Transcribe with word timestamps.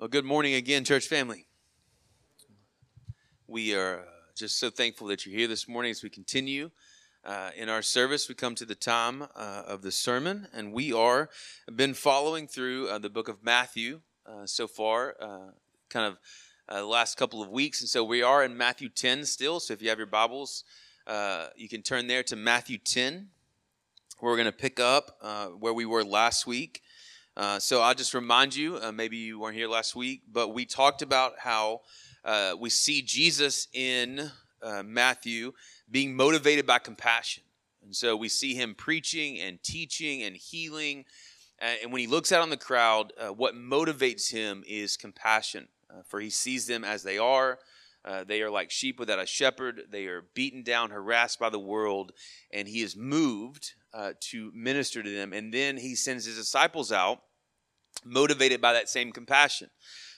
Well, 0.00 0.08
good 0.08 0.24
morning 0.24 0.54
again, 0.54 0.84
church 0.84 1.08
family. 1.08 1.44
We 3.46 3.74
are 3.74 3.98
uh, 3.98 4.02
just 4.34 4.58
so 4.58 4.70
thankful 4.70 5.08
that 5.08 5.26
you're 5.26 5.36
here 5.36 5.46
this 5.46 5.68
morning 5.68 5.90
as 5.90 6.02
we 6.02 6.08
continue 6.08 6.70
uh, 7.22 7.50
in 7.54 7.68
our 7.68 7.82
service. 7.82 8.26
We 8.26 8.34
come 8.34 8.54
to 8.54 8.64
the 8.64 8.74
time 8.74 9.20
uh, 9.20 9.62
of 9.66 9.82
the 9.82 9.92
sermon, 9.92 10.48
and 10.54 10.72
we 10.72 10.90
are 10.90 11.28
been 11.76 11.92
following 11.92 12.46
through 12.46 12.88
uh, 12.88 12.96
the 12.96 13.10
book 13.10 13.28
of 13.28 13.44
Matthew 13.44 14.00
uh, 14.24 14.46
so 14.46 14.66
far, 14.66 15.16
uh, 15.20 15.50
kind 15.90 16.06
of 16.06 16.16
the 16.74 16.82
last 16.86 17.18
couple 17.18 17.42
of 17.42 17.50
weeks, 17.50 17.82
and 17.82 17.90
so 17.90 18.02
we 18.02 18.22
are 18.22 18.42
in 18.42 18.56
Matthew 18.56 18.88
10 18.88 19.26
still. 19.26 19.60
So 19.60 19.74
if 19.74 19.82
you 19.82 19.90
have 19.90 19.98
your 19.98 20.06
Bibles, 20.06 20.64
you 21.56 21.68
can 21.68 21.82
turn 21.82 22.06
there 22.06 22.22
to 22.22 22.36
Matthew 22.36 22.78
10. 22.78 23.28
We're 24.22 24.36
going 24.36 24.46
to 24.46 24.52
pick 24.52 24.80
up 24.80 25.18
where 25.58 25.74
we 25.74 25.84
were 25.84 26.04
last 26.04 26.46
week. 26.46 26.80
Uh, 27.36 27.58
so 27.58 27.80
I'll 27.80 27.94
just 27.94 28.12
remind 28.12 28.56
you, 28.56 28.76
uh, 28.76 28.90
maybe 28.92 29.16
you 29.16 29.38
weren't 29.38 29.56
here 29.56 29.68
last 29.68 29.94
week, 29.94 30.22
but 30.30 30.48
we 30.48 30.66
talked 30.66 31.00
about 31.00 31.34
how 31.38 31.80
uh, 32.24 32.54
we 32.58 32.70
see 32.70 33.02
Jesus 33.02 33.68
in 33.72 34.30
uh, 34.62 34.82
Matthew 34.82 35.52
being 35.90 36.14
motivated 36.14 36.66
by 36.66 36.78
compassion. 36.80 37.44
And 37.82 37.94
so 37.94 38.16
we 38.16 38.28
see 38.28 38.54
him 38.54 38.74
preaching 38.74 39.40
and 39.40 39.62
teaching 39.62 40.22
and 40.22 40.36
healing. 40.36 41.04
And 41.58 41.92
when 41.92 42.00
he 42.00 42.06
looks 42.06 42.32
out 42.32 42.42
on 42.42 42.50
the 42.50 42.56
crowd, 42.56 43.12
uh, 43.18 43.28
what 43.28 43.54
motivates 43.54 44.30
him 44.30 44.64
is 44.66 44.96
compassion, 44.96 45.68
for 46.06 46.18
he 46.18 46.30
sees 46.30 46.66
them 46.66 46.84
as 46.84 47.02
they 47.02 47.18
are. 47.18 47.58
They 48.26 48.42
are 48.42 48.50
like 48.50 48.70
sheep 48.70 48.98
without 48.98 49.18
a 49.18 49.26
shepherd. 49.26 49.82
They 49.90 50.06
are 50.06 50.24
beaten 50.34 50.62
down, 50.62 50.90
harassed 50.90 51.38
by 51.38 51.50
the 51.50 51.58
world, 51.58 52.12
and 52.50 52.66
he 52.66 52.80
is 52.80 52.96
moved 52.96 53.74
uh, 53.92 54.12
to 54.20 54.50
minister 54.54 55.02
to 55.02 55.10
them. 55.10 55.32
And 55.32 55.52
then 55.52 55.76
he 55.76 55.94
sends 55.94 56.24
his 56.24 56.36
disciples 56.36 56.92
out 56.92 57.22
motivated 58.04 58.60
by 58.60 58.72
that 58.72 58.88
same 58.88 59.12
compassion. 59.12 59.70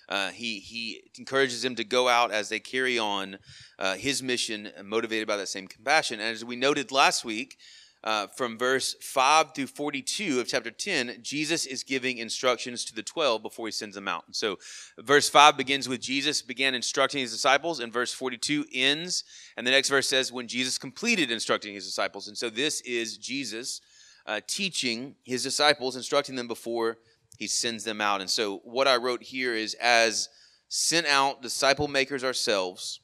Uh, 0.09 0.31
he, 0.31 0.59
he 0.59 1.03
encourages 1.19 1.63
them 1.63 1.75
to 1.77 1.85
go 1.85 2.09
out 2.09 2.31
as 2.31 2.49
they 2.49 2.61
carry 2.61 2.99
on 2.99 3.39
uh, 3.79 3.95
his 3.95 4.23
mission, 4.23 4.71
motivated 4.85 5.27
by 5.27 5.37
that 5.37 5.49
same 5.49 5.67
compassion. 5.67 6.21
And 6.21 6.29
as 6.29 6.45
we 6.45 6.57
noted 6.57 6.93
last 6.93 7.25
week, 7.25 7.57
uh, 8.05 8.27
from 8.27 8.59
verse 8.59 8.97
5 9.01 9.55
through 9.55 9.69
42 9.69 10.41
of 10.41 10.49
chapter 10.49 10.71
10, 10.71 11.19
Jesus 11.23 11.67
is 11.67 11.85
giving 11.85 12.19
instructions 12.19 12.85
to 12.87 12.95
the 12.95 13.03
12 13.03 13.43
before 13.43 13.67
he 13.67 13.73
sends 13.73 13.95
them 13.95 14.09
out. 14.09 14.25
So, 14.33 14.59
verse 14.99 15.29
5 15.29 15.57
begins 15.57 15.89
with 15.89 16.01
Jesus 16.01 16.43
began 16.43 16.75
instructing 16.75 17.21
his 17.21 17.33
disciples, 17.33 17.79
and 17.79 17.93
verse 17.93 18.13
42 18.13 18.67
ends. 18.73 19.23
And 19.57 19.65
the 19.67 19.71
next 19.71 19.89
verse 19.89 20.09
says, 20.09 20.33
when 20.33 20.49
Jesus 20.49 20.79
completed 20.79 21.31
instructing 21.31 21.75
his 21.75 21.87
disciples. 21.87 22.27
And 22.27 22.37
so, 22.37 22.51
this 22.51 22.81
is 22.81 23.19
Jesus 23.19 23.81
uh, 24.27 24.41
teaching 24.49 25.15
his 25.23 25.45
disciples, 25.45 25.95
instructing 25.95 26.35
them 26.35 26.49
before 26.49 26.99
he 27.39 27.47
sends 27.47 27.85
them 27.85 28.01
out. 28.01 28.21
And 28.21 28.31
so, 28.31 28.59
what 28.65 28.89
I 28.89 28.97
wrote 28.97 29.23
here 29.23 29.55
is 29.55 29.75
as 29.75 30.29
sent 30.69 31.07
out 31.07 31.43
disciple 31.43 31.87
makers 31.87 32.25
ourselves, 32.25 33.01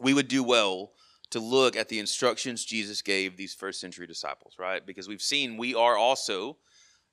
we 0.00 0.12
would 0.12 0.28
do 0.28 0.42
well 0.42 0.92
to 1.32 1.40
look 1.40 1.76
at 1.76 1.88
the 1.88 1.98
instructions 1.98 2.64
Jesus 2.64 3.02
gave 3.02 3.36
these 3.36 3.54
first 3.54 3.80
century 3.80 4.06
disciples, 4.06 4.54
right? 4.58 4.84
Because 4.86 5.08
we've 5.08 5.22
seen 5.22 5.56
we 5.56 5.74
are 5.74 5.96
also 5.96 6.58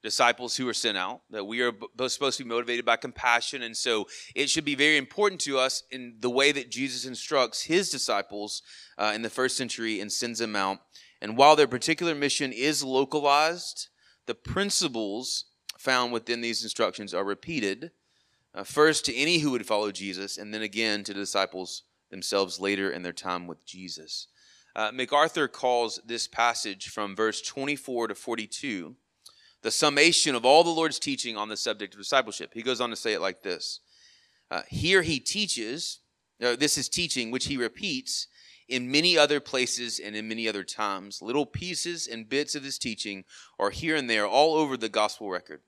disciples 0.01 0.55
who 0.55 0.67
are 0.67 0.73
sent 0.73 0.97
out, 0.97 1.21
that 1.29 1.45
we 1.45 1.61
are 1.61 1.71
both 1.71 2.11
supposed 2.11 2.37
to 2.37 2.43
be 2.43 2.49
motivated 2.49 2.85
by 2.85 2.95
compassion. 2.95 3.61
And 3.63 3.75
so 3.75 4.07
it 4.35 4.49
should 4.49 4.63
be 4.65 4.75
very 4.75 4.97
important 4.97 5.41
to 5.41 5.57
us 5.57 5.83
in 5.91 6.15
the 6.19 6.29
way 6.29 6.51
that 6.51 6.71
Jesus 6.71 7.05
instructs 7.05 7.63
his 7.63 7.89
disciples 7.89 8.61
uh, 8.97 9.11
in 9.15 9.21
the 9.21 9.29
first 9.29 9.57
century 9.57 9.99
and 9.99 10.11
sends 10.11 10.39
them 10.39 10.55
out. 10.55 10.79
And 11.21 11.35
while 11.35 11.55
their 11.55 11.67
particular 11.67 12.15
mission 12.15 12.53
is 12.53 12.83
localized, 12.83 13.89
the 14.25 14.35
principles 14.35 15.45
found 15.77 16.13
within 16.13 16.41
these 16.41 16.63
instructions 16.63 17.13
are 17.13 17.23
repeated 17.23 17.91
uh, 18.53 18.63
first 18.63 19.05
to 19.05 19.15
any 19.15 19.39
who 19.39 19.51
would 19.51 19.65
follow 19.65 19.91
Jesus, 19.91 20.37
and 20.37 20.53
then 20.53 20.61
again 20.61 21.03
to 21.03 21.13
the 21.13 21.19
disciples 21.19 21.83
themselves 22.09 22.59
later 22.59 22.91
in 22.91 23.01
their 23.01 23.13
time 23.13 23.47
with 23.47 23.65
Jesus. 23.65 24.27
Uh, 24.75 24.91
MacArthur 24.93 25.47
calls 25.47 25.99
this 26.05 26.27
passage 26.27 26.89
from 26.89 27.15
verse 27.15 27.41
24 27.41 28.09
to 28.09 28.15
42 28.15 28.95
the 29.61 29.71
summation 29.71 30.35
of 30.35 30.45
all 30.45 30.63
the 30.63 30.69
Lord's 30.69 30.99
teaching 30.99 31.35
on 31.35 31.49
the 31.49 31.57
subject 31.57 31.93
of 31.93 31.99
discipleship. 31.99 32.51
He 32.53 32.61
goes 32.61 32.79
on 32.79 32.89
to 32.91 32.95
say 32.95 33.13
it 33.13 33.21
like 33.21 33.41
this 33.41 33.81
uh, 34.49 34.61
Here 34.69 35.01
he 35.01 35.19
teaches, 35.19 35.99
uh, 36.41 36.55
this 36.55 36.77
is 36.77 36.87
teaching 36.87 37.29
which 37.29 37.47
he 37.47 37.57
repeats 37.57 38.27
in 38.69 38.89
many 38.89 39.17
other 39.17 39.39
places 39.39 39.99
and 39.99 40.15
in 40.15 40.27
many 40.27 40.47
other 40.47 40.63
times. 40.63 41.21
Little 41.21 41.45
pieces 41.45 42.07
and 42.07 42.29
bits 42.29 42.55
of 42.55 42.63
his 42.63 42.77
teaching 42.77 43.25
are 43.57 43.71
here 43.71 43.95
and 43.95 44.09
there 44.09 44.27
all 44.27 44.55
over 44.55 44.77
the 44.77 44.89
gospel 44.89 45.29
record 45.29 45.61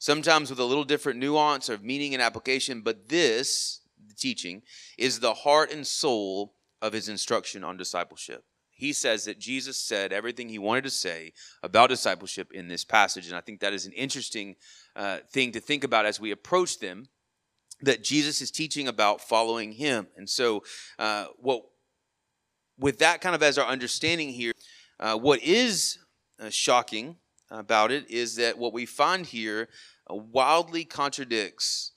sometimes 0.00 0.48
with 0.48 0.58
a 0.58 0.64
little 0.64 0.82
different 0.82 1.20
nuance 1.20 1.68
of 1.68 1.84
meaning 1.84 2.14
and 2.14 2.22
application, 2.22 2.80
but 2.80 3.08
this, 3.08 3.79
teaching, 4.20 4.62
is 4.98 5.20
the 5.20 5.34
heart 5.34 5.72
and 5.72 5.86
soul 5.86 6.54
of 6.80 6.92
his 6.92 7.08
instruction 7.08 7.64
on 7.64 7.76
discipleship. 7.76 8.44
He 8.70 8.92
says 8.94 9.26
that 9.26 9.38
Jesus 9.38 9.78
said 9.78 10.12
everything 10.12 10.48
he 10.48 10.58
wanted 10.58 10.84
to 10.84 10.90
say 10.90 11.32
about 11.62 11.90
discipleship 11.90 12.50
in 12.52 12.68
this 12.68 12.84
passage. 12.84 13.26
And 13.26 13.36
I 13.36 13.42
think 13.42 13.60
that 13.60 13.74
is 13.74 13.84
an 13.84 13.92
interesting 13.92 14.56
uh, 14.96 15.18
thing 15.30 15.52
to 15.52 15.60
think 15.60 15.84
about 15.84 16.06
as 16.06 16.18
we 16.18 16.30
approach 16.30 16.78
them 16.78 17.08
that 17.82 18.02
Jesus 18.02 18.40
is 18.40 18.50
teaching 18.50 18.88
about 18.88 19.20
following 19.20 19.72
him. 19.72 20.06
And 20.16 20.28
so, 20.28 20.64
uh, 20.98 21.26
what 21.36 21.62
with 22.78 22.98
that 23.00 23.20
kind 23.20 23.34
of 23.34 23.42
as 23.42 23.58
our 23.58 23.66
understanding 23.66 24.30
here, 24.30 24.52
uh, 24.98 25.16
what 25.16 25.42
is 25.42 25.98
uh, 26.40 26.48
shocking 26.48 27.16
about 27.50 27.90
it 27.90 28.10
is 28.10 28.36
that 28.36 28.56
what 28.56 28.72
we 28.72 28.86
find 28.86 29.26
here 29.26 29.68
wildly 30.08 30.84
contradicts 30.84 31.92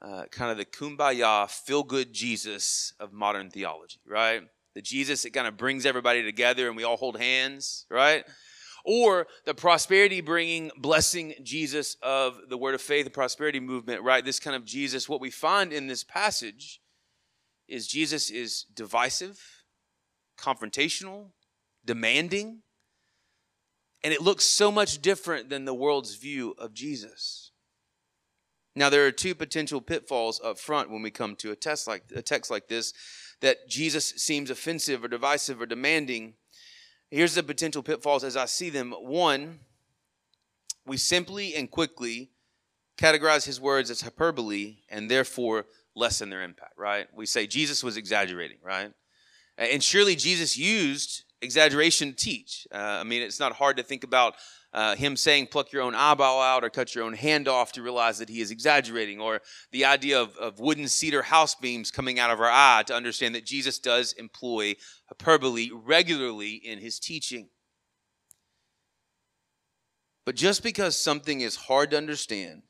uh, 0.00 0.24
kind 0.30 0.50
of 0.50 0.56
the 0.56 0.64
kumbaya, 0.64 1.50
feel 1.50 1.82
good 1.82 2.12
Jesus 2.12 2.92
of 3.00 3.12
modern 3.12 3.50
theology, 3.50 4.00
right? 4.06 4.42
The 4.74 4.82
Jesus 4.82 5.22
that 5.22 5.32
kind 5.32 5.46
of 5.48 5.56
brings 5.56 5.84
everybody 5.86 6.22
together 6.22 6.68
and 6.68 6.76
we 6.76 6.84
all 6.84 6.96
hold 6.96 7.18
hands, 7.18 7.86
right? 7.90 8.24
Or 8.84 9.26
the 9.44 9.54
prosperity 9.54 10.20
bringing, 10.20 10.70
blessing 10.76 11.34
Jesus 11.42 11.96
of 12.02 12.38
the 12.48 12.56
Word 12.56 12.74
of 12.74 12.80
Faith, 12.80 13.04
the 13.04 13.10
prosperity 13.10 13.60
movement, 13.60 14.02
right? 14.02 14.24
This 14.24 14.38
kind 14.38 14.54
of 14.54 14.64
Jesus. 14.64 15.08
What 15.08 15.20
we 15.20 15.30
find 15.30 15.72
in 15.72 15.88
this 15.88 16.04
passage 16.04 16.80
is 17.66 17.86
Jesus 17.86 18.30
is 18.30 18.64
divisive, 18.72 19.40
confrontational, 20.38 21.32
demanding, 21.84 22.62
and 24.04 24.14
it 24.14 24.22
looks 24.22 24.44
so 24.44 24.70
much 24.70 25.02
different 25.02 25.50
than 25.50 25.64
the 25.64 25.74
world's 25.74 26.14
view 26.14 26.54
of 26.56 26.72
Jesus. 26.72 27.47
Now, 28.78 28.90
there 28.90 29.04
are 29.04 29.10
two 29.10 29.34
potential 29.34 29.80
pitfalls 29.80 30.40
up 30.40 30.56
front 30.56 30.88
when 30.88 31.02
we 31.02 31.10
come 31.10 31.34
to 31.36 31.50
a 31.50 31.56
text 31.56 31.88
like 31.88 32.04
a 32.14 32.22
text 32.22 32.48
like 32.48 32.68
this 32.68 32.94
that 33.40 33.68
Jesus 33.68 34.06
seems 34.16 34.50
offensive 34.50 35.02
or 35.02 35.08
divisive 35.08 35.60
or 35.60 35.66
demanding. 35.66 36.34
Here's 37.10 37.34
the 37.34 37.42
potential 37.42 37.82
pitfalls 37.82 38.22
as 38.22 38.36
I 38.36 38.44
see 38.44 38.70
them. 38.70 38.92
One, 38.92 39.58
we 40.86 40.96
simply 40.96 41.56
and 41.56 41.68
quickly 41.68 42.30
categorize 42.96 43.44
his 43.44 43.60
words 43.60 43.90
as 43.90 44.02
hyperbole 44.02 44.76
and 44.88 45.10
therefore 45.10 45.66
lessen 45.96 46.30
their 46.30 46.42
impact, 46.42 46.74
right? 46.76 47.08
We 47.12 47.26
say 47.26 47.48
Jesus 47.48 47.82
was 47.82 47.96
exaggerating, 47.96 48.58
right? 48.62 48.92
And 49.56 49.82
surely 49.82 50.14
Jesus 50.14 50.56
used 50.56 51.24
exaggeration 51.42 52.10
to 52.10 52.16
teach. 52.16 52.68
Uh, 52.72 52.76
I 52.76 53.02
mean, 53.02 53.22
it's 53.22 53.40
not 53.40 53.54
hard 53.54 53.76
to 53.78 53.82
think 53.82 54.04
about 54.04 54.36
uh, 54.72 54.94
him 54.96 55.16
saying, 55.16 55.46
pluck 55.46 55.72
your 55.72 55.82
own 55.82 55.94
eyeball 55.94 56.42
out 56.42 56.62
or 56.62 56.70
cut 56.70 56.94
your 56.94 57.04
own 57.04 57.14
hand 57.14 57.48
off 57.48 57.72
to 57.72 57.82
realize 57.82 58.18
that 58.18 58.28
he 58.28 58.40
is 58.40 58.50
exaggerating, 58.50 59.20
or 59.20 59.40
the 59.72 59.84
idea 59.84 60.20
of, 60.20 60.36
of 60.36 60.60
wooden 60.60 60.88
cedar 60.88 61.22
house 61.22 61.54
beams 61.54 61.90
coming 61.90 62.18
out 62.18 62.30
of 62.30 62.40
our 62.40 62.50
eye 62.50 62.82
to 62.86 62.94
understand 62.94 63.34
that 63.34 63.46
Jesus 63.46 63.78
does 63.78 64.12
employ 64.14 64.74
hyperbole 65.08 65.70
regularly 65.72 66.54
in 66.54 66.78
his 66.78 66.98
teaching. 66.98 67.48
But 70.26 70.36
just 70.36 70.62
because 70.62 70.94
something 70.94 71.40
is 71.40 71.56
hard 71.56 71.90
to 71.92 71.96
understand 71.96 72.62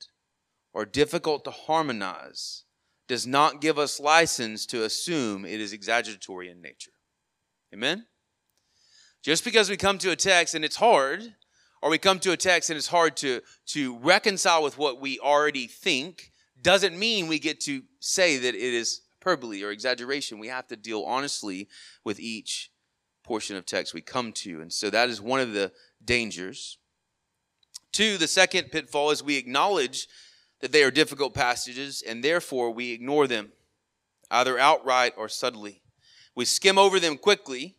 or 0.73 0.85
difficult 0.85 1.45
to 1.45 1.51
harmonize 1.51 2.63
does 3.09 3.27
not 3.27 3.61
give 3.61 3.79
us 3.79 3.99
license 3.99 4.67
to 4.67 4.85
assume 4.85 5.45
it 5.45 5.61
is 5.61 5.73
exaggeratory 5.73 6.51
in 6.51 6.61
nature. 6.63 6.93
Amen? 7.75 8.07
Just 9.25 9.45
because 9.45 9.69
we 9.69 9.77
come 9.77 9.99
to 9.99 10.13
a 10.13 10.17
text 10.17 10.55
and 10.55 10.65
it's 10.65 10.77
hard, 10.77 11.35
or 11.83 11.91
we 11.91 11.99
come 11.99 12.19
to 12.21 12.33
a 12.33 12.37
text 12.37 12.71
and 12.71 12.77
it's 12.77 12.89
hard 12.89 13.17
to, 13.19 13.41
to 13.67 13.97
reconcile 13.99 14.63
with 14.63 14.79
what 14.79 15.01
we 15.01 15.19
already 15.19 15.67
think, 15.67 16.33
doesn't 16.61 16.99
mean 16.99 17.29
we 17.29 17.39
get 17.39 17.61
to 17.61 17.83
say 18.01 18.37
that 18.39 18.55
it 18.55 18.75
is 18.75 19.03
hyperbole 19.29 19.63
or 19.63 19.71
exaggeration. 19.71 20.39
We 20.39 20.49
have 20.49 20.67
to 20.69 20.77
deal 20.77 21.03
honestly 21.03 21.69
with 22.05 22.19
each 22.19 22.71
portion 23.23 23.57
of 23.57 23.67
text 23.67 23.93
we 23.93 24.01
come 24.01 24.33
to. 24.33 24.61
And 24.61 24.73
so 24.73 24.91
that 24.91 25.09
is 25.09 25.21
one 25.21 25.41
of 25.41 25.53
the 25.53 25.73
dangers. 26.03 26.79
Two, 27.93 28.17
the 28.17 28.29
second 28.29 28.71
pitfall 28.71 29.11
is 29.11 29.23
we 29.23 29.37
acknowledge 29.37 30.09
that 30.61 30.73
they 30.73 30.83
are 30.83 30.91
difficult 30.91 31.35
passages 31.35 32.03
and 32.07 32.25
therefore 32.25 32.71
we 32.71 32.93
ignore 32.93 33.27
them, 33.27 33.53
either 34.31 34.59
outright 34.59 35.13
or 35.17 35.29
subtly. 35.29 35.83
We 36.35 36.45
skim 36.45 36.79
over 36.79 36.99
them 36.99 37.19
quickly 37.19 37.77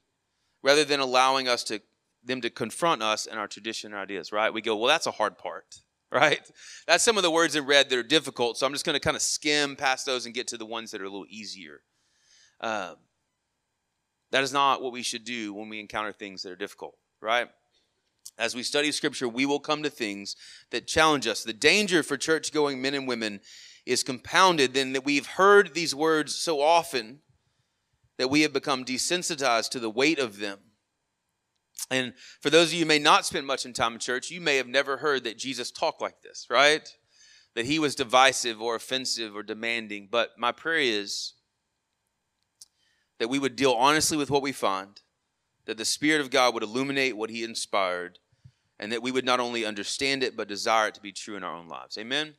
rather 0.62 0.86
than 0.86 1.00
allowing 1.00 1.48
us 1.48 1.63
to 1.66 1.81
them 2.30 2.42
to 2.42 2.50
confront 2.50 3.04
us 3.04 3.26
and 3.26 3.38
our 3.38 3.48
tradition 3.48 3.92
and 3.92 4.02
ideas, 4.02 4.31
right? 4.31 4.54
We 4.54 4.62
go, 4.62 4.78
well, 4.78 4.88
that's 4.88 5.08
a 5.08 5.12
hard 5.12 5.38
part. 5.38 5.66
right? 6.12 6.42
That's 6.88 7.04
some 7.04 7.18
of 7.18 7.24
the 7.24 7.31
words 7.31 7.56
in 7.56 7.66
red 7.66 7.90
that 7.90 8.00
are 8.00 8.04
difficult. 8.04 8.58
So 8.58 8.66
I'm 8.66 8.74
just 8.74 8.86
going 8.86 8.96
to 8.96 9.00
kind 9.00 9.16
of 9.16 9.22
skim 9.22 9.76
past 9.76 10.06
those 10.06 10.26
and 10.26 10.34
get 10.34 10.48
to 10.48 10.58
the 10.58 10.66
ones 10.66 10.92
that 10.92 11.02
are 11.02 11.06
a 11.06 11.10
little 11.10 11.28
easier. 11.30 11.81
Uh, 12.60 12.96
that 14.31 14.44
is 14.44 14.52
not 14.52 14.81
what 14.81 14.92
we 14.92 15.04
should 15.04 15.24
do 15.24 15.54
when 15.54 15.70
we 15.70 15.80
encounter 15.80 16.12
things 16.12 16.42
that 16.44 16.52
are 16.52 16.56
difficult, 16.56 16.96
right? 17.22 17.48
As 18.38 18.56
we 18.56 18.64
study 18.64 18.92
scripture, 18.92 19.28
we 19.28 19.46
will 19.46 19.60
come 19.60 19.84
to 19.84 19.90
things 19.90 20.36
that 20.72 20.88
challenge 20.88 21.28
us. 21.28 21.44
The 21.44 21.54
danger 21.54 22.04
for 22.04 22.18
church 22.18 22.52
going 22.52 22.82
men 22.82 22.94
and 22.94 23.08
women 23.08 23.42
is 23.86 24.04
compounded 24.04 24.74
then 24.74 24.94
that 24.94 25.06
we've 25.06 25.25
heard 25.25 25.74
these 25.74 25.94
words 25.94 26.36
so 26.36 26.62
often 26.62 27.20
that 28.18 28.30
we 28.30 28.42
have 28.42 28.54
become 28.54 28.84
desensitized 28.84 29.70
to 29.72 29.80
the 29.80 29.90
weight 29.90 30.20
of 30.20 30.40
them. 30.40 30.60
And 31.90 32.14
for 32.42 32.50
those 32.50 32.68
of 32.68 32.74
you 32.74 32.81
who 32.81 32.88
may 32.88 33.00
not 33.00 33.26
spend 33.26 33.46
much 33.46 33.66
in 33.66 33.74
time 33.74 33.94
in 33.94 34.00
church, 34.00 34.31
you 34.31 34.42
may 34.42 34.58
have 34.58 34.68
never 34.68 34.98
heard 34.98 35.24
that 35.24 35.38
Jesus 35.38 35.72
talked 35.72 36.02
like 36.02 36.22
this, 36.22 36.48
right? 36.50 36.88
That 37.56 37.66
he 37.66 37.80
was 37.80 37.96
divisive 37.96 38.62
or 38.62 38.76
offensive 38.76 39.36
or 39.36 39.44
demanding. 39.44 40.08
But 40.12 40.38
my 40.38 40.52
prayer 40.52 40.80
is 40.80 41.34
that 43.20 43.30
we 43.30 43.40
would 43.40 43.56
deal 43.56 43.74
honestly 43.74 44.18
with 44.18 44.31
what 44.31 44.42
we 44.42 44.52
find, 44.52 45.02
that 45.66 45.78
the 45.78 45.86
Spirit 45.86 46.22
of 46.22 46.31
God 46.31 46.54
would 46.54 46.64
illuminate 46.64 47.18
what 47.18 47.30
he 47.30 47.44
inspired, 47.44 48.20
and 48.80 48.92
that 48.92 49.04
we 49.04 49.12
would 49.12 49.25
not 49.25 49.40
only 49.40 49.66
understand 49.66 50.24
it, 50.24 50.38
but 50.38 50.48
desire 50.48 50.88
it 50.88 50.96
to 50.96 51.02
be 51.02 51.12
true 51.12 51.36
in 51.36 51.44
our 51.44 51.56
own 51.56 51.68
lives. 51.68 51.98
Amen? 51.98 52.36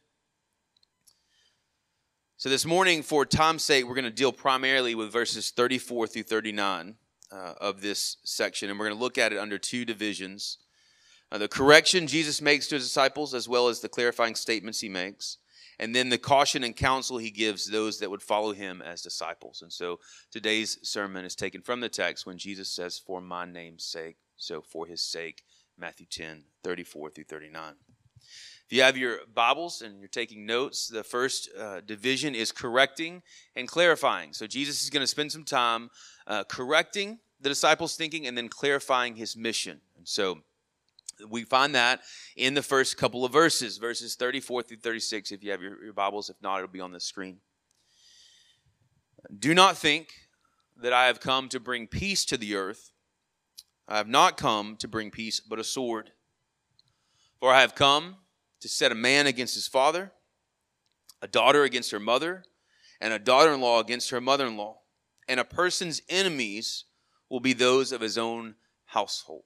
So, 2.39 2.49
this 2.49 2.65
morning, 2.65 3.03
for 3.03 3.27
time's 3.27 3.63
sake, 3.63 3.87
we're 3.87 3.95
going 3.95 4.05
to 4.05 4.11
deal 4.11 4.33
primarily 4.33 4.95
with 4.95 5.13
verses 5.13 5.51
34 5.51 6.07
through 6.07 6.23
39 6.23 6.95
uh, 7.33 7.55
of 7.61 7.81
this 7.81 8.17
section, 8.25 8.71
and 8.71 8.79
we're 8.79 8.87
going 8.87 8.99
to 8.99 9.03
look 9.03 9.19
at 9.19 9.33
it 9.33 9.39
under 9.39 9.59
two 9.59 9.85
divisions 9.85 10.59
uh, 11.33 11.39
the 11.39 11.49
correction 11.49 12.07
Jesus 12.07 12.43
makes 12.43 12.67
to 12.69 12.75
his 12.75 12.85
disciples, 12.85 13.35
as 13.35 13.49
well 13.49 13.69
as 13.69 13.81
the 13.81 13.89
clarifying 13.89 14.35
statements 14.35 14.81
he 14.81 14.89
makes, 14.89 15.39
and 15.79 15.95
then 15.95 16.09
the 16.09 16.19
caution 16.19 16.65
and 16.65 16.75
counsel 16.75 17.19
he 17.19 17.31
gives 17.31 17.71
those 17.71 18.01
that 18.01 18.11
would 18.11 18.23
follow 18.23 18.53
him 18.53 18.83
as 18.83 19.01
disciples. 19.01 19.63
And 19.63 19.73
so, 19.73 20.01
today's 20.33 20.79
sermon 20.83 21.25
is 21.25 21.37
taken 21.37 21.63
from 21.63 21.81
the 21.81 21.89
text 21.89 22.27
when 22.27 22.37
Jesus 22.37 22.69
says, 22.69 22.99
For 22.99 23.21
my 23.21 23.45
name's 23.45 23.85
sake, 23.85 24.17
so 24.37 24.61
for 24.61 24.87
his 24.87 25.03
sake, 25.03 25.45
Matthew 25.79 26.07
10 26.11 26.45
34 26.65 27.11
through 27.11 27.25
39. 27.25 27.75
If 28.71 28.77
you 28.77 28.83
have 28.85 28.97
your 28.97 29.19
Bibles 29.35 29.83
and 29.83 29.99
you're 29.99 30.07
taking 30.07 30.47
notes, 30.47 30.87
the 30.87 31.03
first 31.03 31.51
uh, 31.59 31.81
division 31.81 32.37
is 32.37 32.53
correcting 32.53 33.21
and 33.57 33.67
clarifying. 33.67 34.33
So 34.33 34.47
Jesus 34.47 34.85
is 34.85 34.91
going 34.91 35.01
to 35.01 35.09
spend 35.09 35.33
some 35.33 35.43
time 35.43 35.91
uh, 36.29 36.45
correcting 36.45 37.19
the 37.41 37.49
disciples' 37.49 37.97
thinking 37.97 38.29
and 38.29 38.39
then 38.39 38.49
clarifying 38.49 39.17
his 39.17 39.37
mission. 39.37 39.81
And 39.97 40.07
so 40.07 40.43
we 41.29 41.43
find 41.43 41.75
that 41.75 42.03
in 42.37 42.55
the 42.55 42.63
first 42.63 42.97
couple 42.97 43.25
of 43.25 43.33
verses, 43.33 43.77
verses 43.79 44.15
34 44.15 44.63
through 44.63 44.77
36, 44.77 45.33
if 45.33 45.43
you 45.43 45.51
have 45.51 45.63
your, 45.63 45.83
your 45.83 45.93
Bibles. 45.93 46.31
If 46.31 46.37
not, 46.41 46.59
it'll 46.59 46.69
be 46.69 46.79
on 46.79 46.93
the 46.93 47.01
screen. 47.01 47.39
Do 49.37 49.53
not 49.53 49.79
think 49.79 50.13
that 50.81 50.93
I 50.93 51.07
have 51.07 51.19
come 51.19 51.49
to 51.49 51.59
bring 51.59 51.89
peace 51.89 52.25
to 52.27 52.37
the 52.37 52.55
earth. 52.55 52.93
I 53.89 53.97
have 53.97 54.07
not 54.07 54.37
come 54.37 54.77
to 54.77 54.87
bring 54.87 55.11
peace, 55.11 55.41
but 55.41 55.59
a 55.59 55.65
sword. 55.65 56.13
For 57.41 57.53
I 57.53 57.63
have 57.63 57.75
come 57.75 58.15
to 58.61 58.69
set 58.69 58.93
a 58.93 58.95
man 58.95 59.27
against 59.27 59.55
his 59.55 59.67
father, 59.67 60.13
a 61.23 61.29
daughter 61.29 61.65
against 61.65 61.91
her 61.91 62.01
mother, 62.01 62.45
and 63.01 63.13
a 63.13 63.19
daughter 63.19 63.53
in 63.53 63.61
law 63.61 63.81
against 63.81 64.11
her 64.11 64.21
mother 64.21 64.47
in 64.47 64.57
law. 64.57 64.79
And 65.29 65.41
a 65.41 65.45
person's 65.45 66.03
enemies 66.09 66.85
will 67.29 67.41
be 67.41 67.53
those 67.53 67.93
of 67.93 68.01
his 68.01 68.19
own 68.19 68.57
household. 68.87 69.45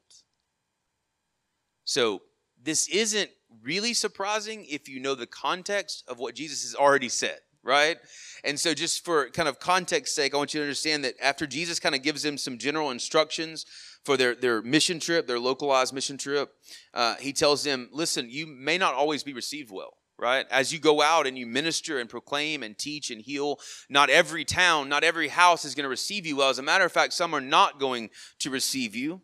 So, 1.85 2.23
this 2.63 2.89
isn't 2.89 3.29
really 3.63 3.93
surprising 3.93 4.65
if 4.65 4.89
you 4.89 4.99
know 4.99 5.15
the 5.15 5.27
context 5.27 6.03
of 6.09 6.19
what 6.19 6.35
Jesus 6.35 6.63
has 6.63 6.75
already 6.75 7.11
said, 7.11 7.39
right? 7.63 7.99
And 8.43 8.59
so, 8.59 8.73
just 8.73 9.05
for 9.05 9.29
kind 9.31 9.49
of 9.49 9.59
context 9.59 10.15
sake, 10.15 10.35
I 10.35 10.39
want 10.39 10.55
you 10.55 10.61
to 10.61 10.65
understand 10.65 11.05
that 11.05 11.15
after 11.23 11.47
Jesus 11.47 11.79
kind 11.79 11.95
of 11.95 12.03
gives 12.03 12.25
him 12.25 12.39
some 12.39 12.57
general 12.57 12.91
instructions 12.91 13.67
for 14.05 14.17
their, 14.17 14.35
their 14.35 14.63
mission 14.63 15.01
trip, 15.01 15.27
their 15.27 15.39
localized 15.39 15.93
mission 15.93 16.17
trip, 16.17 16.53
uh, 16.93 17.15
he 17.17 17.33
tells 17.33 17.65
them, 17.65 17.89
listen, 17.93 18.29
you 18.31 18.47
may 18.47 18.79
not 18.79 18.95
always 18.95 19.23
be 19.23 19.33
received 19.33 19.71
well 19.71 19.95
right? 20.19 20.47
As 20.51 20.73
you 20.73 20.79
go 20.79 21.03
out 21.03 21.27
and 21.27 21.37
you 21.37 21.47
minister 21.47 21.99
and 21.99 22.09
proclaim 22.09 22.63
and 22.63 22.79
teach 22.79 23.11
and 23.11 23.21
heal, 23.21 23.59
not 23.89 24.11
every 24.11 24.45
town, 24.45 24.89
not 24.89 25.05
every 25.05 25.29
house 25.29 25.65
is 25.65 25.75
going 25.75 25.85
to 25.85 25.89
receive 25.89 26.27
you 26.27 26.37
well. 26.37 26.51
As 26.51 26.59
a 26.59 26.63
matter 26.63 26.85
of 26.85 26.93
fact, 26.93 27.13
some 27.13 27.35
are 27.35 27.41
not 27.41 27.81
going 27.81 28.11
to 28.39 28.51
receive 28.51 28.95
you. 28.95 29.21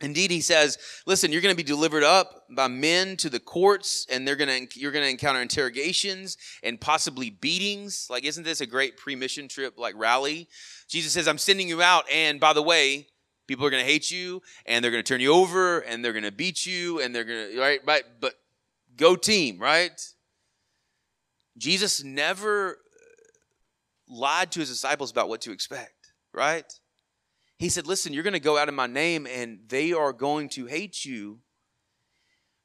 Indeed, 0.00 0.32
he 0.32 0.40
says, 0.40 0.76
listen, 1.06 1.30
you're 1.30 1.40
going 1.40 1.54
to 1.54 1.56
be 1.56 1.62
delivered 1.62 2.02
up 2.02 2.46
by 2.50 2.66
men 2.66 3.16
to 3.18 3.30
the 3.30 3.38
courts 3.38 4.06
and 4.10 4.26
they're 4.26 4.34
going 4.34 4.66
to, 4.66 4.80
you're 4.80 4.90
going 4.90 5.04
to 5.04 5.10
encounter 5.10 5.40
interrogations 5.40 6.36
and 6.64 6.80
possibly 6.80 7.30
beatings. 7.30 8.08
Like, 8.10 8.24
isn't 8.24 8.42
this 8.42 8.60
a 8.60 8.66
great 8.66 8.96
pre-mission 8.96 9.46
trip, 9.46 9.78
like 9.78 9.94
rally? 9.96 10.48
Jesus 10.88 11.12
says, 11.12 11.28
I'm 11.28 11.38
sending 11.38 11.68
you 11.68 11.80
out. 11.80 12.04
And 12.12 12.40
by 12.40 12.52
the 12.52 12.62
way, 12.62 13.06
People 13.46 13.66
are 13.66 13.70
going 13.70 13.84
to 13.84 13.90
hate 13.90 14.10
you 14.10 14.42
and 14.66 14.82
they're 14.82 14.90
going 14.90 15.02
to 15.02 15.08
turn 15.08 15.20
you 15.20 15.32
over 15.32 15.80
and 15.80 16.04
they're 16.04 16.12
going 16.12 16.24
to 16.24 16.32
beat 16.32 16.64
you 16.66 17.00
and 17.00 17.14
they're 17.14 17.24
going 17.24 17.52
to, 17.52 17.60
right? 17.60 17.80
Right. 17.86 18.04
But 18.20 18.34
go 18.96 19.16
team, 19.16 19.58
right? 19.58 20.00
Jesus 21.56 22.02
never 22.02 22.70
uh, 22.70 22.74
lied 24.08 24.50
to 24.52 24.60
his 24.60 24.70
disciples 24.70 25.10
about 25.10 25.28
what 25.28 25.40
to 25.42 25.52
expect, 25.52 26.12
right? 26.32 26.72
He 27.58 27.68
said, 27.68 27.86
Listen, 27.86 28.12
you're 28.12 28.22
going 28.22 28.32
to 28.32 28.40
go 28.40 28.58
out 28.58 28.68
in 28.68 28.74
my 28.74 28.86
name 28.86 29.26
and 29.26 29.60
they 29.68 29.92
are 29.92 30.12
going 30.12 30.48
to 30.50 30.66
hate 30.66 31.04
you. 31.04 31.40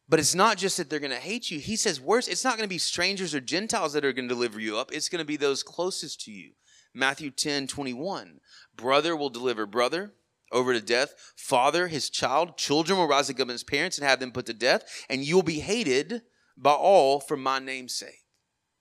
But 0.08 0.20
it's 0.20 0.34
not 0.34 0.58
just 0.58 0.78
that 0.78 0.90
they're 0.90 1.00
going 1.00 1.12
to 1.12 1.18
hate 1.18 1.52
you. 1.52 1.60
He 1.60 1.76
says, 1.76 2.02
worse, 2.02 2.28
it's 2.28 2.44
not 2.44 2.58
going 2.58 2.68
to 2.68 2.74
be 2.74 2.80
strangers 2.80 3.36
or 3.36 3.40
Gentiles 3.40 3.94
that 3.94 4.04
are 4.04 4.12
going 4.12 4.28
to 4.28 4.34
deliver 4.34 4.60
you 4.60 4.76
up. 4.76 4.92
It's 4.92 5.08
going 5.08 5.20
to 5.20 5.26
be 5.26 5.38
those 5.38 5.62
closest 5.62 6.22
to 6.22 6.32
you. 6.32 6.54
Matthew 6.96 7.30
10 7.30 7.68
21. 7.68 8.40
Brother 8.76 9.16
will 9.16 9.30
deliver 9.30 9.68
brother, 9.68 10.14
over 10.52 10.74
to 10.74 10.82
death. 10.82 11.14
Father, 11.36 11.88
his 11.88 12.10
child, 12.10 12.58
children 12.58 12.98
will 12.98 13.08
rise 13.08 13.30
up 13.30 13.40
against 13.40 13.68
parents 13.68 13.98
and 13.98 14.08
have 14.08 14.20
them 14.20 14.32
put 14.32 14.46
to 14.48 14.54
death, 14.54 15.06
and 15.10 15.24
you'll 15.24 15.44
be 15.44 15.60
hated 15.60 16.22
by 16.58 16.72
all 16.72 17.20
for 17.20 17.38
my 17.38 17.60
name's 17.60 17.96
sake. 17.96 18.24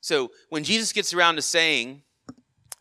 So 0.01 0.31
when 0.49 0.65
Jesus 0.65 0.93
gets 0.93 1.13
around 1.13 1.37
to 1.37 1.43
saying, 1.43 2.03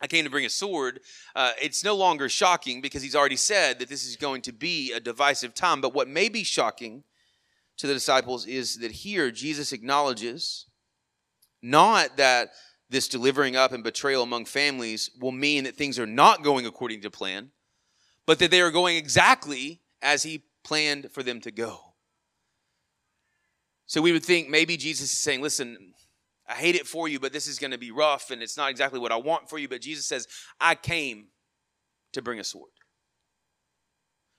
I 0.00 0.06
came 0.06 0.24
to 0.24 0.30
bring 0.30 0.44
a 0.44 0.50
sword, 0.50 1.00
uh, 1.34 1.52
it's 1.60 1.82
no 1.82 1.96
longer 1.96 2.28
shocking 2.28 2.80
because 2.80 3.02
he's 3.02 3.16
already 3.16 3.36
said 3.36 3.80
that 3.80 3.88
this 3.88 4.06
is 4.06 4.16
going 4.16 4.42
to 4.42 4.52
be 4.52 4.92
a 4.92 5.00
divisive 5.00 5.54
time. 5.54 5.80
But 5.80 5.94
what 5.94 6.08
may 6.08 6.28
be 6.28 6.44
shocking 6.44 7.02
to 7.78 7.86
the 7.86 7.94
disciples 7.94 8.46
is 8.46 8.76
that 8.78 8.92
here 8.92 9.30
Jesus 9.30 9.72
acknowledges 9.72 10.66
not 11.62 12.16
that 12.16 12.50
this 12.90 13.08
delivering 13.08 13.56
up 13.56 13.72
and 13.72 13.82
betrayal 13.82 14.22
among 14.22 14.44
families 14.44 15.10
will 15.20 15.32
mean 15.32 15.64
that 15.64 15.76
things 15.76 15.98
are 15.98 16.06
not 16.06 16.42
going 16.42 16.64
according 16.64 17.00
to 17.02 17.10
plan 17.10 17.50
but 18.28 18.38
that 18.40 18.50
they 18.50 18.60
are 18.60 18.70
going 18.70 18.98
exactly 18.98 19.80
as 20.02 20.22
he 20.22 20.42
planned 20.62 21.10
for 21.12 21.22
them 21.22 21.40
to 21.40 21.50
go. 21.50 21.78
So 23.86 24.02
we 24.02 24.12
would 24.12 24.22
think 24.22 24.50
maybe 24.50 24.76
Jesus 24.76 25.10
is 25.10 25.18
saying, 25.18 25.40
Listen, 25.40 25.94
I 26.46 26.52
hate 26.52 26.74
it 26.74 26.86
for 26.86 27.08
you, 27.08 27.18
but 27.18 27.32
this 27.32 27.46
is 27.48 27.58
going 27.58 27.70
to 27.70 27.78
be 27.78 27.90
rough 27.90 28.30
and 28.30 28.42
it's 28.42 28.58
not 28.58 28.70
exactly 28.70 29.00
what 29.00 29.12
I 29.12 29.16
want 29.16 29.48
for 29.48 29.56
you. 29.56 29.66
But 29.66 29.80
Jesus 29.80 30.04
says, 30.04 30.28
I 30.60 30.74
came 30.74 31.28
to 32.12 32.20
bring 32.20 32.38
a 32.38 32.44
sword. 32.44 32.70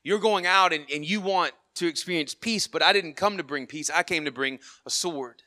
You're 0.04 0.20
going 0.20 0.46
out 0.46 0.72
and, 0.72 0.86
and 0.94 1.04
you 1.04 1.20
want 1.20 1.54
to 1.76 1.88
experience 1.88 2.36
peace, 2.36 2.68
but 2.68 2.84
I 2.84 2.94
didn't 2.94 3.16
come 3.16 3.38
to 3.38 3.44
bring 3.44 3.66
peace. 3.66 3.90
I 3.90 4.04
came 4.04 4.26
to 4.26 4.32
bring 4.32 4.60
a 4.86 4.92
sword. 4.92 5.42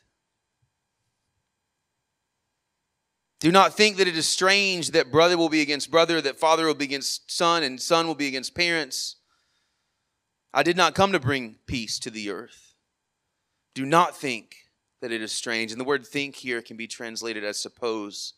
Do 3.43 3.51
not 3.51 3.75
think 3.75 3.97
that 3.97 4.07
it 4.07 4.17
is 4.17 4.29
strange 4.29 4.93
that 4.93 5.11
brother 5.11 5.37
will 5.37 5.49
be 5.49 5.63
against 5.63 5.91
brother, 5.91 6.21
that 6.21 6.39
father 6.39 6.65
will 6.65 6.77
be 6.77 6.85
against 6.85 7.29
son, 7.29 7.65
and 7.65 7.83
son 7.83 8.07
will 8.07 8.15
be 8.15 8.29
against 8.29 8.55
parents. 8.55 9.17
I 10.55 10.63
did 10.63 10.77
not 10.77 10.95
come 10.95 11.11
to 11.11 11.19
bring 11.19 11.57
peace 11.67 11.99
to 11.99 12.11
the 12.11 12.31
earth. 12.31 12.77
Do 13.75 13.85
not 13.85 14.17
think 14.17 14.55
that 15.01 15.11
it 15.11 15.21
is 15.21 15.33
strange. 15.33 15.73
And 15.73 15.81
the 15.81 15.85
word 15.85 16.07
think 16.07 16.37
here 16.37 16.63
can 16.63 16.77
be 16.77 16.87
translated 16.87 17.43
as 17.43 17.59
suppose, 17.59 18.35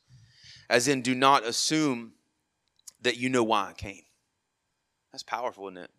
as 0.70 0.88
in, 0.88 1.02
do 1.02 1.14
not 1.14 1.44
assume 1.44 2.12
that 3.02 3.18
you 3.18 3.28
know 3.28 3.44
why 3.44 3.68
I 3.68 3.72
came. 3.74 4.04
That's 5.12 5.22
powerful, 5.22 5.68
isn't 5.68 5.84
it? 5.84 5.90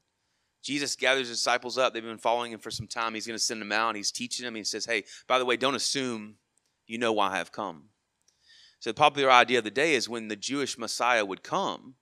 Jesus 0.64 0.96
gathers 0.96 1.30
disciples 1.30 1.78
up. 1.78 1.94
They've 1.94 2.02
been 2.02 2.18
following 2.18 2.54
him 2.54 2.60
for 2.60 2.72
some 2.72 2.88
time. 2.88 3.14
He's 3.14 3.28
going 3.28 3.38
to 3.38 3.46
send 3.46 3.62
them 3.62 3.72
out. 3.72 3.96
He's 3.96 4.12
teaching 4.12 4.46
them. 4.46 4.56
He 4.56 4.64
says, 4.64 4.84
Hey, 4.84 5.04
by 5.28 5.38
the 5.38 5.46
way, 5.46 5.58
don't 5.58 5.76
assume 5.76 6.38
you 6.88 6.98
know 6.98 7.14
why 7.14 7.30
I 7.30 7.38
have 7.38 7.52
come. 7.52 7.90
So 8.80 8.90
the 8.90 8.96
popular 8.96 9.32
idea 9.32 9.60
of 9.60 9.64
the 9.64 9.72
day 9.72 9.96
is 9.96 10.10
when 10.10 10.28
the 10.28 10.36
Jewish 10.36 10.78
Messiah 10.78 11.26
would 11.26 11.44
come, 11.44 11.96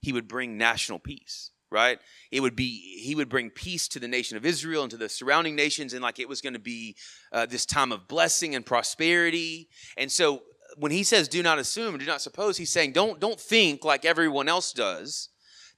he 0.00 0.12
would 0.12 0.28
bring 0.28 0.56
national 0.56 0.98
peace, 0.98 1.50
right? 1.70 1.98
It 2.30 2.40
would 2.40 2.56
be 2.56 3.00
he 3.02 3.14
would 3.14 3.28
bring 3.28 3.50
peace 3.50 3.88
to 3.88 4.00
the 4.00 4.08
nation 4.08 4.36
of 4.36 4.46
Israel 4.46 4.82
and 4.82 4.90
to 4.90 4.96
the 4.96 5.08
surrounding 5.08 5.54
nations, 5.54 5.92
and 5.92 6.02
like 6.02 6.18
it 6.18 6.28
was 6.28 6.40
going 6.40 6.54
to 6.54 6.58
be 6.58 6.96
uh, 7.32 7.46
this 7.46 7.66
time 7.66 7.92
of 7.92 8.08
blessing 8.08 8.54
and 8.54 8.64
prosperity. 8.64 9.68
And 9.96 10.10
so 10.10 10.42
when 10.76 10.92
he 10.92 11.04
says 11.04 11.28
"do 11.28 11.42
not 11.42 11.58
assume," 11.58 11.98
"do 11.98 12.06
not 12.06 12.22
suppose," 12.22 12.56
he's 12.56 12.70
saying 12.70 12.92
don't 12.92 13.20
don't 13.20 13.40
think 13.40 13.84
like 13.84 14.04
everyone 14.04 14.48
else 14.48 14.72
does 14.72 15.28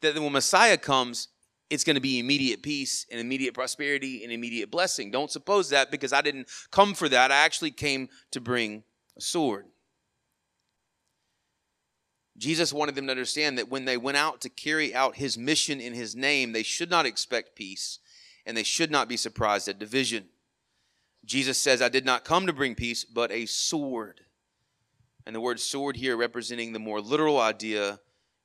that 0.01 0.21
when 0.21 0.33
Messiah 0.33 0.77
comes, 0.77 1.29
it's 1.71 1.85
going 1.85 1.95
to 1.95 2.01
be 2.01 2.19
immediate 2.19 2.63
peace 2.63 3.07
and 3.11 3.21
immediate 3.21 3.55
prosperity 3.55 4.23
and 4.23 4.33
immediate 4.33 4.71
blessing. 4.71 5.11
Don't 5.11 5.31
suppose 5.31 5.71
that 5.71 5.91
because 5.91 6.13
I 6.13 6.21
didn't 6.21 6.49
come 6.71 6.95
for 6.95 7.09
that. 7.09 7.33
I 7.33 7.37
actually 7.37 7.71
came 7.71 8.09
to 8.33 8.41
bring 8.41 8.85
a 9.17 9.21
sword. 9.21 9.67
Jesus 12.37 12.73
wanted 12.73 12.95
them 12.95 13.07
to 13.07 13.13
understand 13.13 13.59
that 13.59 13.69
when 13.69 13.85
they 13.85 13.97
went 13.97 14.17
out 14.17 14.41
to 14.41 14.49
carry 14.49 14.95
out 14.95 15.17
his 15.17 15.39
mission 15.39 15.81
in 15.81 15.95
his 15.95 16.17
name, 16.17 16.53
they 16.53 16.65
should 16.65 16.91
not 16.91 17.07
expect 17.07 17.55
peace 17.55 18.01
and 18.45 18.57
they 18.57 18.63
should 18.63 18.91
not 18.91 19.09
be 19.09 19.17
surprised 19.17 19.69
at 19.69 19.79
division. 19.79 20.27
Jesus 21.25 21.57
says, 21.57 21.81
I 21.81 21.89
did 21.89 22.05
not 22.05 22.25
come 22.25 22.47
to 22.47 22.53
bring 22.53 22.75
peace, 22.75 23.05
but 23.05 23.31
a 23.31 23.47
sword. 23.47 24.21
And 25.27 25.35
the 25.35 25.41
word 25.41 25.61
sword 25.61 25.97
here 25.97 26.17
representing 26.17 26.73
the 26.73 26.79
more 26.79 27.01
literal 27.01 27.41
idea 27.41 28.01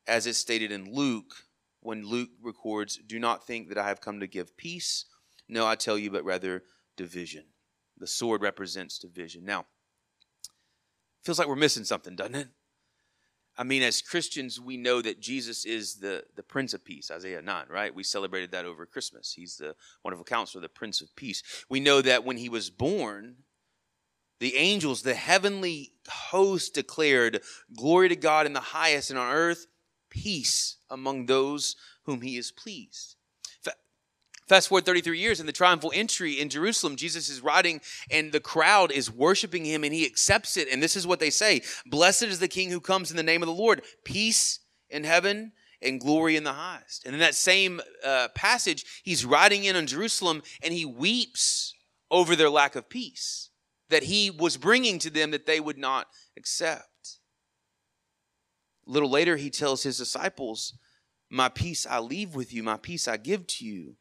as 0.07 0.25
it's 0.25 0.37
stated 0.37 0.71
in 0.71 0.93
Luke, 0.93 1.33
when 1.81 2.05
Luke 2.05 2.29
records, 2.41 2.97
Do 3.05 3.19
not 3.19 3.45
think 3.45 3.69
that 3.69 3.77
I 3.77 3.87
have 3.87 4.01
come 4.01 4.19
to 4.21 4.27
give 4.27 4.55
peace. 4.55 5.05
No, 5.47 5.67
I 5.67 5.75
tell 5.75 5.97
you, 5.97 6.09
but 6.09 6.23
rather 6.23 6.63
division. 6.95 7.45
The 7.97 8.07
sword 8.07 8.41
represents 8.41 8.97
division. 8.97 9.43
Now, 9.43 9.65
feels 11.23 11.37
like 11.37 11.47
we're 11.47 11.55
missing 11.55 11.83
something, 11.83 12.15
doesn't 12.15 12.35
it? 12.35 12.47
I 13.59 13.63
mean, 13.63 13.83
as 13.83 14.01
Christians, 14.01 14.57
we 14.57 14.77
know 14.77 15.01
that 15.01 15.19
Jesus 15.19 15.65
is 15.65 15.95
the, 15.95 16.23
the 16.37 16.43
Prince 16.43 16.73
of 16.73 16.85
Peace, 16.85 17.11
Isaiah 17.11 17.41
9, 17.41 17.65
right? 17.69 17.93
We 17.93 18.03
celebrated 18.03 18.51
that 18.51 18.63
over 18.63 18.85
Christmas. 18.85 19.33
He's 19.33 19.57
the 19.57 19.75
wonderful 20.01 20.23
counselor, 20.23 20.61
the 20.61 20.69
Prince 20.69 21.01
of 21.01 21.13
Peace. 21.17 21.43
We 21.67 21.81
know 21.81 22.01
that 22.01 22.23
when 22.23 22.37
he 22.37 22.47
was 22.47 22.69
born, 22.69 23.35
the 24.39 24.55
angels, 24.55 25.01
the 25.01 25.13
heavenly 25.13 25.91
host 26.07 26.73
declared, 26.73 27.41
Glory 27.75 28.07
to 28.07 28.15
God 28.15 28.45
in 28.45 28.53
the 28.53 28.61
highest, 28.61 29.09
and 29.09 29.19
on 29.19 29.35
earth, 29.35 29.67
peace 30.09 30.77
among 30.89 31.25
those 31.25 31.75
whom 32.03 32.21
he 32.21 32.37
is 32.37 32.53
pleased. 32.53 33.17
Fast 34.49 34.69
forward 34.69 34.85
33 34.85 35.19
years 35.19 35.39
in 35.39 35.45
the 35.45 35.51
triumphal 35.51 35.91
entry 35.93 36.39
in 36.39 36.49
Jerusalem, 36.49 36.95
Jesus 36.95 37.29
is 37.29 37.41
riding 37.41 37.81
and 38.09 38.31
the 38.31 38.39
crowd 38.39 38.91
is 38.91 39.11
worshiping 39.11 39.63
him 39.63 39.83
and 39.83 39.93
he 39.93 40.07
accepts 40.07 40.57
it. 40.57 40.67
And 40.71 40.81
this 40.81 40.95
is 40.95 41.05
what 41.05 41.19
they 41.19 41.29
say 41.29 41.61
Blessed 41.85 42.23
is 42.23 42.39
the 42.39 42.47
King 42.47 42.71
who 42.71 42.81
comes 42.81 43.11
in 43.11 43.17
the 43.17 43.21
name 43.21 43.43
of 43.43 43.47
the 43.47 43.53
Lord, 43.53 43.83
peace 44.03 44.59
in 44.89 45.03
heaven 45.03 45.51
and 45.83 45.99
glory 45.99 46.35
in 46.35 46.43
the 46.43 46.53
highest. 46.53 47.05
And 47.05 47.13
in 47.13 47.19
that 47.19 47.35
same 47.35 47.79
uh, 48.03 48.29
passage, 48.33 48.85
he's 49.03 49.23
riding 49.23 49.65
in 49.65 49.75
on 49.75 49.85
Jerusalem 49.85 50.41
and 50.63 50.73
he 50.73 50.83
weeps 50.83 51.75
over 52.09 52.35
their 52.35 52.49
lack 52.49 52.75
of 52.75 52.89
peace 52.89 53.51
that 53.89 54.03
he 54.03 54.31
was 54.31 54.57
bringing 54.57 54.97
to 54.99 55.11
them 55.11 55.29
that 55.29 55.45
they 55.45 55.59
would 55.59 55.77
not 55.77 56.07
accept. 56.35 57.19
A 58.87 58.91
little 58.91 59.11
later, 59.11 59.37
he 59.37 59.51
tells 59.51 59.83
his 59.83 59.99
disciples, 59.99 60.73
My 61.29 61.49
peace 61.49 61.85
I 61.85 61.99
leave 61.99 62.33
with 62.33 62.51
you, 62.51 62.63
my 62.63 62.77
peace 62.77 63.07
I 63.07 63.17
give 63.17 63.45
to 63.45 63.65
you. 63.65 63.95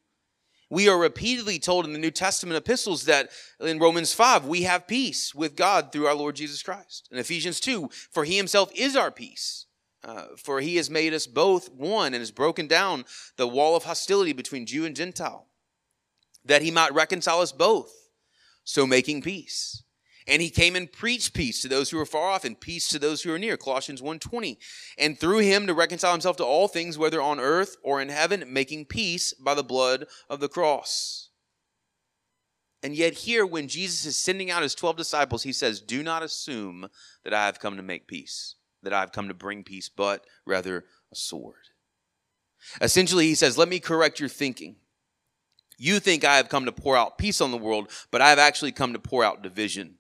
We 0.71 0.89
are 0.89 0.99
repeatedly 0.99 1.59
told 1.59 1.87
in 1.87 1.93
the 1.93 1.99
New 1.99 2.11
Testament 2.11 2.57
epistles 2.57 3.05
that 3.05 3.31
in 3.59 3.79
Romans 3.79 4.13
5, 4.13 4.45
we 4.47 4.63
have 4.63 4.87
peace 4.87 5.35
with 5.35 5.57
God 5.57 5.93
through 5.93 6.07
our 6.07 6.15
Lord 6.15 6.37
Jesus 6.37 6.63
Christ. 6.63 7.09
In 7.11 7.19
Ephesians 7.19 7.59
2, 7.61 7.89
for 8.11 8.25
he 8.25 8.37
himself 8.37 8.71
is 8.75 8.95
our 8.95 9.11
peace. 9.11 9.67
Uh, 10.05 10.27
for 10.37 10.61
he 10.61 10.77
has 10.77 10.89
made 10.89 11.13
us 11.13 11.27
both 11.27 11.73
one 11.73 12.15
and 12.15 12.21
has 12.21 12.31
broken 12.31 12.69
down 12.69 13.05
the 13.37 13.49
wall 13.49 13.75
of 13.75 13.85
hostility 13.85 14.33
between 14.33 14.65
Jew 14.65 14.85
and 14.85 14.95
Gentile, 14.95 15.49
that 16.45 16.63
he 16.63 16.71
might 16.71 16.95
reconcile 16.95 17.41
us 17.41 17.51
both, 17.51 17.93
so 18.63 18.87
making 18.87 19.23
peace 19.23 19.83
and 20.29 20.43
he 20.43 20.51
came 20.51 20.77
and 20.77 20.93
preached 20.93 21.33
peace 21.33 21.63
to 21.63 21.69
those 21.69 21.91
who 21.91 21.97
were 21.97 22.07
far 22.07 22.31
off 22.31 22.45
and 22.45 22.61
peace 22.61 22.87
to 22.89 22.99
those 22.99 23.23
who 23.23 23.33
are 23.33 23.39
near. 23.39 23.57
Colossians 23.57 24.03
1.20 24.03 24.59
and 24.99 25.19
through 25.19 25.39
him 25.39 25.67
to 25.67 25.75
reconcile 25.75 26.13
himself 26.13 26.37
to 26.37 26.45
all 26.45 26.69
things 26.69 26.99
whether 26.99 27.21
on 27.21 27.41
earth 27.41 27.77
or 27.83 28.01
in 28.01 28.11
heaven 28.11 28.45
making 28.47 28.85
peace 28.85 29.33
by 29.33 29.55
the 29.55 29.65
blood 29.65 30.07
of 30.29 30.41
the 30.41 30.49
cross. 30.49 31.31
And 32.83 32.95
yet 32.95 33.15
here 33.15 33.45
when 33.45 33.67
jesus 33.67 34.05
is 34.05 34.17
sending 34.17 34.51
out 34.51 34.63
his 34.63 34.75
12 34.75 34.97
disciples 34.97 35.43
he 35.43 35.53
says 35.53 35.81
do 35.81 36.03
not 36.03 36.23
assume 36.23 36.89
that 37.25 37.35
i 37.35 37.47
have 37.47 37.59
come 37.59 37.77
to 37.77 37.83
make 37.83 38.07
peace 38.07 38.55
that 38.83 38.93
i 38.93 39.01
have 39.01 39.11
come 39.11 39.27
to 39.27 39.35
bring 39.35 39.65
peace 39.65 39.89
but 39.89 40.25
rather 40.47 40.85
a 41.11 41.17
sword. 41.17 41.57
Essentially 42.81 43.27
he 43.27 43.35
says 43.35 43.59
let 43.59 43.69
me 43.69 43.81
correct 43.81 44.21
your 44.21 44.29
thinking. 44.29 44.77
You 45.81 46.01
think 46.01 46.25
I 46.25 46.37
have 46.37 46.49
come 46.49 46.65
to 46.65 46.73
pour 46.73 46.97
out 46.97 47.19
peace 47.19 47.41
on 47.41 47.53
the 47.53 47.57
world, 47.57 47.89
but 48.11 48.21
I 48.21 48.31
have 48.31 48.41
actually 48.41 48.73
come 48.73 48.93
to 48.95 48.99
pour 48.99 49.23
out 49.23 49.43
division. 49.43 49.99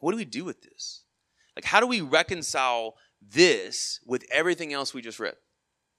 What 0.00 0.12
do 0.12 0.16
we 0.16 0.24
do 0.24 0.44
with 0.44 0.62
this? 0.62 1.04
Like, 1.54 1.64
how 1.64 1.80
do 1.80 1.86
we 1.86 2.00
reconcile 2.00 2.94
this 3.20 4.00
with 4.06 4.24
everything 4.32 4.72
else 4.72 4.92
we 4.92 5.02
just 5.02 5.20
read? 5.20 5.34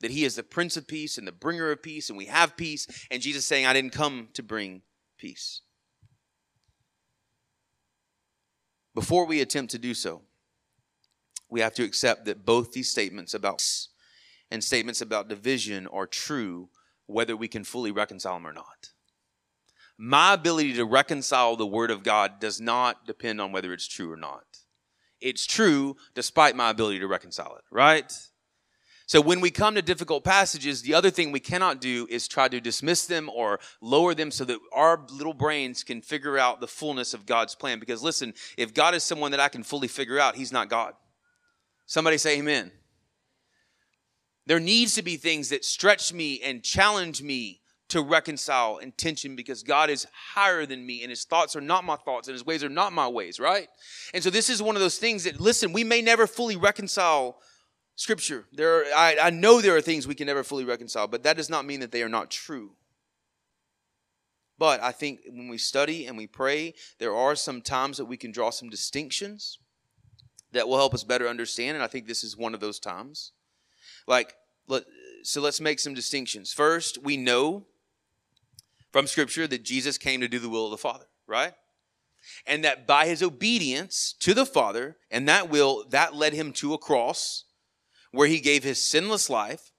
That 0.01 0.11
he 0.11 0.25
is 0.25 0.35
the 0.35 0.43
Prince 0.43 0.75
of 0.75 0.87
Peace 0.87 1.17
and 1.17 1.27
the 1.27 1.31
bringer 1.31 1.71
of 1.71 1.83
peace, 1.83 2.09
and 2.09 2.17
we 2.17 2.25
have 2.25 2.57
peace, 2.57 2.87
and 3.11 3.21
Jesus 3.21 3.45
saying, 3.45 3.65
I 3.65 3.73
didn't 3.73 3.93
come 3.93 4.29
to 4.33 4.43
bring 4.43 4.81
peace. 5.17 5.61
Before 8.95 9.25
we 9.25 9.39
attempt 9.39 9.71
to 9.71 9.77
do 9.77 9.93
so, 9.93 10.23
we 11.49 11.61
have 11.61 11.75
to 11.75 11.83
accept 11.83 12.25
that 12.25 12.45
both 12.45 12.71
these 12.71 12.89
statements 12.89 13.33
about 13.33 13.63
and 14.49 14.63
statements 14.63 15.01
about 15.01 15.29
division 15.29 15.87
are 15.87 16.07
true, 16.07 16.69
whether 17.05 17.37
we 17.37 17.47
can 17.47 17.63
fully 17.63 17.91
reconcile 17.91 18.33
them 18.33 18.47
or 18.47 18.53
not 18.53 18.90
my 20.03 20.33
ability 20.33 20.73
to 20.73 20.83
reconcile 20.83 21.55
the 21.55 21.67
Word 21.67 21.91
of 21.91 22.01
God 22.01 22.39
does 22.39 22.59
not 22.59 23.05
depend 23.05 23.39
on 23.39 23.51
whether 23.51 23.71
it's 23.71 23.87
true 23.87 24.11
or 24.11 24.17
not. 24.17 24.43
It's 25.21 25.45
true 25.45 25.95
despite 26.15 26.55
my 26.55 26.71
ability 26.71 26.97
to 27.01 27.07
reconcile 27.07 27.55
it, 27.55 27.63
right? 27.69 28.11
So 29.05 29.21
when 29.21 29.41
we 29.41 29.51
come 29.51 29.75
to 29.75 29.81
difficult 29.83 30.23
passages, 30.23 30.81
the 30.81 30.95
other 30.95 31.11
thing 31.11 31.31
we 31.31 31.39
cannot 31.39 31.81
do 31.81 32.07
is 32.09 32.27
try 32.27 32.47
to 32.47 32.59
dismiss 32.59 33.05
them 33.05 33.29
or 33.29 33.59
lower 33.79 34.15
them 34.15 34.31
so 34.31 34.43
that 34.45 34.57
our 34.73 35.05
little 35.11 35.35
brains 35.35 35.83
can 35.83 36.01
figure 36.01 36.35
out 36.35 36.61
the 36.61 36.67
fullness 36.67 37.13
of 37.13 37.27
God's 37.27 37.53
plan. 37.53 37.79
Because 37.79 38.01
listen, 38.01 38.33
if 38.57 38.73
God 38.73 38.95
is 38.95 39.03
someone 39.03 39.29
that 39.31 39.39
I 39.39 39.49
can 39.49 39.61
fully 39.61 39.87
figure 39.87 40.19
out, 40.19 40.35
He's 40.35 40.51
not 40.51 40.67
God. 40.67 40.95
Somebody 41.85 42.17
say 42.17 42.39
amen. 42.39 42.71
There 44.47 44.59
needs 44.59 44.95
to 44.95 45.03
be 45.03 45.17
things 45.17 45.49
that 45.49 45.63
stretch 45.63 46.11
me 46.11 46.41
and 46.41 46.63
challenge 46.63 47.21
me 47.21 47.60
to 47.91 48.01
reconcile 48.01 48.77
intention 48.77 49.35
because 49.35 49.63
God 49.63 49.89
is 49.89 50.07
higher 50.13 50.65
than 50.65 50.85
me 50.85 51.01
and 51.01 51.09
his 51.09 51.25
thoughts 51.25 51.57
are 51.57 51.61
not 51.61 51.83
my 51.83 51.97
thoughts 51.97 52.29
and 52.29 52.33
his 52.33 52.45
ways 52.45 52.63
are 52.63 52.69
not 52.69 52.93
my 52.93 53.07
ways, 53.07 53.37
right? 53.37 53.67
And 54.13 54.23
so 54.23 54.29
this 54.29 54.49
is 54.49 54.61
one 54.61 54.77
of 54.77 54.81
those 54.81 54.97
things 54.97 55.25
that, 55.25 55.41
listen, 55.41 55.73
we 55.73 55.83
may 55.83 56.01
never 56.01 56.25
fully 56.25 56.55
reconcile 56.55 57.41
scripture. 57.97 58.45
There 58.53 58.79
are, 58.79 58.85
I, 58.95 59.17
I 59.23 59.29
know 59.29 59.59
there 59.59 59.75
are 59.75 59.81
things 59.81 60.07
we 60.07 60.15
can 60.15 60.27
never 60.27 60.43
fully 60.43 60.63
reconcile, 60.63 61.07
but 61.07 61.23
that 61.23 61.35
does 61.35 61.49
not 61.49 61.65
mean 61.65 61.81
that 61.81 61.91
they 61.91 62.01
are 62.01 62.09
not 62.09 62.31
true. 62.31 62.71
But 64.57 64.81
I 64.81 64.93
think 64.93 65.19
when 65.27 65.49
we 65.49 65.57
study 65.57 66.05
and 66.05 66.17
we 66.17 66.27
pray, 66.27 66.73
there 66.97 67.13
are 67.13 67.35
some 67.35 67.61
times 67.61 67.97
that 67.97 68.05
we 68.05 68.15
can 68.15 68.31
draw 68.31 68.51
some 68.51 68.69
distinctions 68.69 69.59
that 70.53 70.65
will 70.65 70.77
help 70.77 70.93
us 70.93 71.03
better 71.03 71.27
understand. 71.27 71.75
And 71.75 71.83
I 71.83 71.87
think 71.87 72.07
this 72.07 72.23
is 72.23 72.37
one 72.37 72.53
of 72.53 72.61
those 72.61 72.79
times. 72.79 73.33
Like, 74.07 74.35
let, 74.67 74.83
so 75.23 75.41
let's 75.41 75.59
make 75.59 75.79
some 75.79 75.93
distinctions. 75.93 76.53
First, 76.53 77.03
we 77.03 77.17
know 77.17 77.65
from 78.91 79.07
Scripture 79.07 79.47
that 79.47 79.63
Jesus 79.63 79.97
came 79.97 80.21
to 80.21 80.27
do 80.27 80.39
the 80.39 80.49
will 80.49 80.65
of 80.65 80.71
the 80.71 80.77
Father, 80.77 81.05
right? 81.27 81.53
And 82.45 82.63
that 82.63 82.85
by 82.85 83.07
his 83.07 83.23
obedience 83.23 84.13
to 84.19 84.33
the 84.33 84.45
Father 84.45 84.97
and 85.09 85.27
that 85.27 85.49
will, 85.49 85.85
that 85.89 86.15
led 86.15 86.33
him 86.33 86.53
to 86.53 86.73
a 86.73 86.77
cross 86.77 87.45
where 88.11 88.27
he 88.27 88.39
gave 88.39 88.63
his 88.63 88.81
sinless 88.81 89.29
life 89.29 89.71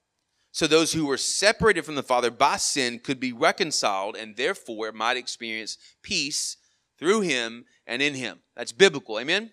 so 0.53 0.67
those 0.67 0.93
who 0.93 1.07
were 1.07 1.17
separated 1.17 1.83
from 1.83 1.95
the 1.95 2.03
Father 2.03 2.31
by 2.31 2.59
sin 2.59 2.99
could 2.99 3.19
be 3.19 3.33
reconciled 3.33 4.17
and 4.17 4.37
therefore 4.37 4.93
might 4.93 5.17
experience 5.17 5.79
peace 6.03 6.59
through 6.99 7.23
him 7.23 7.65
and 7.87 8.03
in 8.03 8.15
him. 8.15 8.41
That's 8.55 8.73
biblical. 8.73 9.19
Amen? 9.19 9.53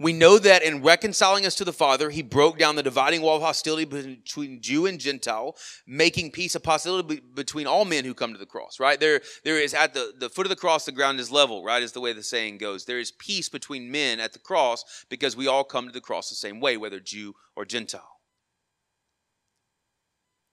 We 0.00 0.12
know 0.12 0.38
that 0.38 0.62
in 0.62 0.82
reconciling 0.82 1.44
us 1.44 1.56
to 1.56 1.64
the 1.64 1.72
Father, 1.72 2.10
he 2.10 2.22
broke 2.22 2.56
down 2.56 2.76
the 2.76 2.84
dividing 2.84 3.20
wall 3.20 3.36
of 3.36 3.42
hostility 3.42 3.84
between 3.84 4.62
Jew 4.62 4.86
and 4.86 5.00
Gentile, 5.00 5.56
making 5.88 6.30
peace 6.30 6.54
a 6.54 6.60
possibility 6.60 7.20
between 7.34 7.66
all 7.66 7.84
men 7.84 8.04
who 8.04 8.14
come 8.14 8.32
to 8.32 8.38
the 8.38 8.46
cross, 8.46 8.78
right? 8.78 9.00
There, 9.00 9.20
there 9.42 9.58
is 9.58 9.74
at 9.74 9.94
the, 9.94 10.12
the 10.16 10.30
foot 10.30 10.46
of 10.46 10.50
the 10.50 10.56
cross, 10.56 10.84
the 10.84 10.92
ground 10.92 11.18
is 11.18 11.32
level, 11.32 11.64
right? 11.64 11.82
Is 11.82 11.92
the 11.92 12.00
way 12.00 12.12
the 12.12 12.22
saying 12.22 12.58
goes. 12.58 12.84
There 12.84 13.00
is 13.00 13.10
peace 13.10 13.48
between 13.48 13.90
men 13.90 14.20
at 14.20 14.32
the 14.32 14.38
cross 14.38 14.84
because 15.10 15.36
we 15.36 15.48
all 15.48 15.64
come 15.64 15.86
to 15.86 15.92
the 15.92 16.00
cross 16.00 16.28
the 16.28 16.36
same 16.36 16.60
way, 16.60 16.76
whether 16.76 17.00
Jew 17.00 17.34
or 17.56 17.64
Gentile. 17.64 18.20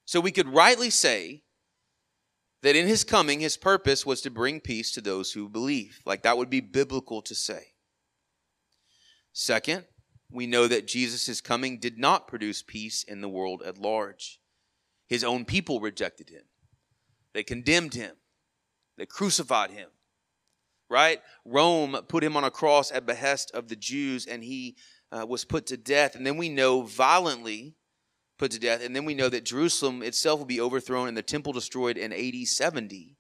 So 0.06 0.20
we 0.20 0.32
could 0.32 0.50
rightly 0.50 0.90
say 0.90 1.44
that 2.64 2.76
in 2.76 2.88
his 2.88 3.04
coming, 3.04 3.42
his 3.42 3.58
purpose 3.58 4.08
was 4.08 4.22
to 4.22 4.32
bring 4.32 4.60
peace 4.60 4.92
to 4.94 5.02
those 5.02 5.34
who 5.34 5.50
believe. 5.50 6.00
Like 6.04 6.24
that 6.24 6.36
would 6.36 6.50
be 6.50 6.62
biblical 6.62 7.22
to 7.22 7.36
say. 7.36 7.75
Second, 9.38 9.84
we 10.32 10.48
know 10.48 10.66
that 10.66 10.88
Jesus' 10.88 11.42
coming 11.42 11.78
did 11.78 11.98
not 11.98 12.26
produce 12.26 12.64
peace 12.64 13.04
in 13.04 13.20
the 13.20 13.28
world 13.28 13.62
at 13.64 13.78
large. 13.78 14.40
His 15.10 15.26
own 15.26 15.44
people 15.44 15.82
rejected 15.82 16.30
him, 16.30 16.44
they 17.34 17.44
condemned 17.44 17.94
him, 17.94 18.16
they 18.98 19.06
crucified 19.06 19.72
him. 19.72 19.90
Right? 20.90 21.20
Rome 21.44 21.98
put 22.08 22.24
him 22.24 22.38
on 22.38 22.44
a 22.44 22.52
cross 22.52 22.92
at 22.92 23.06
behest 23.06 23.52
of 23.52 23.68
the 23.68 23.76
Jews, 23.76 24.26
and 24.26 24.44
he 24.44 24.78
uh, 25.12 25.26
was 25.28 25.44
put 25.44 25.66
to 25.68 25.78
death. 25.78 26.16
And 26.16 26.26
then 26.26 26.38
we 26.38 26.48
know 26.48 26.84
violently 26.84 27.76
put 28.38 28.52
to 28.52 28.60
death. 28.60 28.86
And 28.86 28.96
then 28.96 29.04
we 29.04 29.16
know 29.16 29.28
that 29.28 29.46
Jerusalem 29.46 30.04
itself 30.04 30.40
will 30.40 30.46
be 30.46 30.62
overthrown 30.62 31.08
and 31.08 31.18
the 31.18 31.24
temple 31.24 31.54
destroyed 31.54 31.98
in 31.98 32.14
AD 32.14 32.48
70. 32.48 33.18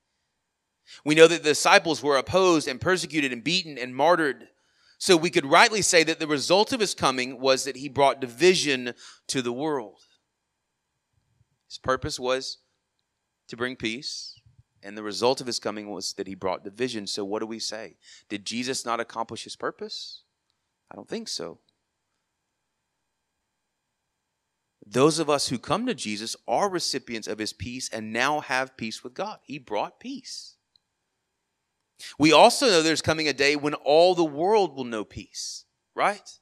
We 1.03 1.15
know 1.15 1.27
that 1.27 1.41
the 1.41 1.49
disciples 1.49 2.03
were 2.03 2.17
opposed 2.17 2.67
and 2.67 2.79
persecuted 2.79 3.33
and 3.33 3.43
beaten 3.43 3.77
and 3.77 3.95
martyred. 3.95 4.47
So 4.97 5.17
we 5.17 5.29
could 5.29 5.45
rightly 5.45 5.81
say 5.81 6.03
that 6.03 6.19
the 6.19 6.27
result 6.27 6.71
of 6.71 6.79
his 6.79 6.93
coming 6.93 7.39
was 7.39 7.65
that 7.65 7.77
he 7.77 7.89
brought 7.89 8.21
division 8.21 8.93
to 9.27 9.41
the 9.41 9.53
world. 9.53 9.99
His 11.67 11.77
purpose 11.77 12.19
was 12.19 12.59
to 13.49 13.57
bring 13.57 13.75
peace, 13.75 14.39
and 14.81 14.97
the 14.97 15.03
result 15.03 15.41
of 15.41 15.47
his 15.47 15.59
coming 15.59 15.91
was 15.91 16.13
that 16.13 16.27
he 16.27 16.35
brought 16.35 16.63
division. 16.63 17.07
So 17.07 17.25
what 17.25 17.39
do 17.39 17.45
we 17.45 17.59
say? 17.59 17.97
Did 18.29 18.45
Jesus 18.45 18.85
not 18.85 18.99
accomplish 18.99 19.43
his 19.43 19.55
purpose? 19.55 20.23
I 20.91 20.95
don't 20.95 21.09
think 21.09 21.27
so. 21.27 21.59
Those 24.85 25.17
of 25.17 25.29
us 25.29 25.47
who 25.47 25.57
come 25.57 25.87
to 25.87 25.95
Jesus 25.95 26.35
are 26.47 26.69
recipients 26.69 27.27
of 27.27 27.39
his 27.39 27.53
peace 27.53 27.89
and 27.89 28.13
now 28.13 28.39
have 28.41 28.77
peace 28.77 29.03
with 29.03 29.15
God. 29.15 29.39
He 29.43 29.57
brought 29.57 29.99
peace. 29.99 30.54
We 32.19 32.31
also 32.31 32.67
know 32.67 32.81
there's 32.81 33.01
coming 33.01 33.27
a 33.27 33.33
day 33.33 33.55
when 33.55 33.73
all 33.73 34.15
the 34.15 34.23
world 34.23 34.75
will 34.75 34.83
know 34.83 35.03
peace, 35.03 35.65
right? 35.95 36.39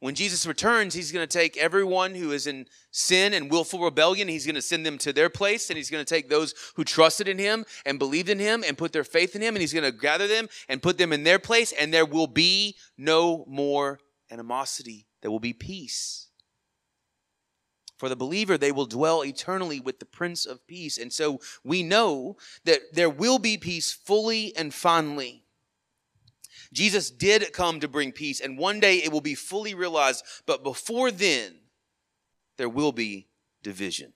When 0.00 0.16
Jesus 0.16 0.46
returns, 0.46 0.94
he's 0.94 1.12
going 1.12 1.26
to 1.26 1.38
take 1.38 1.56
everyone 1.56 2.16
who 2.16 2.32
is 2.32 2.48
in 2.48 2.66
sin 2.90 3.34
and 3.34 3.48
willful 3.48 3.78
rebellion, 3.80 4.26
he's 4.26 4.44
going 4.44 4.56
to 4.56 4.60
send 4.60 4.84
them 4.84 4.98
to 4.98 5.12
their 5.12 5.30
place, 5.30 5.70
and 5.70 5.76
he's 5.76 5.90
going 5.90 6.04
to 6.04 6.14
take 6.14 6.28
those 6.28 6.54
who 6.74 6.82
trusted 6.82 7.28
in 7.28 7.38
him 7.38 7.64
and 7.86 8.00
believed 8.00 8.28
in 8.28 8.40
him 8.40 8.64
and 8.66 8.76
put 8.76 8.92
their 8.92 9.04
faith 9.04 9.36
in 9.36 9.42
him, 9.42 9.54
and 9.54 9.60
he's 9.60 9.72
going 9.72 9.84
to 9.84 9.96
gather 9.96 10.26
them 10.26 10.48
and 10.68 10.82
put 10.82 10.98
them 10.98 11.12
in 11.12 11.22
their 11.22 11.38
place, 11.38 11.72
and 11.78 11.94
there 11.94 12.04
will 12.04 12.26
be 12.26 12.74
no 12.98 13.44
more 13.46 14.00
animosity. 14.28 15.06
There 15.20 15.30
will 15.30 15.38
be 15.38 15.52
peace. 15.52 16.26
For 18.02 18.08
the 18.08 18.16
believer, 18.16 18.58
they 18.58 18.72
will 18.72 18.86
dwell 18.86 19.24
eternally 19.24 19.78
with 19.78 20.00
the 20.00 20.04
Prince 20.04 20.44
of 20.44 20.66
Peace. 20.66 20.98
And 20.98 21.12
so 21.12 21.38
we 21.62 21.84
know 21.84 22.36
that 22.64 22.80
there 22.92 23.08
will 23.08 23.38
be 23.38 23.56
peace 23.56 23.92
fully 23.92 24.52
and 24.56 24.74
finally. 24.74 25.44
Jesus 26.72 27.12
did 27.12 27.52
come 27.52 27.78
to 27.78 27.86
bring 27.86 28.10
peace, 28.10 28.40
and 28.40 28.58
one 28.58 28.80
day 28.80 28.96
it 28.96 29.12
will 29.12 29.20
be 29.20 29.36
fully 29.36 29.72
realized. 29.72 30.24
But 30.46 30.64
before 30.64 31.12
then, 31.12 31.60
there 32.56 32.68
will 32.68 32.90
be 32.90 33.28
division. 33.62 34.14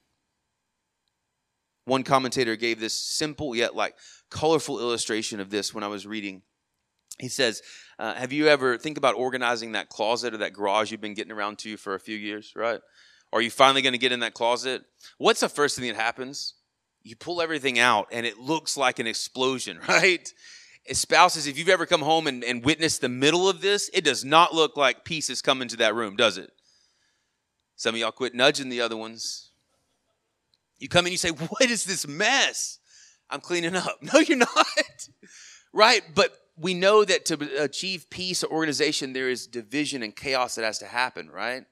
One 1.85 2.03
commentator 2.03 2.57
gave 2.57 2.81
this 2.81 2.93
simple 2.93 3.55
yet 3.55 3.77
like 3.77 3.95
colorful 4.31 4.81
illustration 4.81 5.39
of 5.39 5.51
this 5.51 5.73
when 5.73 5.85
I 5.85 5.89
was 5.89 6.09
reading. 6.09 6.43
He 7.21 7.29
says, 7.29 7.63
uh, 8.01 8.15
Have 8.15 8.33
you 8.33 8.49
ever 8.49 8.79
think 8.79 8.99
about 8.99 9.15
organizing 9.15 9.71
that 9.73 9.91
closet 9.91 10.35
or 10.35 10.39
that 10.39 10.55
garage 10.55 10.91
you've 10.91 11.01
been 11.01 11.15
getting 11.15 11.31
around 11.31 11.59
to 11.59 11.77
for 11.77 11.95
a 11.95 12.01
few 12.01 12.17
years, 12.17 12.53
right? 12.57 12.81
Are 13.33 13.41
you 13.41 13.51
finally 13.51 13.83
going 13.83 13.93
to 13.93 13.99
get 13.99 14.13
in 14.13 14.21
that 14.21 14.35
closet? 14.35 14.85
What's 15.19 15.41
the 15.41 15.49
first 15.49 15.77
thing 15.79 15.87
that 15.89 15.97
happens? 15.97 16.55
You 17.03 17.17
pull 17.17 17.41
everything 17.41 17.79
out 17.79 18.09
and 18.11 18.27
it 18.27 18.39
looks 18.39 18.77
like 18.77 18.99
an 18.99 19.07
explosion, 19.07 19.79
right? 19.89 20.33
Spouses, 20.93 21.47
if 21.47 21.59
you've 21.59 21.69
ever 21.69 21.87
come 21.87 22.03
home 22.03 22.27
and, 22.27 22.45
and 22.45 22.65
witnessed 22.65 23.01
the 23.01 23.09
middle 23.09 23.49
of 23.49 23.61
this, 23.61 23.91
it 23.93 24.05
does 24.05 24.25
not 24.25 24.55
look 24.55 24.77
like 24.77 25.05
pieces 25.05 25.43
come 25.43 25.61
into 25.61 25.77
that 25.79 25.95
room, 25.95 26.17
does 26.17 26.39
it? 26.39 26.53
Some 27.75 27.95
of 27.95 28.01
y'all 28.01 28.13
quit 28.13 28.35
nudging 28.35 28.69
the 28.69 28.81
other 28.81 28.97
ones. 28.97 29.51
You 30.79 30.89
come 30.89 31.07
in, 31.07 31.13
you 31.13 31.19
say, 31.19 31.31
What 31.31 31.63
is 31.63 31.85
this 31.85 32.07
mess? 32.07 32.79
I'm 33.29 33.41
cleaning 33.41 33.77
up. 33.77 33.99
No, 34.13 34.21
you're 34.21 34.39
not. 34.39 34.49
right? 35.73 36.03
But 36.15 36.33
we 36.57 36.75
know 36.75 37.05
that 37.05 37.27
to 37.27 37.63
achieve 37.63 38.09
peace 38.09 38.43
or 38.43 38.51
organization, 38.51 39.13
there 39.13 39.29
is 39.29 39.47
division 39.47 40.03
and 40.03 40.15
chaos 40.15 40.55
that 40.55 40.65
has 40.65 40.79
to 40.79 40.87
happen, 40.87 41.29
right? 41.29 41.65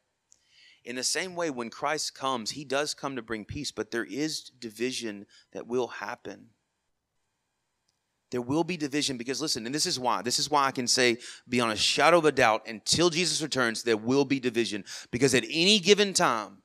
In 0.84 0.96
the 0.96 1.02
same 1.02 1.34
way, 1.34 1.48
when 1.48 1.70
Christ 1.70 2.14
comes, 2.14 2.50
he 2.50 2.64
does 2.64 2.92
come 2.92 3.16
to 3.16 3.22
bring 3.22 3.44
peace, 3.44 3.70
but 3.70 3.90
there 3.90 4.04
is 4.04 4.50
division 4.58 5.26
that 5.52 5.66
will 5.66 5.86
happen. 5.86 6.48
There 8.30 8.42
will 8.42 8.64
be 8.64 8.76
division 8.76 9.16
because, 9.16 9.40
listen, 9.40 9.64
and 9.64 9.74
this 9.74 9.86
is 9.86 9.98
why. 9.98 10.20
This 10.20 10.38
is 10.38 10.50
why 10.50 10.66
I 10.66 10.72
can 10.72 10.86
say, 10.86 11.18
beyond 11.48 11.72
a 11.72 11.76
shadow 11.76 12.18
of 12.18 12.24
a 12.24 12.32
doubt, 12.32 12.66
until 12.66 13.08
Jesus 13.08 13.40
returns, 13.40 13.82
there 13.82 13.96
will 13.96 14.24
be 14.24 14.40
division. 14.40 14.84
Because 15.10 15.34
at 15.34 15.44
any 15.48 15.78
given 15.78 16.12
time, 16.12 16.58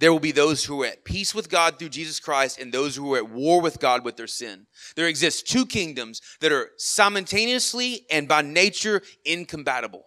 there 0.00 0.12
will 0.12 0.20
be 0.20 0.32
those 0.32 0.64
who 0.64 0.82
are 0.82 0.86
at 0.86 1.04
peace 1.04 1.34
with 1.34 1.48
God 1.48 1.78
through 1.78 1.90
Jesus 1.90 2.18
Christ 2.18 2.58
and 2.58 2.72
those 2.72 2.96
who 2.96 3.14
are 3.14 3.18
at 3.18 3.30
war 3.30 3.60
with 3.60 3.78
God 3.78 4.04
with 4.04 4.16
their 4.16 4.26
sin. 4.26 4.66
There 4.96 5.06
exists 5.06 5.42
two 5.42 5.64
kingdoms 5.64 6.20
that 6.40 6.50
are 6.50 6.70
simultaneously 6.76 8.04
and 8.10 8.26
by 8.26 8.42
nature 8.42 9.02
incompatible. 9.24 10.04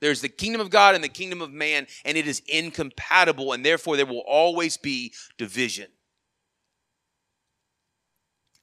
There's 0.00 0.20
the 0.20 0.28
kingdom 0.28 0.60
of 0.60 0.70
God 0.70 0.94
and 0.94 1.02
the 1.02 1.08
kingdom 1.08 1.42
of 1.42 1.52
man, 1.52 1.86
and 2.04 2.16
it 2.16 2.28
is 2.28 2.42
incompatible, 2.46 3.52
and 3.52 3.64
therefore 3.64 3.96
there 3.96 4.06
will 4.06 4.24
always 4.26 4.76
be 4.76 5.12
division. 5.36 5.88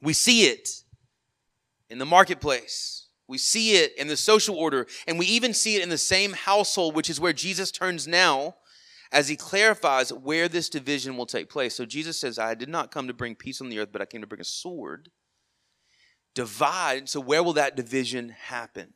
We 0.02 0.14
see 0.14 0.46
it 0.46 0.70
in 1.90 1.98
the 1.98 2.06
marketplace. 2.06 3.08
We 3.28 3.38
see 3.38 3.76
it 3.78 3.98
in 3.98 4.08
the 4.08 4.18
social 4.18 4.56
order, 4.56 4.88
and 5.08 5.18
we 5.18 5.26
even 5.26 5.54
see 5.54 5.76
it 5.76 5.84
in 5.84 5.90
the 5.90 5.98
same 5.98 6.34
household, 6.34 6.96
which 6.96 7.10
is 7.10 7.20
where 7.20 7.34
Jesus 7.34 7.72
turns 7.72 8.08
now 8.08 8.56
as 9.12 9.28
he 9.30 9.36
clarifies 9.36 10.14
where 10.14 10.48
this 10.48 10.70
division 10.70 11.18
will 11.18 11.26
take 11.26 11.50
place. 11.50 11.76
So 11.76 11.86
Jesus 11.86 12.18
says, 12.18 12.38
I 12.38 12.54
did 12.54 12.70
not 12.70 12.92
come 12.92 13.08
to 13.08 13.14
bring 13.14 13.36
peace 13.36 13.62
on 13.62 13.70
the 13.70 13.80
earth, 13.80 13.90
but 13.92 14.02
I 14.02 14.06
came 14.06 14.22
to 14.22 14.28
bring 14.28 14.42
a 14.42 14.46
sword. 14.46 15.10
Divide. 16.34 17.08
So, 17.10 17.22
where 17.22 17.42
will 17.42 17.54
that 17.54 17.78
division 17.78 18.30
happen? 18.30 18.94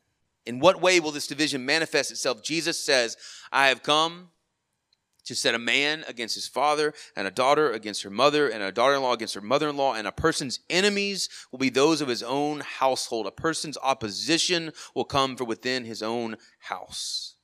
In 0.50 0.58
what 0.58 0.82
way 0.82 1.00
will 1.00 1.12
this 1.12 1.28
division 1.28 1.64
manifest 1.64 2.10
itself? 2.10 2.42
Jesus 2.42 2.84
says, 2.84 3.16
I 3.52 3.68
have 3.68 3.84
come 3.84 4.30
to 5.26 5.36
set 5.36 5.54
a 5.54 5.60
man 5.60 6.04
against 6.08 6.34
his 6.34 6.48
father, 6.48 6.92
and 7.16 7.28
a 7.28 7.32
daughter 7.32 7.72
against 7.72 8.02
her 8.02 8.10
mother, 8.10 8.50
and 8.50 8.64
a 8.64 8.72
daughter 8.72 8.96
in 8.96 9.04
law 9.04 9.14
against 9.14 9.36
her 9.36 9.42
mother 9.42 9.70
in 9.70 9.78
law, 9.78 9.94
and 9.94 10.08
a 10.08 10.12
person's 10.12 10.62
enemies 10.68 11.30
will 11.52 11.60
be 11.60 11.70
those 11.70 12.02
of 12.02 12.08
his 12.08 12.24
own 12.24 12.62
household. 12.62 13.28
A 13.28 13.32
person's 13.32 13.78
opposition 13.84 14.72
will 14.96 15.06
come 15.06 15.36
from 15.36 15.46
within 15.46 15.86
his 15.86 16.02
own 16.02 16.36
house. 16.58 17.36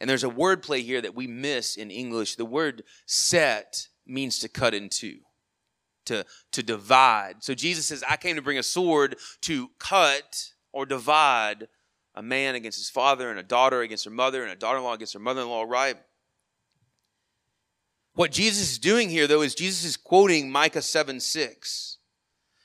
And 0.00 0.08
there's 0.08 0.24
a 0.24 0.30
word 0.30 0.62
play 0.62 0.80
here 0.80 1.02
that 1.02 1.14
we 1.14 1.26
miss 1.26 1.76
in 1.76 1.90
English. 1.90 2.36
The 2.36 2.46
word 2.46 2.84
set 3.04 3.88
means 4.06 4.38
to 4.38 4.48
cut 4.48 4.72
in 4.72 4.88
two, 4.88 5.18
to, 6.06 6.24
to 6.52 6.62
divide. 6.62 7.44
So 7.44 7.52
Jesus 7.52 7.84
says, 7.84 8.02
I 8.08 8.16
came 8.16 8.36
to 8.36 8.42
bring 8.42 8.56
a 8.56 8.62
sword 8.62 9.16
to 9.42 9.68
cut 9.78 10.52
or 10.76 10.84
divide 10.84 11.68
a 12.14 12.22
man 12.22 12.54
against 12.54 12.76
his 12.76 12.90
father 12.90 13.30
and 13.30 13.38
a 13.38 13.42
daughter 13.42 13.80
against 13.80 14.04
her 14.04 14.10
mother 14.10 14.42
and 14.42 14.52
a 14.52 14.56
daughter 14.56 14.76
in 14.76 14.84
law 14.84 14.92
against 14.92 15.14
her 15.14 15.18
mother 15.18 15.40
in 15.40 15.48
law, 15.48 15.62
right? 15.62 15.96
What 18.12 18.30
Jesus 18.30 18.72
is 18.72 18.78
doing 18.78 19.08
here, 19.08 19.26
though, 19.26 19.40
is 19.40 19.54
Jesus 19.54 19.84
is 19.84 19.96
quoting 19.96 20.50
Micah 20.50 20.82
7 20.82 21.18
6. 21.18 21.96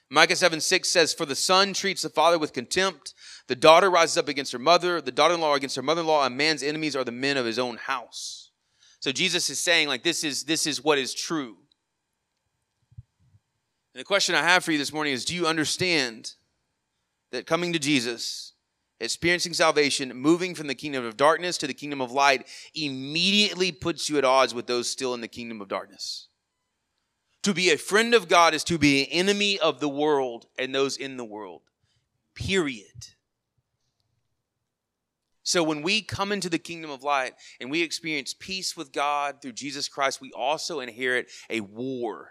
Micah 0.10 0.36
7 0.36 0.60
6 0.60 0.90
says, 0.90 1.14
For 1.14 1.26
the 1.26 1.36
son 1.36 1.72
treats 1.72 2.02
the 2.02 2.10
father 2.10 2.38
with 2.38 2.52
contempt, 2.52 3.14
the 3.48 3.56
daughter 3.56 3.90
rises 3.90 4.18
up 4.18 4.28
against 4.28 4.52
her 4.52 4.60
mother, 4.60 5.00
the 5.00 5.14
daughter 5.14 5.36
in 5.36 5.40
law 5.40 5.56
against 5.56 5.78
her 5.78 5.82
mother 5.82 6.02
in 6.02 6.08
law, 6.08 6.26
a 6.26 6.30
man's 6.30 6.64
enemies 6.64 6.98
are 6.98 7.06
the 7.06 7.14
men 7.14 7.38
of 7.38 7.46
his 7.46 7.58
own 7.58 7.78
house. 7.78 8.52
So 9.00 9.14
Jesus 9.14 9.50
is 9.50 9.58
saying, 9.58 9.88
like, 9.88 10.04
this 10.04 10.26
is, 10.26 10.44
this 10.44 10.68
is 10.68 10.84
what 10.84 10.98
is 10.98 11.14
true. 11.14 11.56
And 13.94 14.02
the 14.02 14.06
question 14.06 14.36
I 14.36 14.44
have 14.44 14.66
for 14.66 14.74
you 14.74 14.78
this 14.78 14.92
morning 14.92 15.14
is 15.14 15.24
do 15.24 15.34
you 15.34 15.48
understand 15.48 16.34
that 17.32 17.48
coming 17.48 17.74
to 17.74 17.80
Jesus, 17.80 18.54
experiencing 19.00 19.54
salvation, 19.54 20.16
moving 20.16 20.54
from 20.54 20.68
the 20.68 20.76
kingdom 20.76 21.06
of 21.06 21.18
darkness 21.18 21.58
to 21.60 21.68
the 21.68 21.74
kingdom 21.74 22.02
of 22.02 22.12
light, 22.12 22.48
immediately 22.76 23.72
puts 23.72 24.10
you 24.10 24.18
at 24.18 24.26
odds 24.26 24.54
with 24.54 24.68
those 24.68 24.90
still 24.90 25.14
in 25.14 25.22
the 25.22 25.28
kingdom 25.28 25.62
of 25.62 25.68
darkness. 25.68 26.28
To 27.44 27.54
be 27.54 27.72
a 27.72 27.78
friend 27.78 28.14
of 28.14 28.28
God 28.28 28.54
is 28.54 28.64
to 28.66 28.78
be 28.78 29.02
an 29.02 29.08
enemy 29.12 29.60
of 29.60 29.80
the 29.80 29.90
world 29.90 30.46
and 30.60 30.74
those 30.74 30.98
in 30.98 31.18
the 31.18 31.26
world. 31.26 31.64
Period. 32.36 32.86
So 35.44 35.64
when 35.64 35.82
we 35.82 36.02
come 36.02 36.32
into 36.32 36.50
the 36.50 36.60
kingdom 36.60 36.92
of 36.92 37.04
light 37.04 37.34
and 37.60 37.72
we 37.72 37.82
experience 37.82 38.36
peace 38.38 38.78
with 38.78 38.94
God 38.94 39.42
through 39.42 39.54
Jesus 39.54 39.90
Christ, 39.90 40.22
we 40.22 40.32
also 40.32 40.80
inherit 40.80 41.30
a 41.50 41.62
war, 41.62 42.30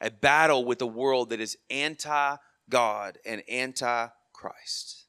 a 0.00 0.10
battle 0.10 0.64
with 0.64 0.80
a 0.80 0.86
world 0.86 1.30
that 1.30 1.40
is 1.40 1.58
anti 1.68 2.36
God 2.68 3.18
and 3.24 3.42
anti 3.48 4.08
Christ. 4.32 5.06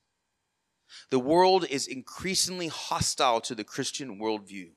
The 1.12 1.20
world 1.20 1.66
is 1.70 1.88
increasingly 1.88 2.68
hostile 2.68 3.42
to 3.42 3.56
the 3.56 3.64
Christian 3.64 4.20
worldview. 4.20 4.72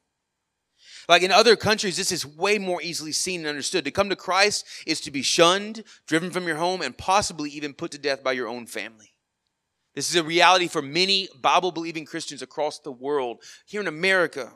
Like 1.09 1.23
in 1.23 1.33
other 1.33 1.57
countries, 1.57 1.97
this 1.97 2.13
is 2.13 2.27
way 2.27 2.59
more 2.59 2.81
easily 2.81 3.13
seen 3.13 3.41
and 3.41 3.49
understood. 3.49 3.85
To 3.85 3.91
come 3.91 4.09
to 4.09 4.17
Christ 4.17 4.67
is 4.87 5.01
to 5.03 5.11
be 5.11 5.23
shunned, 5.23 5.85
driven 6.07 6.31
from 6.31 6.47
your 6.47 6.57
home, 6.57 6.81
and 6.81 6.97
possibly 6.97 7.51
even 7.51 7.75
put 7.75 7.91
to 7.93 7.99
death 7.99 8.23
by 8.23 8.33
your 8.33 8.49
own 8.49 8.67
family. 8.67 9.15
This 9.95 10.09
is 10.09 10.17
a 10.17 10.23
reality 10.23 10.69
for 10.69 10.81
many 10.81 11.29
Bible 11.41 11.73
believing 11.73 12.07
Christians 12.07 12.41
across 12.41 12.79
the 12.79 12.93
world. 12.93 13.43
Here 13.67 13.81
in 13.81 13.89
America, 13.89 14.53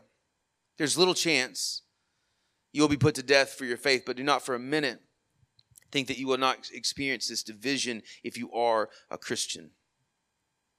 there's 0.79 0.97
little 0.97 1.15
chance 1.15 1.83
you'll 2.73 2.89
be 2.89 2.97
put 2.97 3.15
to 3.17 3.23
death 3.23 3.51
for 3.51 3.65
your 3.65 3.77
faith, 3.77 4.05
but 4.07 4.17
do 4.17 4.23
not 4.23 4.43
for 4.43 4.55
a 4.55 4.59
minute 4.59 5.01
think 5.91 6.09
that 6.09 6.19
you 6.19 6.27
will 6.27 6.39
not 6.39 6.71
experience 6.73 7.29
this 7.29 7.43
division 7.43 8.03
if 8.23 8.37
you 8.37 8.53
are 8.53 8.91
a 9.11 9.19
Christian. 9.19 9.71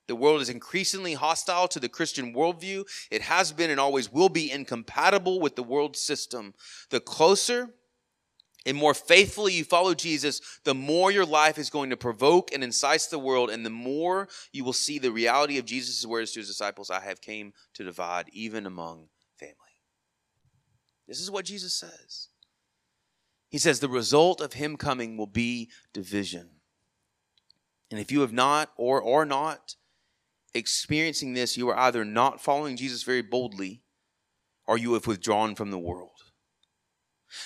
The 0.07 0.15
world 0.15 0.41
is 0.41 0.49
increasingly 0.49 1.13
hostile 1.13 1.67
to 1.67 1.79
the 1.79 1.89
Christian 1.89 2.33
worldview. 2.33 2.85
It 3.11 3.23
has 3.23 3.51
been 3.51 3.69
and 3.69 3.79
always 3.79 4.11
will 4.11 4.29
be 4.29 4.51
incompatible 4.51 5.39
with 5.39 5.55
the 5.55 5.63
world 5.63 5.97
system. 5.97 6.53
The 6.89 7.01
closer 7.01 7.69
and 8.65 8.77
more 8.77 8.93
faithfully 8.93 9.53
you 9.53 9.63
follow 9.63 9.93
Jesus, 9.93 10.59
the 10.63 10.73
more 10.73 11.09
your 11.11 11.25
life 11.25 11.57
is 11.57 11.69
going 11.69 11.89
to 11.89 11.97
provoke 11.97 12.53
and 12.53 12.63
incite 12.63 13.07
the 13.09 13.19
world, 13.19 13.49
and 13.49 13.65
the 13.65 13.69
more 13.69 14.27
you 14.51 14.63
will 14.63 14.73
see 14.73 14.99
the 14.99 15.11
reality 15.11 15.57
of 15.57 15.65
Jesus' 15.65 16.05
words 16.05 16.33
to 16.33 16.41
his 16.41 16.49
disciples 16.49 16.89
I 16.89 16.99
have 17.01 17.21
came 17.21 17.53
to 17.75 17.83
divide 17.83 18.29
even 18.33 18.65
among 18.65 19.07
family. 19.37 19.55
This 21.07 21.21
is 21.21 21.31
what 21.31 21.45
Jesus 21.45 21.73
says. 21.73 22.27
He 23.49 23.57
says 23.57 23.79
the 23.79 23.89
result 23.89 24.41
of 24.41 24.53
him 24.53 24.77
coming 24.77 25.17
will 25.17 25.27
be 25.27 25.69
division. 25.93 26.49
And 27.89 27.99
if 27.99 28.11
you 28.11 28.21
have 28.21 28.33
not 28.33 28.71
or 28.75 29.03
are 29.03 29.25
not 29.25 29.75
experiencing 30.53 31.33
this, 31.33 31.57
you 31.57 31.69
are 31.69 31.77
either 31.77 32.03
not 32.03 32.41
following 32.41 32.75
Jesus 32.75 33.03
very 33.03 33.21
boldly 33.21 33.81
or 34.65 34.77
you 34.77 34.93
have 34.93 35.07
withdrawn 35.07 35.55
from 35.55 35.71
the 35.71 35.79
world. 35.79 36.11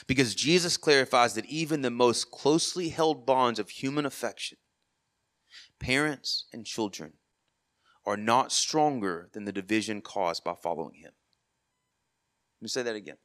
Because 0.08 0.36
Jesus 0.36 0.78
clarifies 0.78 1.34
that 1.36 1.46
even 1.46 1.82
the 1.82 1.92
most 1.92 2.32
closely 2.32 2.90
held 2.90 3.26
bonds 3.26 3.60
of 3.60 3.70
human 3.70 4.06
affection, 4.06 4.58
parents 5.80 6.46
and 6.52 6.66
children, 6.66 7.14
are 8.06 8.18
not 8.18 8.52
stronger 8.52 9.30
than 9.34 9.46
the 9.46 9.52
division 9.52 10.02
caused 10.02 10.44
by 10.44 10.56
following 10.56 10.96
him. 10.96 11.12
Let 12.60 12.64
me 12.64 12.68
say 12.68 12.84
that 12.84 12.96
again. 12.96 13.18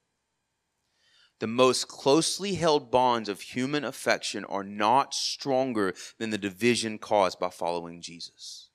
The 1.38 1.46
most 1.46 1.86
closely 1.86 2.54
held 2.54 2.90
bonds 2.90 3.28
of 3.28 3.42
human 3.42 3.84
affection 3.84 4.44
are 4.46 4.64
not 4.64 5.12
stronger 5.12 5.92
than 6.18 6.30
the 6.30 6.38
division 6.38 6.98
caused 6.98 7.38
by 7.38 7.50
following 7.50 8.00
Jesus. 8.00 8.70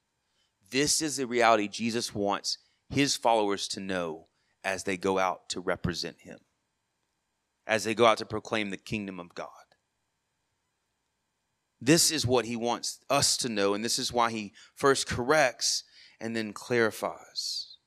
This 0.69 1.01
is 1.01 1.17
the 1.17 1.25
reality 1.25 1.67
Jesus 1.67 2.13
wants 2.13 2.59
his 2.89 3.15
followers 3.15 3.67
to 3.69 3.79
know 3.79 4.27
as 4.63 4.83
they 4.83 4.95
go 4.95 5.17
out 5.17 5.49
to 5.49 5.59
represent 5.59 6.17
him, 6.19 6.39
as 7.65 7.83
they 7.83 7.95
go 7.95 8.05
out 8.05 8.19
to 8.19 8.25
proclaim 8.27 8.69
the 8.69 8.77
kingdom 8.77 9.19
of 9.19 9.33
God. 9.33 9.47
This 11.81 12.11
is 12.11 12.27
what 12.27 12.45
he 12.45 12.55
wants 12.55 12.99
us 13.09 13.37
to 13.37 13.49
know, 13.49 13.73
and 13.73 13.83
this 13.83 13.97
is 13.97 14.13
why 14.13 14.29
he 14.29 14.53
first 14.75 15.07
corrects 15.07 15.83
and 16.19 16.35
then 16.35 16.53
clarifies. 16.53 17.77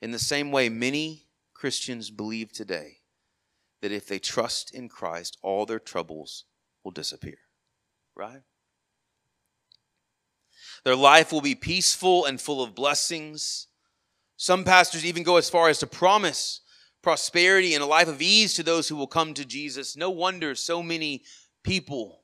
In 0.00 0.12
the 0.12 0.18
same 0.18 0.50
way, 0.50 0.70
many 0.70 1.26
Christians 1.52 2.10
believe 2.10 2.50
today 2.50 3.01
that 3.82 3.92
if 3.92 4.06
they 4.06 4.18
trust 4.18 4.74
in 4.74 4.88
Christ, 4.88 5.36
all 5.42 5.66
their 5.66 5.78
troubles 5.78 6.44
will 6.82 6.92
disappear. 6.92 7.38
Right? 8.16 8.42
Their 10.84 10.96
life 10.96 11.32
will 11.32 11.40
be 11.40 11.54
peaceful 11.54 12.24
and 12.24 12.40
full 12.40 12.62
of 12.62 12.74
blessings. 12.74 13.66
Some 14.36 14.64
pastors 14.64 15.04
even 15.04 15.22
go 15.22 15.36
as 15.36 15.50
far 15.50 15.68
as 15.68 15.78
to 15.78 15.86
promise 15.86 16.60
prosperity 17.02 17.74
and 17.74 17.82
a 17.82 17.86
life 17.86 18.08
of 18.08 18.22
ease 18.22 18.54
to 18.54 18.62
those 18.62 18.88
who 18.88 18.96
will 18.96 19.08
come 19.08 19.34
to 19.34 19.44
Jesus. 19.44 19.96
No 19.96 20.10
wonder 20.10 20.54
so 20.54 20.82
many 20.82 21.24
people 21.64 22.22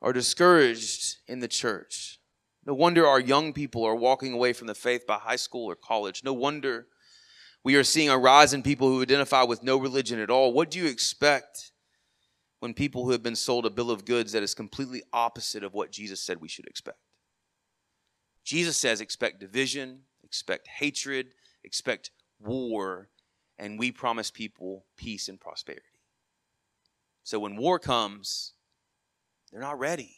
are 0.00 0.12
discouraged 0.12 1.18
in 1.28 1.40
the 1.40 1.48
church. 1.48 2.18
No 2.64 2.74
wonder 2.74 3.06
our 3.06 3.20
young 3.20 3.52
people 3.52 3.84
are 3.84 3.94
walking 3.94 4.32
away 4.32 4.52
from 4.52 4.66
the 4.66 4.74
faith 4.74 5.06
by 5.06 5.16
high 5.16 5.36
school 5.36 5.70
or 5.70 5.76
college. 5.76 6.22
No 6.24 6.32
wonder 6.32 6.86
we 7.64 7.76
are 7.76 7.84
seeing 7.84 8.08
a 8.08 8.18
rise 8.18 8.52
in 8.52 8.62
people 8.62 8.88
who 8.88 9.02
identify 9.02 9.42
with 9.42 9.62
no 9.62 9.76
religion 9.76 10.18
at 10.18 10.30
all. 10.30 10.52
What 10.52 10.70
do 10.70 10.78
you 10.78 10.86
expect 10.86 11.70
when 12.60 12.74
people 12.74 13.04
who 13.04 13.10
have 13.12 13.22
been 13.22 13.36
sold 13.36 13.66
a 13.66 13.70
bill 13.70 13.90
of 13.90 14.04
goods 14.04 14.32
that 14.32 14.42
is 14.42 14.54
completely 14.54 15.02
opposite 15.12 15.62
of 15.62 15.74
what 15.74 15.92
Jesus 15.92 16.20
said 16.20 16.40
we 16.40 16.48
should 16.48 16.66
expect? 16.66 16.98
Jesus 18.44 18.76
says 18.76 19.00
expect 19.00 19.38
division, 19.38 20.00
expect 20.24 20.66
hatred, 20.66 21.28
expect 21.62 22.10
war, 22.40 23.08
and 23.58 23.78
we 23.78 23.92
promise 23.92 24.30
people 24.30 24.86
peace 24.96 25.28
and 25.28 25.40
prosperity. 25.40 25.84
So 27.22 27.38
when 27.38 27.56
war 27.56 27.78
comes, 27.78 28.54
they're 29.50 29.60
not 29.60 29.78
ready. 29.78 30.16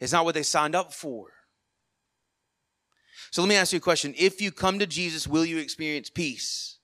It's 0.00 0.12
not 0.12 0.24
what 0.24 0.34
they 0.34 0.42
signed 0.42 0.74
up 0.74 0.94
for. 0.94 1.28
So 3.36 3.42
let 3.42 3.50
me 3.50 3.56
ask 3.56 3.74
you 3.74 3.76
a 3.76 3.80
question. 3.80 4.14
If 4.16 4.40
you 4.40 4.50
come 4.50 4.78
to 4.78 4.86
Jesus, 4.86 5.28
will 5.28 5.44
you 5.44 5.58
experience 5.58 6.08
peace? 6.08 6.78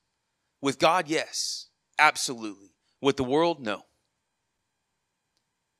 With 0.61 0.79
God, 0.79 1.09
yes, 1.09 1.71
absolutely. 1.99 2.75
With 3.01 3.17
the 3.17 3.25
world, 3.25 3.59
no. 3.59 3.87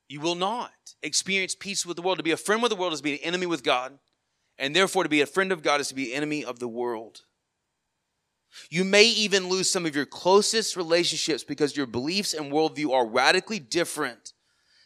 You 0.09 0.19
will 0.19 0.33
not 0.33 0.71
experience 1.03 1.53
peace 1.53 1.85
with 1.85 1.95
the 1.95 2.01
world. 2.01 2.17
To 2.17 2.23
be 2.23 2.31
a 2.31 2.37
friend 2.37 2.59
with 2.59 2.71
the 2.71 2.75
world 2.75 2.91
is 2.91 3.01
to 3.01 3.03
be 3.03 3.13
an 3.13 3.19
enemy 3.21 3.45
with 3.45 3.61
God, 3.63 3.99
and 4.57 4.75
therefore 4.75 5.03
to 5.03 5.09
be 5.09 5.21
a 5.21 5.27
friend 5.27 5.51
of 5.51 5.61
God 5.61 5.79
is 5.79 5.89
to 5.89 5.93
be 5.93 6.09
an 6.09 6.17
enemy 6.17 6.43
of 6.43 6.57
the 6.57 6.67
world. 6.67 7.21
You 8.71 8.83
may 8.83 9.03
even 9.03 9.49
lose 9.49 9.69
some 9.69 9.85
of 9.85 9.95
your 9.95 10.07
closest 10.07 10.75
relationships 10.75 11.43
because 11.43 11.77
your 11.77 11.85
beliefs 11.85 12.33
and 12.33 12.51
worldview 12.51 12.91
are 12.91 13.05
radically 13.05 13.59
different 13.59 14.33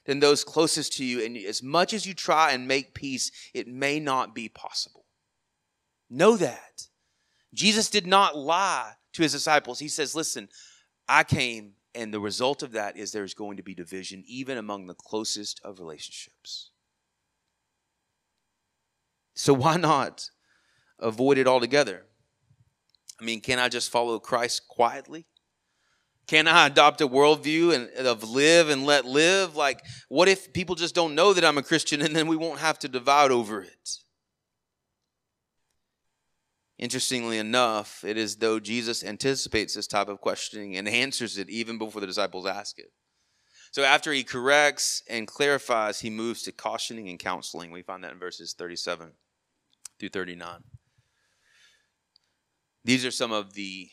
than 0.03 0.19
those 0.19 0.43
closest 0.43 0.97
to 0.97 1.05
you. 1.05 1.23
And 1.23 1.37
as 1.37 1.63
much 1.63 1.93
as 1.93 2.05
you 2.05 2.13
try 2.13 2.51
and 2.51 2.67
make 2.67 2.93
peace, 2.93 3.31
it 3.53 3.69
may 3.69 4.01
not 4.01 4.35
be 4.35 4.49
possible. 4.49 4.96
Know 6.09 6.37
that. 6.37 6.87
Jesus 7.53 7.89
did 7.89 8.05
not 8.05 8.37
lie 8.37 8.93
to 9.13 9.23
his 9.23 9.31
disciples. 9.31 9.79
He 9.79 9.87
says, 9.87 10.15
Listen, 10.15 10.49
I 11.07 11.23
came, 11.23 11.73
and 11.95 12.13
the 12.13 12.19
result 12.19 12.63
of 12.63 12.73
that 12.73 12.97
is 12.97 13.11
there's 13.11 13.33
going 13.33 13.57
to 13.57 13.63
be 13.63 13.73
division 13.73 14.23
even 14.27 14.57
among 14.57 14.87
the 14.87 14.93
closest 14.93 15.59
of 15.63 15.79
relationships. 15.79 16.71
So 19.33 19.53
why 19.53 19.77
not 19.77 20.29
avoid 20.99 21.37
it 21.37 21.47
altogether? 21.47 22.05
I 23.19 23.25
mean, 23.25 23.41
can 23.41 23.59
I 23.59 23.69
just 23.69 23.91
follow 23.91 24.19
Christ 24.19 24.67
quietly? 24.67 25.25
Can 26.27 26.47
I 26.47 26.67
adopt 26.67 27.01
a 27.01 27.07
worldview 27.07 27.73
and 27.73 28.05
of 28.05 28.29
live 28.29 28.69
and 28.69 28.85
let 28.85 29.05
live? 29.05 29.55
Like, 29.55 29.81
what 30.09 30.27
if 30.27 30.51
people 30.53 30.75
just 30.75 30.93
don't 30.93 31.15
know 31.15 31.33
that 31.33 31.45
I'm 31.45 31.57
a 31.57 31.63
Christian 31.63 32.01
and 32.01 32.15
then 32.15 32.27
we 32.27 32.35
won't 32.35 32.59
have 32.59 32.77
to 32.79 32.89
divide 32.89 33.31
over 33.31 33.61
it? 33.61 33.99
Interestingly 36.79 37.39
enough, 37.39 38.03
it 38.03 38.17
is 38.17 38.35
though 38.35 38.59
Jesus 38.59 39.03
anticipates 39.03 39.73
this 39.73 39.87
type 39.87 40.09
of 40.09 40.21
questioning 40.21 40.77
and 40.77 40.87
answers 40.87 41.37
it 41.37 41.49
even 41.49 41.77
before 41.79 42.01
the 42.01 42.07
disciples 42.07 42.45
ask 42.45 42.77
it. 42.77 42.91
So 43.71 43.83
after 43.83 44.13
he 44.13 44.23
corrects 44.23 45.01
and 45.09 45.27
clarifies, 45.27 45.99
he 45.99 46.09
moves 46.09 46.43
to 46.43 46.51
cautioning 46.51 47.09
and 47.09 47.17
counseling. 47.17 47.71
We 47.71 47.81
find 47.81 48.03
that 48.03 48.11
in 48.11 48.19
verses 48.19 48.53
37 48.53 49.11
through 49.99 50.09
39. 50.09 50.63
These 52.83 53.05
are 53.05 53.11
some 53.11 53.31
of 53.31 53.53
the 53.53 53.89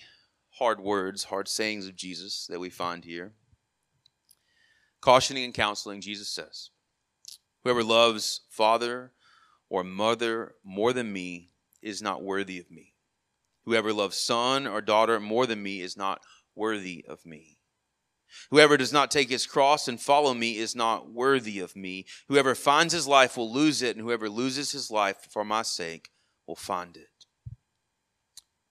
hard 0.51 0.81
words, 0.81 1.25
hard 1.25 1.49
sayings 1.49 1.89
of 1.89 1.97
Jesus 1.97 2.47
that 2.49 2.61
we 2.61 2.71
find 2.71 3.05
here. 3.05 3.33
Cautioning 5.01 5.45
and 5.45 5.55
counseling, 5.55 6.01
Jesus 6.01 6.29
says, 6.29 6.71
Whoever 7.65 7.83
loves 7.83 8.43
father 8.51 9.13
or 9.69 9.83
mother 9.83 10.55
more 10.63 10.93
than 10.93 11.13
me 11.13 11.51
is 11.85 12.03
not 12.03 12.25
worthy 12.25 12.59
of 12.59 12.71
me. 12.71 12.95
Whoever 13.65 13.93
loves 13.93 14.17
son 14.17 14.67
or 14.67 14.81
daughter 14.81 15.21
more 15.21 15.47
than 15.47 15.63
me 15.63 15.81
is 15.81 15.97
not 15.97 16.21
worthy 16.57 17.05
of 17.09 17.25
me. 17.25 17.59
Whoever 18.51 18.77
does 18.77 18.93
not 18.93 19.11
take 19.11 19.31
his 19.31 19.47
cross 19.47 19.87
and 19.87 20.01
follow 20.01 20.35
me 20.35 20.57
is 20.57 20.75
not 20.75 21.13
worthy 21.13 21.61
of 21.61 21.77
me. 21.77 22.07
Whoever 22.29 22.55
finds 22.55 22.93
his 22.93 23.07
life 23.07 23.37
will 23.37 23.53
lose 23.53 23.81
it, 23.81 23.97
and 23.97 24.05
whoever 24.05 24.29
loses 24.29 24.73
his 24.73 24.91
life 24.91 25.29
for 25.31 25.45
my 25.45 25.63
sake 25.63 26.11
will 26.47 26.57
find 26.57 26.97
it. 26.97 27.09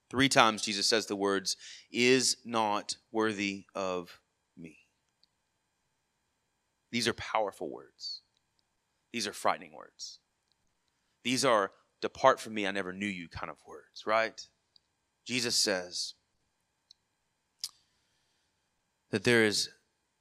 Three 0.09 0.29
times 0.29 0.61
Jesus 0.61 0.85
says 0.85 1.05
the 1.05 1.15
words, 1.15 1.55
is 1.91 2.37
not 2.43 2.97
worthy 3.11 3.65
of 3.73 4.19
me. 4.57 4.77
These 6.91 7.07
are 7.07 7.13
powerful 7.13 7.69
words. 7.69 8.21
These 9.11 9.27
are 9.27 9.33
frightening 9.33 9.73
words. 9.73 10.19
These 11.23 11.45
are 11.45 11.71
depart 12.03 12.39
from 12.39 12.53
me, 12.53 12.67
I 12.67 12.71
never 12.71 12.91
knew 12.91 13.07
you 13.07 13.29
kind 13.29 13.49
of 13.49 13.55
words, 13.65 14.05
right? 14.05 14.45
Jesus 15.25 15.55
says 15.55 16.15
that 19.09 19.23
there 19.23 19.45
is, 19.45 19.69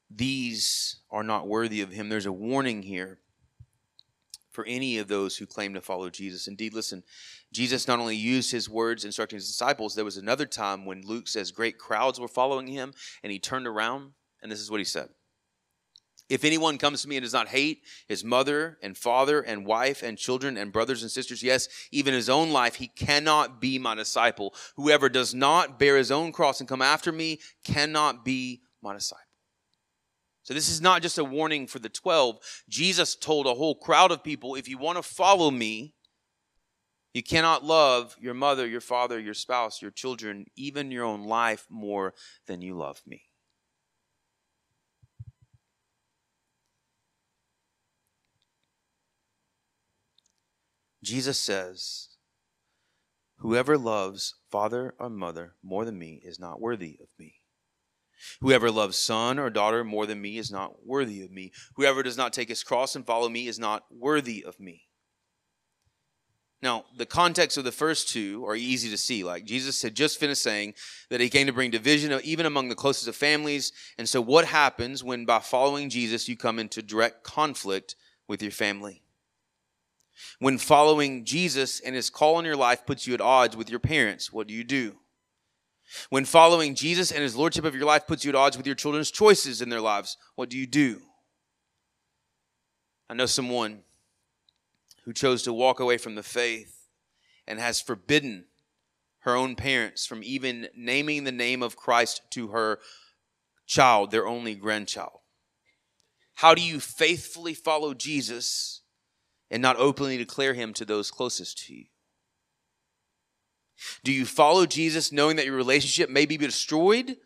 these 0.09 1.01
are 1.11 1.25
not 1.25 1.49
worthy 1.49 1.81
of 1.81 1.91
him. 1.91 2.09
There's 2.09 2.25
a 2.25 2.33
warning 2.33 2.83
here 2.83 3.19
for 4.53 4.65
any 4.65 4.99
of 4.99 5.09
those 5.09 5.37
who 5.37 5.45
claim 5.45 5.75
to 5.75 5.81
follow 5.81 6.09
Jesus. 6.09 6.47
Indeed, 6.47 6.73
listen, 6.73 7.03
Jesus 7.53 7.89
not 7.89 7.99
only 7.99 8.15
used 8.15 8.53
his 8.53 8.71
words 8.71 9.05
instructing 9.05 9.39
his 9.39 9.49
disciples, 9.49 9.97
there 9.97 10.05
was 10.05 10.19
another 10.19 10.47
time 10.47 10.87
when 10.87 11.03
Luke 11.03 11.27
says 11.27 11.51
great 11.51 11.79
crowds 11.79 12.21
were 12.21 12.29
following 12.29 12.69
him, 12.69 12.93
and 13.25 13.33
he 13.33 13.41
turned 13.41 13.67
around, 13.67 14.13
and 14.41 14.53
this 14.53 14.61
is 14.61 14.71
what 14.71 14.79
he 14.79 14.85
said 14.85 15.09
if 16.33 16.45
anyone 16.45 16.79
comes 16.79 17.03
to 17.03 17.09
me 17.09 17.17
and 17.17 17.23
does 17.23 17.35
not 17.35 17.49
hate 17.49 17.83
his 18.09 18.25
mother 18.25 18.79
and 18.83 18.97
father 18.97 19.43
and 19.43 19.67
wife 19.67 20.03
and 20.03 20.17
children 20.17 20.57
and 20.57 20.73
brothers 20.73 21.03
and 21.03 21.11
sisters, 21.11 21.43
yes, 21.43 21.69
even 21.91 22.15
his 22.15 22.31
own 22.31 22.53
life, 22.53 22.77
he 22.77 22.89
cannot 22.89 23.61
be 23.61 23.79
my 23.79 23.95
disciple. 23.95 24.55
Whoever 24.77 25.11
does 25.11 25.35
not 25.35 25.79
bear 25.79 25.99
his 25.99 26.11
own 26.11 26.33
cross 26.33 26.59
and 26.59 26.67
come 26.67 26.81
after 26.81 27.13
me 27.13 27.39
cannot 27.65 28.25
be 28.25 28.63
my 28.81 28.95
disciple. 28.95 29.27
So, 30.43 30.55
this 30.55 30.71
is 30.71 30.81
not 30.81 31.03
just 31.03 31.19
a 31.19 31.25
warning 31.25 31.67
for 31.67 31.81
the 31.81 31.91
12. 31.91 32.39
Jesus 32.67 33.15
told 33.15 33.47
a 33.47 33.53
whole 33.53 33.75
crowd 33.75 34.11
of 34.11 34.25
people 34.25 34.55
if 34.55 34.71
you 34.71 34.79
want 34.79 34.97
to 34.97 35.03
follow 35.03 35.51
me, 35.51 35.93
you 37.13 37.23
cannot 37.23 37.63
love 37.63 38.17
your 38.19 38.33
mother, 38.33 38.67
your 38.67 38.81
father, 38.81 39.21
your 39.21 39.35
spouse, 39.35 39.83
your 39.83 39.91
children, 39.91 40.47
even 40.57 40.91
your 40.91 41.05
own 41.05 41.25
life 41.25 41.67
more 41.69 42.15
than 42.47 42.63
you 42.63 42.75
love 42.75 43.03
me. 43.07 43.25
Jesus 51.03 51.39
says, 51.39 52.09
Whoever 53.39 53.77
loves 53.77 54.37
father 54.51 54.95
or 54.99 55.11
mother 55.11 55.57
more 55.63 55.85
than 55.85 55.99
me 55.99 56.21
is 56.25 56.39
not 56.39 56.61
worthy 56.61 56.99
of 57.03 57.09
me. 57.19 57.35
Whoever 58.41 58.71
loves 58.71 58.97
son 58.97 59.39
or 59.39 59.51
daughter 59.51 59.83
more 59.83 60.07
than 60.07 60.21
me 60.21 60.39
is 60.39 60.51
not 60.51 60.87
worthy 60.87 61.23
of 61.23 61.33
me. 61.33 61.51
Whoever 61.75 62.05
does 62.05 62.17
not 62.17 62.33
take 62.33 62.49
his 62.49 62.63
cross 62.63 62.95
and 62.95 63.05
follow 63.05 63.29
me 63.29 63.49
is 63.49 63.59
not 63.59 63.85
worthy 63.91 64.45
of 64.45 64.61
me. 64.61 64.85
Now, 66.63 66.85
the 66.97 67.07
context 67.07 67.59
of 67.59 67.65
the 67.65 67.73
first 67.73 68.09
two 68.09 68.47
are 68.47 68.55
easy 68.55 68.89
to 68.91 68.97
see. 68.97 69.25
Like 69.25 69.45
Jesus 69.45 69.83
had 69.83 69.97
just 69.97 70.21
finished 70.21 70.43
saying 70.43 70.75
that 71.11 71.21
he 71.21 71.29
came 71.29 71.49
to 71.49 71.53
bring 71.53 71.73
division 71.73 72.19
even 72.23 72.47
among 72.47 72.69
the 72.69 72.77
closest 72.77 73.09
of 73.09 73.17
families. 73.17 73.73
And 73.99 74.09
so, 74.09 74.21
what 74.21 74.45
happens 74.45 75.03
when 75.03 75.25
by 75.25 75.41
following 75.41 75.91
Jesus 75.91 76.29
you 76.29 76.37
come 76.37 76.61
into 76.61 76.81
direct 76.81 77.25
conflict 77.25 77.97
with 78.29 78.41
your 78.41 78.53
family? 78.53 79.02
When 80.39 80.59
following 80.59 81.25
Jesus 81.25 81.81
and 81.81 81.95
his 81.95 82.11
call 82.11 82.37
on 82.37 82.45
your 82.45 82.57
life 82.57 82.87
puts 82.87 83.07
you 83.07 83.15
at 83.15 83.21
odds 83.21 83.57
with 83.57 83.71
your 83.71 83.81
parents, 83.81 84.33
what 84.33 84.47
do 84.47 84.55
you 84.55 84.65
do? 84.65 84.97
When 86.11 86.25
following 86.25 86.75
Jesus 86.75 87.11
and 87.11 87.23
his 87.23 87.37
lordship 87.37 87.65
of 87.65 87.75
your 87.75 87.85
life 87.85 88.07
puts 88.07 88.25
you 88.25 88.31
at 88.31 88.35
odds 88.35 88.57
with 88.57 88.67
your 88.67 88.75
children's 88.75 89.11
choices 89.11 89.61
in 89.61 89.69
their 89.69 89.81
lives, 89.81 90.17
what 90.37 90.49
do 90.49 90.57
you 90.57 90.67
do? 90.67 91.01
I 93.11 93.15
know 93.15 93.27
someone 93.27 93.83
who 95.05 95.13
chose 95.13 95.43
to 95.43 95.53
walk 95.53 95.81
away 95.81 95.99
from 95.99 96.15
the 96.15 96.23
faith 96.23 96.89
and 97.47 97.59
has 97.59 97.81
forbidden 97.81 98.47
her 99.21 99.37
own 99.37 99.55
parents 99.55 100.07
from 100.07 100.23
even 100.25 100.69
naming 100.77 101.25
the 101.25 101.33
name 101.33 101.63
of 101.63 101.77
Christ 101.77 102.23
to 102.31 102.49
her 102.49 102.79
child, 103.67 104.11
their 104.11 104.27
only 104.27 104.55
grandchild. 104.55 105.21
How 106.37 106.55
do 106.55 106.63
you 106.63 106.81
faithfully 106.81 107.55
follow 107.55 107.95
Jesus 107.95 108.82
and 109.53 109.63
not 109.63 109.77
openly 109.77 110.17
declare 110.17 110.55
him 110.55 110.73
to 110.73 110.85
those 110.85 111.11
closest 111.11 111.67
to 111.67 111.75
you? 111.75 111.85
Do 114.03 114.13
you 114.13 114.25
follow 114.25 114.65
Jesus 114.67 115.13
knowing 115.13 115.37
that 115.37 115.47
your 115.47 115.57
relationship 115.57 116.09
may 116.09 116.27
be 116.27 116.37
destroyed? 116.37 117.17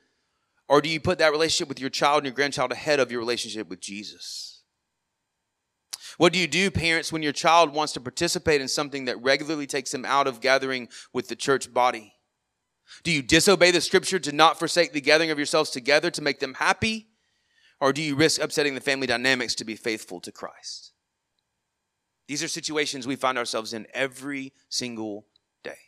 Or 0.68 0.80
do 0.80 0.88
you 0.88 1.00
put 1.00 1.18
that 1.18 1.30
relationship 1.30 1.68
with 1.68 1.78
your 1.78 1.90
child 1.90 2.18
and 2.18 2.26
your 2.26 2.34
grandchild 2.34 2.72
ahead 2.72 2.98
of 2.98 3.12
your 3.12 3.20
relationship 3.20 3.68
with 3.68 3.80
Jesus? 3.80 4.64
What 6.18 6.32
do 6.32 6.38
you 6.38 6.48
do, 6.48 6.70
parents, 6.70 7.12
when 7.12 7.22
your 7.22 7.32
child 7.32 7.72
wants 7.72 7.92
to 7.92 8.00
participate 8.00 8.60
in 8.60 8.68
something 8.68 9.04
that 9.04 9.22
regularly 9.22 9.66
takes 9.66 9.92
them 9.92 10.04
out 10.04 10.26
of 10.26 10.40
gathering 10.40 10.88
with 11.12 11.28
the 11.28 11.36
church 11.36 11.72
body? 11.72 12.14
Do 13.04 13.12
you 13.12 13.22
disobey 13.22 13.70
the 13.70 13.80
scripture 13.80 14.18
to 14.18 14.32
not 14.32 14.58
forsake 14.58 14.92
the 14.92 15.00
gathering 15.00 15.30
of 15.30 15.38
yourselves 15.38 15.70
together 15.70 16.10
to 16.10 16.22
make 16.22 16.40
them 16.40 16.54
happy? 16.54 17.08
Or 17.80 17.92
do 17.92 18.02
you 18.02 18.16
risk 18.16 18.40
upsetting 18.40 18.74
the 18.74 18.80
family 18.80 19.06
dynamics 19.06 19.54
to 19.56 19.64
be 19.64 19.76
faithful 19.76 20.20
to 20.22 20.32
Christ? 20.32 20.92
These 22.26 22.42
are 22.42 22.48
situations 22.48 23.06
we 23.06 23.16
find 23.16 23.38
ourselves 23.38 23.72
in 23.72 23.86
every 23.94 24.52
single 24.68 25.26
day. 25.62 25.78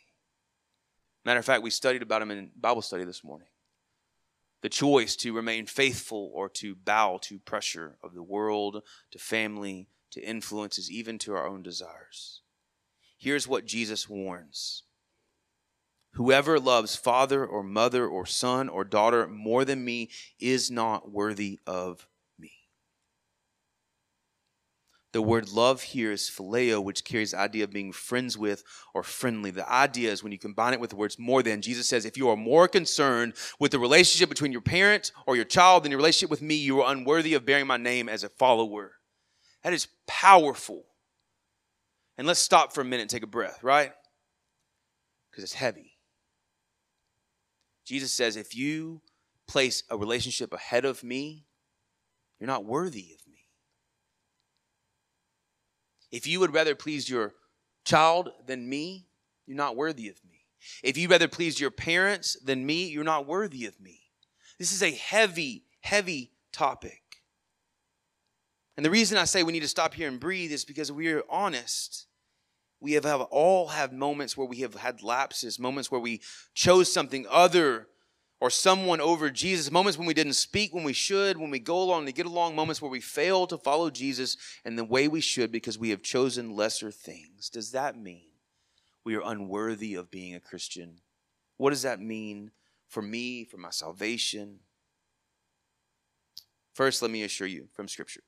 Matter 1.25 1.39
of 1.39 1.45
fact, 1.45 1.63
we 1.63 1.69
studied 1.69 2.01
about 2.01 2.19
them 2.19 2.31
in 2.31 2.51
Bible 2.59 2.81
study 2.81 3.03
this 3.03 3.23
morning. 3.23 3.47
The 4.61 4.69
choice 4.69 5.15
to 5.17 5.33
remain 5.33 5.65
faithful 5.65 6.31
or 6.33 6.49
to 6.49 6.75
bow 6.75 7.19
to 7.23 7.39
pressure 7.39 7.97
of 8.03 8.13
the 8.13 8.23
world, 8.23 8.83
to 9.11 9.19
family, 9.19 9.87
to 10.11 10.21
influences, 10.21 10.91
even 10.91 11.17
to 11.19 11.33
our 11.33 11.47
own 11.47 11.63
desires. 11.63 12.41
Here's 13.17 13.47
what 13.47 13.65
Jesus 13.65 14.09
warns 14.09 14.83
Whoever 16.13 16.59
loves 16.59 16.95
father 16.95 17.45
or 17.45 17.63
mother 17.63 18.07
or 18.07 18.25
son 18.25 18.67
or 18.67 18.83
daughter 18.83 19.27
more 19.27 19.63
than 19.63 19.85
me 19.85 20.09
is 20.39 20.71
not 20.71 21.11
worthy 21.11 21.59
of 21.67 22.07
me. 22.37 22.51
The 25.11 25.21
word 25.23 25.49
love 25.49 25.81
here 25.81 26.11
is 26.11 26.29
phileo, 26.29 26.83
which 26.83 27.03
carries 27.03 27.31
the 27.31 27.39
idea 27.39 27.63
of 27.63 27.71
being 27.71 27.91
friends 27.91 28.37
with 28.37 28.63
or 28.93 29.01
friendly. 29.01 29.49
The 29.49 29.67
idea 29.67 30.11
is 30.11 30.21
when 30.21 30.31
you 30.31 30.37
combine 30.37 30.73
it 30.73 30.79
with 30.79 30.91
the 30.91 30.95
words 30.95 31.17
more 31.17 31.41
than, 31.41 31.63
Jesus 31.63 31.87
says, 31.87 32.05
if 32.05 32.15
you 32.15 32.29
are 32.29 32.35
more 32.35 32.67
concerned 32.67 33.33
with 33.59 33.71
the 33.71 33.79
relationship 33.79 34.29
between 34.29 34.51
your 34.51 34.61
parent 34.61 35.11
or 35.25 35.35
your 35.35 35.45
child 35.45 35.83
than 35.83 35.91
your 35.91 35.97
relationship 35.97 36.29
with 36.29 36.43
me, 36.43 36.55
you 36.55 36.81
are 36.81 36.91
unworthy 36.91 37.33
of 37.33 37.43
bearing 37.43 37.65
my 37.65 37.77
name 37.77 38.07
as 38.07 38.23
a 38.23 38.29
follower. 38.29 38.93
That 39.63 39.73
is 39.73 39.87
powerful. 40.05 40.83
And 42.17 42.27
let's 42.27 42.39
stop 42.39 42.71
for 42.71 42.81
a 42.81 42.85
minute 42.85 43.01
and 43.01 43.09
take 43.09 43.23
a 43.23 43.27
breath, 43.27 43.63
right? 43.63 43.91
Because 45.31 45.43
it's 45.43 45.53
heavy. 45.53 45.93
Jesus 47.85 48.11
says, 48.11 48.35
if 48.35 48.55
you 48.55 49.01
place 49.47 49.83
a 49.89 49.97
relationship 49.97 50.53
ahead 50.53 50.85
of 50.85 51.03
me, 51.03 51.45
you're 52.39 52.47
not 52.47 52.63
worthy. 52.63 53.17
If 56.11 56.27
you 56.27 56.39
would 56.39 56.53
rather 56.53 56.75
please 56.75 57.09
your 57.09 57.33
child 57.85 58.29
than 58.45 58.67
me, 58.67 59.07
you're 59.45 59.57
not 59.57 59.75
worthy 59.75 60.09
of 60.09 60.15
me. 60.29 60.45
If 60.83 60.97
you'd 60.97 61.11
rather 61.11 61.27
please 61.27 61.59
your 61.59 61.71
parents 61.71 62.37
than 62.43 62.65
me, 62.65 62.87
you're 62.87 63.03
not 63.03 63.27
worthy 63.27 63.65
of 63.65 63.79
me. 63.79 64.01
This 64.57 64.71
is 64.71 64.83
a 64.83 64.91
heavy, 64.91 65.63
heavy 65.81 66.31
topic. 66.51 67.01
And 68.75 68.85
the 68.85 68.89
reason 68.89 69.17
I 69.17 69.25
say 69.25 69.43
we 69.43 69.51
need 69.51 69.61
to 69.61 69.67
stop 69.67 69.93
here 69.93 70.07
and 70.07 70.19
breathe 70.21 70.51
is 70.51 70.63
because 70.63 70.91
we 70.91 71.11
are 71.11 71.23
honest. 71.29 72.07
We 72.79 72.93
have, 72.93 73.03
have 73.03 73.21
all 73.21 73.67
had 73.67 73.91
moments 73.91 74.37
where 74.37 74.47
we 74.47 74.59
have 74.59 74.75
had 74.75 75.03
lapses, 75.03 75.59
moments 75.59 75.91
where 75.91 75.99
we 75.99 76.21
chose 76.53 76.91
something 76.91 77.25
other 77.29 77.88
or 78.41 78.49
someone 78.49 79.01
over 79.01 79.29
Jesus, 79.29 79.71
moments 79.71 79.97
when 79.97 80.07
we 80.07 80.13
didn't 80.13 80.33
speak 80.33 80.73
when 80.73 80.83
we 80.83 80.93
should, 80.93 81.37
when 81.37 81.51
we 81.51 81.59
go 81.59 81.81
along 81.81 82.05
to 82.05 82.11
get 82.11 82.25
along, 82.25 82.55
moments 82.55 82.81
where 82.81 82.91
we 82.91 83.01
fail 83.01 83.45
to 83.47 83.57
follow 83.57 83.89
Jesus 83.89 84.37
in 84.63 84.75
the 84.75 84.85
way 84.85 85.07
we 85.07 85.21
should 85.21 85.51
because 85.51 85.77
we 85.77 85.89
have 85.89 86.01
chosen 86.01 86.55
lesser 86.55 86.91
things. 86.91 87.49
Does 87.49 87.71
that 87.71 87.97
mean 87.97 88.29
we 89.03 89.15
are 89.15 89.23
unworthy 89.25 89.95
of 89.95 90.09
being 90.09 90.35
a 90.35 90.39
Christian? 90.39 91.01
What 91.57 91.71
does 91.71 91.81
that 91.81 91.99
mean 91.99 92.51
for 92.87 93.01
me, 93.01 93.43
for 93.43 93.57
my 93.57 93.71
salvation? 93.71 94.59
First, 96.73 97.01
let 97.01 97.11
me 97.11 97.23
assure 97.23 97.47
you 97.47 97.67
from 97.73 97.89
Scripture 97.89 98.23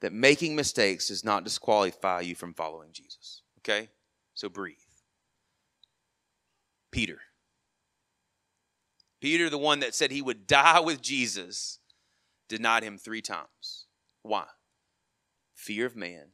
that 0.00 0.12
making 0.12 0.54
mistakes 0.54 1.08
does 1.08 1.24
not 1.24 1.44
disqualify 1.44 2.20
you 2.20 2.34
from 2.34 2.54
following 2.54 2.90
Jesus. 2.92 3.42
Okay? 3.60 3.88
So 4.34 4.48
breathe. 4.48 4.76
Peter. 6.90 7.18
Peter, 9.20 9.50
the 9.50 9.58
one 9.58 9.80
that 9.80 9.94
said 9.94 10.10
he 10.10 10.22
would 10.22 10.46
die 10.46 10.80
with 10.80 11.02
Jesus, 11.02 11.78
denied 12.48 12.82
him 12.82 12.98
three 12.98 13.22
times. 13.22 13.86
Why? 14.22 14.44
Fear 15.54 15.86
of 15.86 15.96
man, 15.96 16.28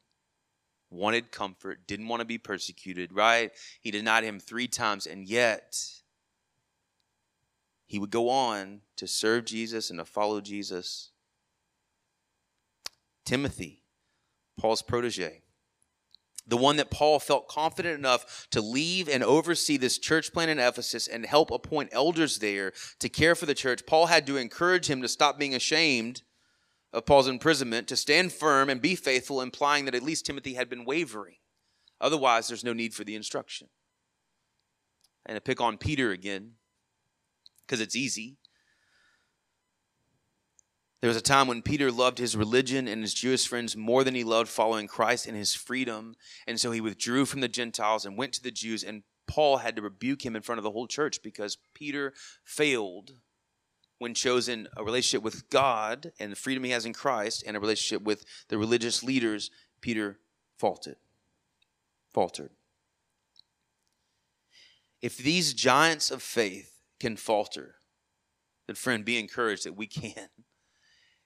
wanted 0.91 1.33
comfort, 1.33 1.87
didn't 1.87 2.09
want 2.09 2.21
to 2.21 2.27
be 2.27 2.39
persecuted, 2.39 3.13
right? 3.13 3.51
He 3.81 3.91
denied 3.91 4.25
him 4.25 4.39
three 4.39 4.69
times, 4.69 5.07
and 5.07 5.27
yet 5.27 5.79
he 7.87 7.99
would 7.99 8.11
go 8.11 8.29
on 8.29 8.81
to 8.97 9.07
serve 9.07 9.45
Jesus 9.45 9.91
and 9.91 9.99
to 9.99 10.05
follow 10.05 10.41
Jesus 10.41 11.11
Timothy, 13.25 13.83
Paul's 14.59 14.83
protege, 14.83 15.44
the 16.47 16.57
one 16.57 16.77
that 16.77 16.91
Paul 16.91 17.19
felt 17.19 17.49
confident 17.49 17.99
enough 17.99 18.47
to 18.51 18.61
leave 18.61 19.09
and 19.09 19.23
oversee 19.23 19.77
this 19.77 19.99
church 19.99 20.33
plan 20.33 20.49
in 20.49 20.59
Ephesus 20.59 21.07
and 21.07 21.25
help 21.25 21.51
appoint 21.51 21.89
elders 21.93 22.39
there 22.39 22.73
to 22.99 23.09
care 23.09 23.35
for 23.35 23.47
the 23.47 23.55
church. 23.55 23.87
Paul 23.87 24.07
had 24.07 24.27
to 24.27 24.37
encourage 24.37 24.89
him 24.89 25.01
to 25.03 25.09
stop 25.09 25.39
being 25.39 25.55
ashamed 25.55 26.23
of 26.93 27.07
Paul's 27.07 27.29
imprisonment, 27.29 27.89
to 27.89 27.97
stand 27.97 28.33
firm 28.33 28.71
and 28.71 28.81
be 28.81 28.95
faithful, 28.95 29.41
implying 29.41 29.85
that 29.87 29.95
at 29.95 30.03
least 30.03 30.27
Timothy 30.27 30.55
had 30.55 30.69
been 30.69 30.85
wavering. 30.85 31.37
Otherwise, 32.01 32.49
there's 32.49 32.65
no 32.65 32.73
need 32.73 32.95
for 32.95 33.05
the 33.05 33.17
instruction. 33.17 33.69
And 35.27 35.37
to 35.37 35.41
pick 35.41 35.61
on 35.61 35.79
Peter 35.79 36.11
again, 36.11 36.53
because 37.67 37.81
it's 37.81 37.97
easy. 37.97 38.37
There 41.05 41.11
was 41.11 41.19
a 41.19 41.21
time 41.21 41.49
when 41.49 41.61
Peter 41.61 41.93
loved 41.93 42.17
his 42.17 42.35
religion 42.35 42.89
and 42.89 43.03
his 43.03 43.13
Jewish 43.13 43.47
friends 43.47 43.77
more 43.77 44.05
than 44.05 44.15
he 44.15 44.25
loved 44.25 44.49
following 44.49 44.87
Christ 44.87 45.27
and 45.27 45.37
his 45.37 45.55
freedom. 45.55 46.17
And 46.47 46.59
so 46.59 46.71
he 46.71 46.81
withdrew 46.81 47.27
from 47.27 47.43
the 47.43 47.47
Gentiles 47.47 48.07
and 48.07 48.17
went 48.17 48.33
to 48.33 48.43
the 48.43 48.51
Jews. 48.51 48.83
And 48.83 49.03
Paul 49.27 49.59
had 49.59 49.77
to 49.77 49.83
rebuke 49.83 50.25
him 50.25 50.35
in 50.35 50.41
front 50.41 50.61
of 50.61 50.63
the 50.63 50.71
whole 50.71 50.87
church 50.87 51.23
because 51.23 51.59
Peter 51.75 52.15
failed 52.43 53.17
when 53.99 54.15
chosen 54.15 54.67
a 54.79 54.83
relationship 54.83 55.23
with 55.23 55.51
God 55.51 56.13
and 56.19 56.33
the 56.33 56.37
freedom 56.37 56.65
he 56.65 56.71
has 56.71 56.87
in 56.87 56.95
Christ 56.95 57.45
and 57.47 57.55
a 57.55 57.61
relationship 57.61 58.03
with 58.03 58.25
the 58.49 58.57
religious 58.57 59.03
leaders. 59.03 59.51
Peter 59.83 60.21
faltered. 60.57 60.97
Faltered. 62.15 62.53
If 65.03 65.19
these 65.19 65.53
giants 65.53 66.11
of 66.11 66.23
faith 66.23 66.79
can 66.99 67.19
falter, 67.19 67.75
then 68.67 68.77
friend, 68.77 69.05
be 69.05 69.19
encouraged 69.19 69.67
that 69.67 69.77
we 69.77 69.87
can. 69.87 70.31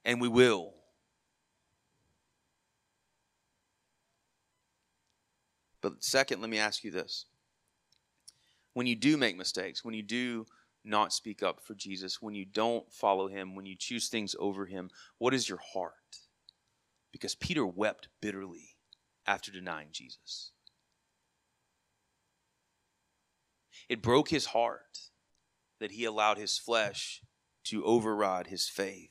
And 0.05 0.21
we 0.21 0.27
will. 0.27 0.73
But 5.81 6.03
second, 6.03 6.41
let 6.41 6.49
me 6.49 6.57
ask 6.57 6.83
you 6.83 6.91
this. 6.91 7.25
When 8.73 8.87
you 8.87 8.95
do 8.95 9.17
make 9.17 9.37
mistakes, 9.37 9.83
when 9.83 9.93
you 9.93 10.03
do 10.03 10.45
not 10.83 11.13
speak 11.13 11.43
up 11.43 11.61
for 11.61 11.73
Jesus, 11.73 12.21
when 12.21 12.35
you 12.35 12.45
don't 12.45 12.91
follow 12.91 13.27
him, 13.27 13.55
when 13.55 13.65
you 13.65 13.75
choose 13.77 14.07
things 14.07 14.35
over 14.39 14.65
him, 14.65 14.89
what 15.17 15.33
is 15.33 15.49
your 15.49 15.59
heart? 15.73 15.93
Because 17.11 17.35
Peter 17.35 17.65
wept 17.65 18.07
bitterly 18.21 18.75
after 19.25 19.51
denying 19.51 19.89
Jesus. 19.91 20.51
It 23.87 24.01
broke 24.01 24.29
his 24.29 24.47
heart 24.47 25.09
that 25.79 25.91
he 25.91 26.05
allowed 26.05 26.37
his 26.37 26.57
flesh 26.57 27.21
to 27.65 27.83
override 27.83 28.47
his 28.47 28.67
faith. 28.67 29.09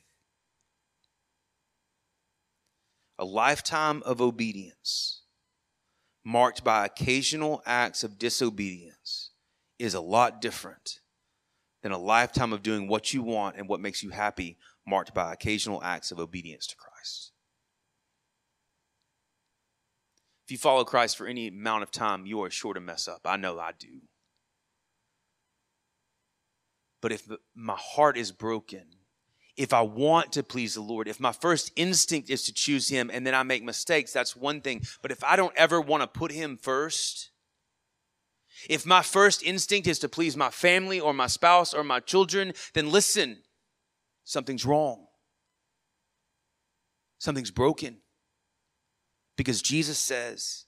A 3.19 3.25
lifetime 3.25 4.01
of 4.05 4.21
obedience, 4.21 5.23
marked 6.23 6.63
by 6.63 6.85
occasional 6.85 7.61
acts 7.65 8.01
of 8.01 8.17
disobedience, 8.17 9.31
is 9.77 9.93
a 9.93 9.99
lot 9.99 10.39
different 10.39 11.01
than 11.83 11.91
a 11.91 11.97
lifetime 11.97 12.53
of 12.53 12.63
doing 12.63 12.87
what 12.87 13.13
you 13.13 13.21
want 13.21 13.57
and 13.57 13.67
what 13.67 13.81
makes 13.81 14.01
you 14.01 14.11
happy, 14.11 14.57
marked 14.87 15.13
by 15.13 15.33
occasional 15.33 15.83
acts 15.83 16.11
of 16.11 16.19
obedience 16.19 16.65
to 16.67 16.77
Christ. 16.77 17.33
If 20.45 20.51
you 20.53 20.57
follow 20.57 20.85
Christ 20.85 21.17
for 21.17 21.27
any 21.27 21.49
amount 21.49 21.83
of 21.83 21.91
time, 21.91 22.25
you 22.25 22.41
are 22.41 22.49
sure 22.49 22.73
to 22.73 22.79
mess 22.79 23.05
up. 23.05 23.21
I 23.25 23.35
know 23.35 23.59
I 23.59 23.71
do. 23.77 23.99
But 27.01 27.11
if 27.11 27.27
my 27.53 27.77
heart 27.77 28.17
is 28.17 28.31
broken, 28.31 28.85
if 29.59 29.73
I 29.73 29.81
want 29.81 30.31
to 30.31 30.41
please 30.41 30.75
the 30.75 30.81
Lord, 30.81 31.09
if 31.09 31.19
my 31.19 31.33
first 31.33 31.73
instinct 31.75 32.29
is 32.29 32.43
to 32.43 32.53
choose 32.53 32.87
Him 32.87 33.11
and 33.13 33.27
then 33.27 33.35
I 33.35 33.43
make 33.43 33.61
mistakes, 33.61 34.13
that's 34.13 34.33
one 34.33 34.61
thing. 34.61 34.83
But 35.01 35.11
if 35.11 35.21
I 35.21 35.35
don't 35.35 35.55
ever 35.57 35.81
want 35.81 36.01
to 36.01 36.07
put 36.07 36.31
Him 36.31 36.55
first, 36.55 37.31
if 38.69 38.85
my 38.85 39.01
first 39.01 39.43
instinct 39.43 39.85
is 39.85 39.99
to 39.99 40.07
please 40.07 40.37
my 40.37 40.49
family 40.49 41.01
or 41.01 41.13
my 41.13 41.27
spouse 41.27 41.73
or 41.73 41.83
my 41.83 41.99
children, 41.99 42.53
then 42.73 42.89
listen, 42.89 43.39
something's 44.23 44.65
wrong. 44.65 45.07
Something's 47.17 47.51
broken. 47.51 47.97
Because 49.35 49.61
Jesus 49.61 49.99
says 49.99 50.67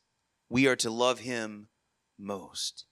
we 0.50 0.68
are 0.68 0.76
to 0.76 0.92
love 0.92 1.20
Him 1.20 1.70
most. 2.20 2.84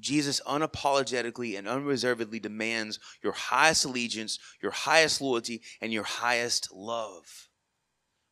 Jesus 0.00 0.40
unapologetically 0.46 1.58
and 1.58 1.68
unreservedly 1.68 2.40
demands 2.40 2.98
your 3.22 3.32
highest 3.32 3.84
allegiance, 3.84 4.38
your 4.62 4.72
highest 4.72 5.20
loyalty, 5.20 5.62
and 5.80 5.92
your 5.92 6.04
highest 6.04 6.72
love, 6.72 7.48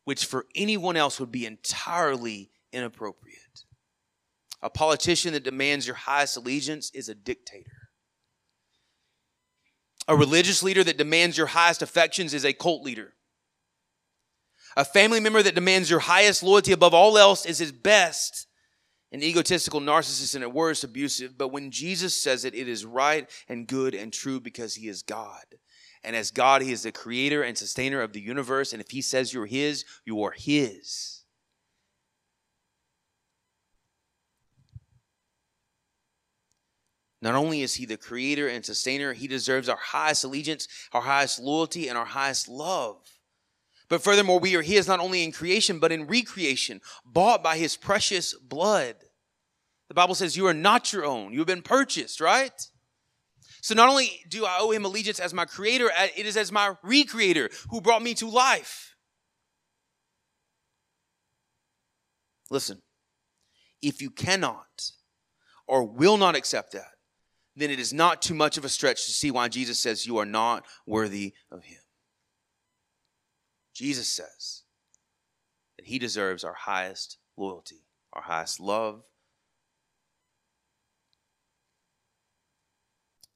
which 0.03 0.25
for 0.25 0.45
anyone 0.55 0.97
else 0.97 1.19
would 1.19 1.31
be 1.31 1.45
entirely 1.45 2.51
inappropriate. 2.71 3.63
A 4.61 4.69
politician 4.69 5.33
that 5.33 5.43
demands 5.43 5.87
your 5.87 5.95
highest 5.95 6.35
allegiance 6.35 6.91
is 6.93 7.07
a 7.07 7.15
dictator. 7.15 7.89
A 10.07 10.15
religious 10.15 10.63
leader 10.63 10.83
that 10.83 10.97
demands 10.97 11.37
your 11.37 11.47
highest 11.47 11.81
affections 11.81 12.33
is 12.33 12.43
a 12.43 12.51
cult 12.51 12.83
leader. 12.83 13.13
A 14.75 14.83
family 14.83 15.19
member 15.19 15.41
that 15.43 15.55
demands 15.55 15.89
your 15.89 15.99
highest 15.99 16.43
loyalty 16.43 16.71
above 16.71 16.93
all 16.93 17.17
else 17.17 17.45
is 17.45 17.59
his 17.59 17.71
best 17.71 18.47
an 19.11 19.23
egotistical 19.23 19.81
narcissist 19.81 20.35
and 20.35 20.43
at 20.43 20.53
worst 20.53 20.83
abusive, 20.83 21.37
but 21.37 21.47
when 21.47 21.71
Jesus 21.71 22.15
says 22.15 22.45
it, 22.45 22.53
it 22.53 22.67
is 22.67 22.85
right 22.85 23.29
and 23.47 23.67
good 23.67 23.95
and 23.95 24.13
true 24.13 24.39
because 24.39 24.75
he 24.75 24.87
is 24.87 25.01
God. 25.01 25.43
And 26.03 26.15
as 26.15 26.31
God, 26.31 26.61
he 26.61 26.71
is 26.71 26.83
the 26.83 26.91
creator 26.91 27.43
and 27.43 27.57
sustainer 27.57 28.01
of 28.01 28.13
the 28.13 28.21
universe. 28.21 28.71
And 28.71 28.81
if 28.81 28.91
he 28.91 29.01
says 29.01 29.33
you're 29.33 29.45
his, 29.45 29.83
you 30.05 30.23
are 30.23 30.31
his. 30.31 31.23
Not 37.21 37.35
only 37.35 37.63
is 37.63 37.73
he 37.73 37.85
the 37.85 37.97
creator 37.97 38.47
and 38.47 38.65
sustainer, 38.65 39.11
he 39.11 39.27
deserves 39.27 39.67
our 39.67 39.75
highest 39.75 40.23
allegiance, 40.23 40.69
our 40.93 41.01
highest 41.01 41.39
loyalty, 41.39 41.89
and 41.89 41.97
our 41.97 42.05
highest 42.05 42.47
love. 42.47 42.97
But 43.89 44.03
furthermore, 44.03 44.39
we 44.39 44.55
are 44.55 44.61
His 44.61 44.87
not 44.87 44.99
only 44.99 45.23
in 45.23 45.31
creation, 45.31 45.79
but 45.79 45.91
in 45.91 46.05
recreation, 46.05 46.79
bought 47.03 47.43
by 47.43 47.57
His 47.57 47.75
precious 47.75 48.33
blood. 48.35 48.95
The 49.87 49.95
Bible 49.95 50.15
says 50.15 50.37
you 50.37 50.45
are 50.45 50.53
not 50.53 50.93
your 50.93 51.05
own. 51.05 51.33
You 51.33 51.39
have 51.39 51.47
been 51.47 51.63
purchased, 51.63 52.21
right? 52.21 52.53
So 53.61 53.73
not 53.73 53.89
only 53.89 54.21
do 54.29 54.45
I 54.45 54.59
owe 54.59 54.71
Him 54.71 54.85
allegiance 54.85 55.19
as 55.19 55.33
my 55.33 55.45
creator, 55.45 55.89
uh, 55.97 56.07
it 56.15 56.25
is 56.27 56.37
as 56.37 56.51
my 56.51 56.75
recreator 56.85 57.49
who 57.71 57.81
brought 57.81 58.03
me 58.03 58.13
to 58.15 58.29
life. 58.29 58.95
Listen, 62.51 62.81
if 63.81 64.01
you 64.01 64.11
cannot 64.11 64.91
or 65.67 65.83
will 65.83 66.17
not 66.17 66.35
accept 66.35 66.73
that, 66.73 66.93
then 67.55 67.69
it 67.69 67.79
is 67.79 67.91
not 67.91 68.21
too 68.21 68.33
much 68.33 68.57
of 68.57 68.65
a 68.65 68.69
stretch 68.69 69.05
to 69.05 69.11
see 69.11 69.31
why 69.31 69.47
Jesus 69.47 69.79
says 69.79 70.05
you 70.05 70.17
are 70.17 70.25
not 70.25 70.65
worthy 70.85 71.33
of 71.51 71.63
Him. 71.63 71.79
Jesus 73.79 74.09
says 74.09 74.63
that 75.77 75.87
he 75.87 75.99
deserves 75.99 76.43
our 76.43 76.53
highest 76.53 77.17
loyalty, 77.37 77.85
our 78.11 78.23
highest 78.23 78.59
love. 78.59 79.03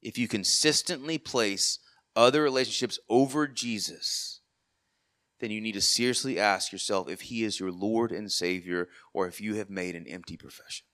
If 0.01 0.17
you 0.17 0.27
consistently 0.27 1.17
place 1.17 1.79
other 2.13 2.43
relationships 2.43 2.99
over 3.09 3.47
Jesus, 3.47 4.41
then 5.39 5.49
you 5.49 5.61
need 5.61 5.75
to 5.75 5.81
seriously 5.81 6.37
ask 6.37 6.73
yourself 6.73 7.07
if 7.07 7.21
he 7.21 7.45
is 7.45 7.61
your 7.61 7.71
Lord 7.71 8.11
and 8.11 8.29
Savior 8.29 8.89
or 9.13 9.27
if 9.27 9.39
you 9.39 9.55
have 9.55 9.69
made 9.69 9.95
an 9.95 10.05
empty 10.09 10.35
profession. 10.35 10.85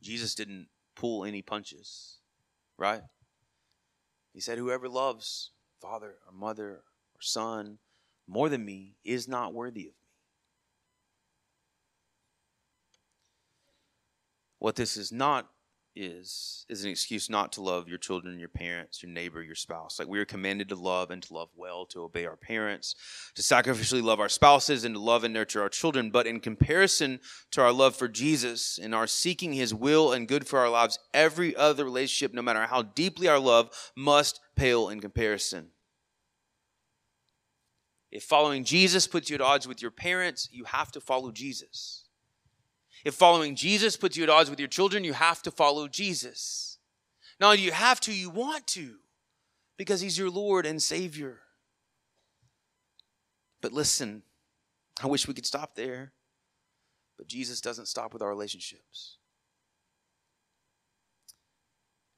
Jesus 0.00 0.34
didn't 0.34 0.68
pull 0.96 1.26
any 1.26 1.42
punches, 1.42 2.20
right? 2.78 3.02
He 4.34 4.40
said, 4.40 4.58
Whoever 4.58 4.88
loves 4.88 5.52
father 5.80 6.16
or 6.26 6.32
mother 6.32 6.82
or 7.14 7.20
son 7.20 7.78
more 8.26 8.48
than 8.48 8.64
me 8.64 8.96
is 9.04 9.28
not 9.28 9.54
worthy 9.54 9.82
of 9.82 9.86
me. 9.86 10.08
What 14.58 14.76
this 14.76 14.96
is 14.96 15.12
not 15.12 15.48
is 15.96 16.66
is 16.68 16.84
an 16.84 16.90
excuse 16.90 17.30
not 17.30 17.52
to 17.52 17.62
love 17.62 17.88
your 17.88 17.98
children, 17.98 18.38
your 18.38 18.48
parents, 18.48 19.02
your 19.02 19.12
neighbor, 19.12 19.42
your 19.42 19.54
spouse. 19.54 19.98
Like 19.98 20.08
we 20.08 20.18
are 20.18 20.24
commanded 20.24 20.68
to 20.70 20.74
love 20.74 21.10
and 21.10 21.22
to 21.22 21.34
love 21.34 21.50
well, 21.56 21.86
to 21.86 22.02
obey 22.02 22.26
our 22.26 22.36
parents, 22.36 22.94
to 23.34 23.42
sacrificially 23.42 24.02
love 24.02 24.20
our 24.20 24.28
spouses, 24.28 24.84
and 24.84 24.94
to 24.94 25.00
love 25.00 25.24
and 25.24 25.32
nurture 25.34 25.62
our 25.62 25.68
children. 25.68 26.10
But 26.10 26.26
in 26.26 26.40
comparison 26.40 27.20
to 27.52 27.62
our 27.62 27.72
love 27.72 27.96
for 27.96 28.08
Jesus 28.08 28.78
and 28.78 28.94
our 28.94 29.06
seeking 29.06 29.52
His 29.52 29.72
will 29.72 30.12
and 30.12 30.28
good 30.28 30.46
for 30.46 30.58
our 30.58 30.70
lives, 30.70 30.98
every 31.12 31.54
other 31.54 31.84
relationship, 31.84 32.34
no 32.34 32.42
matter 32.42 32.62
how 32.62 32.82
deeply 32.82 33.28
our 33.28 33.38
love, 33.38 33.70
must 33.96 34.40
pale 34.56 34.88
in 34.88 35.00
comparison. 35.00 35.68
If 38.10 38.22
following 38.22 38.62
Jesus 38.62 39.08
puts 39.08 39.28
you 39.28 39.34
at 39.34 39.40
odds 39.40 39.66
with 39.66 39.82
your 39.82 39.90
parents, 39.90 40.48
you 40.52 40.64
have 40.64 40.92
to 40.92 41.00
follow 41.00 41.32
Jesus. 41.32 42.03
If 43.04 43.14
following 43.14 43.54
Jesus 43.54 43.96
puts 43.96 44.16
you 44.16 44.22
at 44.22 44.30
odds 44.30 44.48
with 44.48 44.58
your 44.58 44.68
children, 44.68 45.04
you 45.04 45.12
have 45.12 45.42
to 45.42 45.50
follow 45.50 45.88
Jesus. 45.88 46.78
Not 47.38 47.48
only 47.48 47.58
do 47.58 47.62
you 47.64 47.72
have 47.72 48.00
to, 48.00 48.14
you 48.14 48.30
want 48.30 48.66
to, 48.68 48.94
because 49.76 50.00
He's 50.00 50.18
your 50.18 50.30
Lord 50.30 50.64
and 50.64 50.82
Savior. 50.82 51.40
But 53.60 53.72
listen, 53.72 54.22
I 55.02 55.06
wish 55.06 55.28
we 55.28 55.34
could 55.34 55.46
stop 55.46 55.74
there, 55.74 56.12
but 57.18 57.26
Jesus 57.26 57.60
doesn't 57.60 57.88
stop 57.88 58.12
with 58.12 58.22
our 58.22 58.28
relationships. 58.28 59.18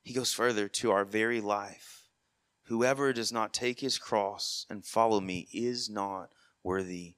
He 0.02 0.12
goes 0.12 0.32
further 0.32 0.68
to 0.68 0.92
our 0.92 1.04
very 1.04 1.40
life. 1.40 2.08
Whoever 2.66 3.12
does 3.12 3.32
not 3.32 3.52
take 3.52 3.80
his 3.80 3.98
cross 3.98 4.66
and 4.70 4.84
follow 4.84 5.20
me 5.20 5.48
is 5.52 5.90
not 5.90 6.30
worthy 6.62 7.14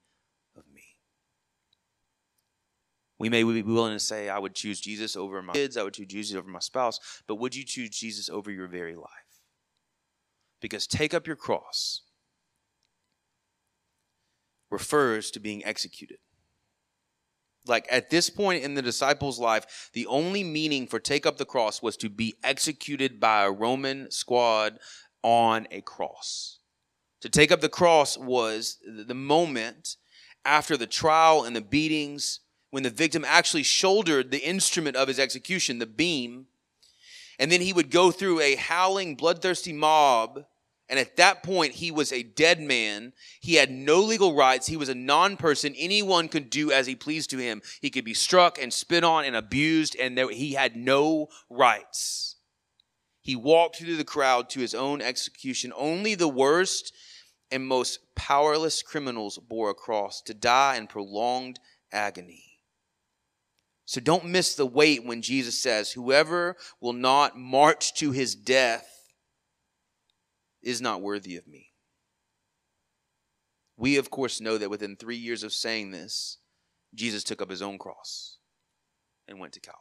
We 3.18 3.28
may 3.28 3.42
be 3.42 3.62
willing 3.62 3.94
to 3.94 4.00
say, 4.00 4.28
I 4.28 4.38
would 4.38 4.54
choose 4.54 4.80
Jesus 4.80 5.16
over 5.16 5.42
my 5.42 5.52
kids, 5.52 5.76
I 5.76 5.82
would 5.82 5.94
choose 5.94 6.06
Jesus 6.06 6.36
over 6.36 6.48
my 6.48 6.60
spouse, 6.60 7.00
but 7.26 7.36
would 7.36 7.54
you 7.54 7.64
choose 7.64 7.90
Jesus 7.90 8.30
over 8.30 8.50
your 8.50 8.68
very 8.68 8.94
life? 8.94 9.08
Because 10.60 10.86
take 10.86 11.14
up 11.14 11.26
your 11.26 11.36
cross 11.36 12.02
refers 14.70 15.30
to 15.32 15.40
being 15.40 15.64
executed. 15.64 16.18
Like 17.66 17.86
at 17.90 18.10
this 18.10 18.30
point 18.30 18.64
in 18.64 18.74
the 18.74 18.82
disciples' 18.82 19.38
life, 19.38 19.90
the 19.92 20.06
only 20.06 20.44
meaning 20.44 20.86
for 20.86 21.00
take 21.00 21.26
up 21.26 21.36
the 21.36 21.44
cross 21.44 21.82
was 21.82 21.96
to 21.98 22.08
be 22.08 22.34
executed 22.42 23.20
by 23.20 23.44
a 23.44 23.50
Roman 23.50 24.10
squad 24.10 24.78
on 25.22 25.66
a 25.70 25.80
cross. 25.80 26.60
To 27.22 27.28
take 27.28 27.50
up 27.50 27.60
the 27.60 27.68
cross 27.68 28.16
was 28.16 28.78
the 28.86 29.14
moment 29.14 29.96
after 30.44 30.76
the 30.76 30.86
trial 30.86 31.44
and 31.44 31.54
the 31.54 31.60
beatings 31.60 32.40
when 32.70 32.82
the 32.82 32.90
victim 32.90 33.24
actually 33.26 33.62
shouldered 33.62 34.30
the 34.30 34.46
instrument 34.46 34.96
of 34.96 35.08
his 35.08 35.18
execution, 35.18 35.78
the 35.78 35.86
beam, 35.86 36.46
And 37.40 37.52
then 37.52 37.60
he 37.60 37.72
would 37.72 37.90
go 37.90 38.10
through 38.10 38.40
a 38.40 38.56
howling, 38.56 39.14
bloodthirsty 39.14 39.72
mob. 39.72 40.44
And 40.88 40.98
at 40.98 41.16
that 41.16 41.42
point, 41.42 41.74
he 41.74 41.90
was 41.90 42.12
a 42.12 42.22
dead 42.22 42.60
man. 42.60 43.12
He 43.40 43.54
had 43.54 43.70
no 43.70 44.00
legal 44.00 44.34
rights. 44.34 44.66
He 44.66 44.76
was 44.76 44.88
a 44.88 44.94
non 44.94 45.36
person. 45.36 45.74
Anyone 45.76 46.28
could 46.28 46.50
do 46.50 46.72
as 46.72 46.86
he 46.86 46.96
pleased 46.96 47.30
to 47.30 47.38
him. 47.38 47.62
He 47.80 47.90
could 47.90 48.04
be 48.04 48.14
struck 48.14 48.60
and 48.60 48.72
spit 48.72 49.04
on 49.04 49.24
and 49.24 49.36
abused, 49.36 49.96
and 50.00 50.16
there, 50.16 50.30
he 50.30 50.54
had 50.54 50.76
no 50.76 51.28
rights. 51.50 52.36
He 53.20 53.36
walked 53.36 53.76
through 53.76 53.98
the 53.98 54.04
crowd 54.04 54.48
to 54.50 54.60
his 54.60 54.74
own 54.74 55.02
execution. 55.02 55.72
Only 55.76 56.14
the 56.14 56.28
worst 56.28 56.94
and 57.50 57.66
most 57.66 58.00
powerless 58.14 58.82
criminals 58.82 59.38
bore 59.38 59.70
a 59.70 59.74
cross 59.74 60.22
to 60.22 60.34
die 60.34 60.76
in 60.76 60.86
prolonged 60.86 61.60
agony. 61.92 62.47
So 63.88 64.02
don't 64.02 64.26
miss 64.26 64.54
the 64.54 64.66
weight 64.66 65.06
when 65.06 65.22
Jesus 65.22 65.58
says, 65.58 65.92
Whoever 65.92 66.58
will 66.78 66.92
not 66.92 67.38
march 67.38 67.94
to 67.94 68.10
his 68.10 68.34
death 68.34 68.86
is 70.60 70.82
not 70.82 71.00
worthy 71.00 71.36
of 71.36 71.48
me. 71.48 71.72
We, 73.78 73.96
of 73.96 74.10
course, 74.10 74.42
know 74.42 74.58
that 74.58 74.68
within 74.68 74.94
three 74.94 75.16
years 75.16 75.42
of 75.42 75.54
saying 75.54 75.90
this, 75.90 76.36
Jesus 76.94 77.24
took 77.24 77.40
up 77.40 77.48
his 77.48 77.62
own 77.62 77.78
cross 77.78 78.36
and 79.26 79.40
went 79.40 79.54
to 79.54 79.60
Calvary. 79.60 79.80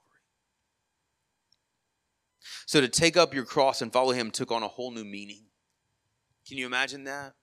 So 2.65 2.79
to 2.79 2.87
take 2.87 3.17
up 3.17 3.33
your 3.33 3.43
cross 3.43 3.81
and 3.81 3.91
follow 3.91 4.13
him 4.13 4.31
took 4.31 4.53
on 4.53 4.63
a 4.63 4.69
whole 4.69 4.91
new 4.91 5.03
meaning. 5.03 5.47
Can 6.47 6.57
you 6.57 6.65
imagine 6.65 7.03
that? 7.03 7.33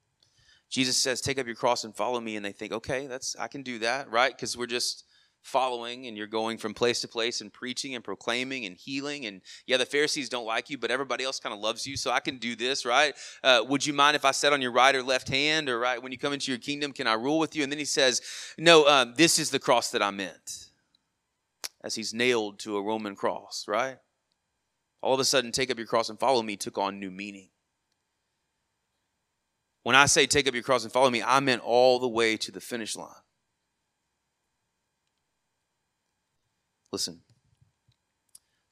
Jesus 0.70 0.96
says, 0.96 1.20
"Take 1.20 1.38
up 1.38 1.44
your 1.44 1.56
cross 1.56 1.84
and 1.84 1.94
follow 1.94 2.22
me," 2.22 2.36
and 2.36 2.44
they 2.44 2.52
think, 2.52 2.72
"Okay, 2.72 3.06
that's 3.06 3.36
I 3.36 3.48
can 3.48 3.62
do 3.62 3.80
that, 3.80 4.10
right?" 4.10 4.34
Because 4.34 4.56
we're 4.56 4.66
just 4.66 5.04
following 5.44 6.06
and 6.06 6.16
you're 6.16 6.26
going 6.26 6.56
from 6.56 6.72
place 6.72 7.02
to 7.02 7.06
place 7.06 7.42
and 7.42 7.52
preaching 7.52 7.94
and 7.94 8.02
proclaiming 8.02 8.64
and 8.64 8.78
healing 8.78 9.26
and 9.26 9.42
yeah 9.66 9.76
the 9.76 9.84
pharisees 9.84 10.30
don't 10.30 10.46
like 10.46 10.70
you 10.70 10.78
but 10.78 10.90
everybody 10.90 11.22
else 11.22 11.38
kind 11.38 11.54
of 11.54 11.60
loves 11.60 11.86
you 11.86 11.98
so 11.98 12.10
i 12.10 12.18
can 12.18 12.38
do 12.38 12.56
this 12.56 12.86
right? 12.86 13.14
Uh, 13.44 13.62
would 13.68 13.84
you 13.84 13.92
mind 13.92 14.16
if 14.16 14.24
i 14.24 14.30
sat 14.30 14.54
on 14.54 14.62
your 14.62 14.72
right 14.72 14.94
or 14.94 15.02
left 15.02 15.28
hand 15.28 15.68
or 15.68 15.78
right 15.78 16.02
when 16.02 16.10
you 16.10 16.18
come 16.18 16.32
into 16.32 16.50
your 16.50 16.58
kingdom 16.58 16.92
can 16.92 17.06
i 17.06 17.12
rule 17.12 17.38
with 17.38 17.54
you? 17.54 17.62
And 17.62 17.70
then 17.70 17.78
he 17.78 17.84
says 17.84 18.22
no 18.56 18.86
um, 18.88 19.12
this 19.16 19.38
is 19.38 19.50
the 19.50 19.58
cross 19.58 19.90
that 19.90 20.02
i 20.02 20.10
meant. 20.10 20.70
As 21.82 21.94
he's 21.94 22.14
nailed 22.14 22.58
to 22.60 22.78
a 22.78 22.82
roman 22.82 23.14
cross 23.14 23.66
right? 23.68 23.98
All 25.02 25.12
of 25.12 25.20
a 25.20 25.24
sudden 25.24 25.52
take 25.52 25.70
up 25.70 25.76
your 25.76 25.86
cross 25.86 26.08
and 26.08 26.18
follow 26.18 26.42
me 26.42 26.56
took 26.56 26.78
on 26.78 26.98
new 26.98 27.10
meaning. 27.10 27.50
When 29.82 29.94
I 29.94 30.06
say 30.06 30.24
take 30.26 30.48
up 30.48 30.54
your 30.54 30.62
cross 30.62 30.82
and 30.82 30.92
follow 30.92 31.10
me, 31.10 31.22
I 31.22 31.40
meant 31.40 31.60
all 31.62 31.98
the 31.98 32.08
way 32.08 32.38
to 32.38 32.50
the 32.50 32.62
finish 32.62 32.96
line. 32.96 33.10
Listen, 36.94 37.22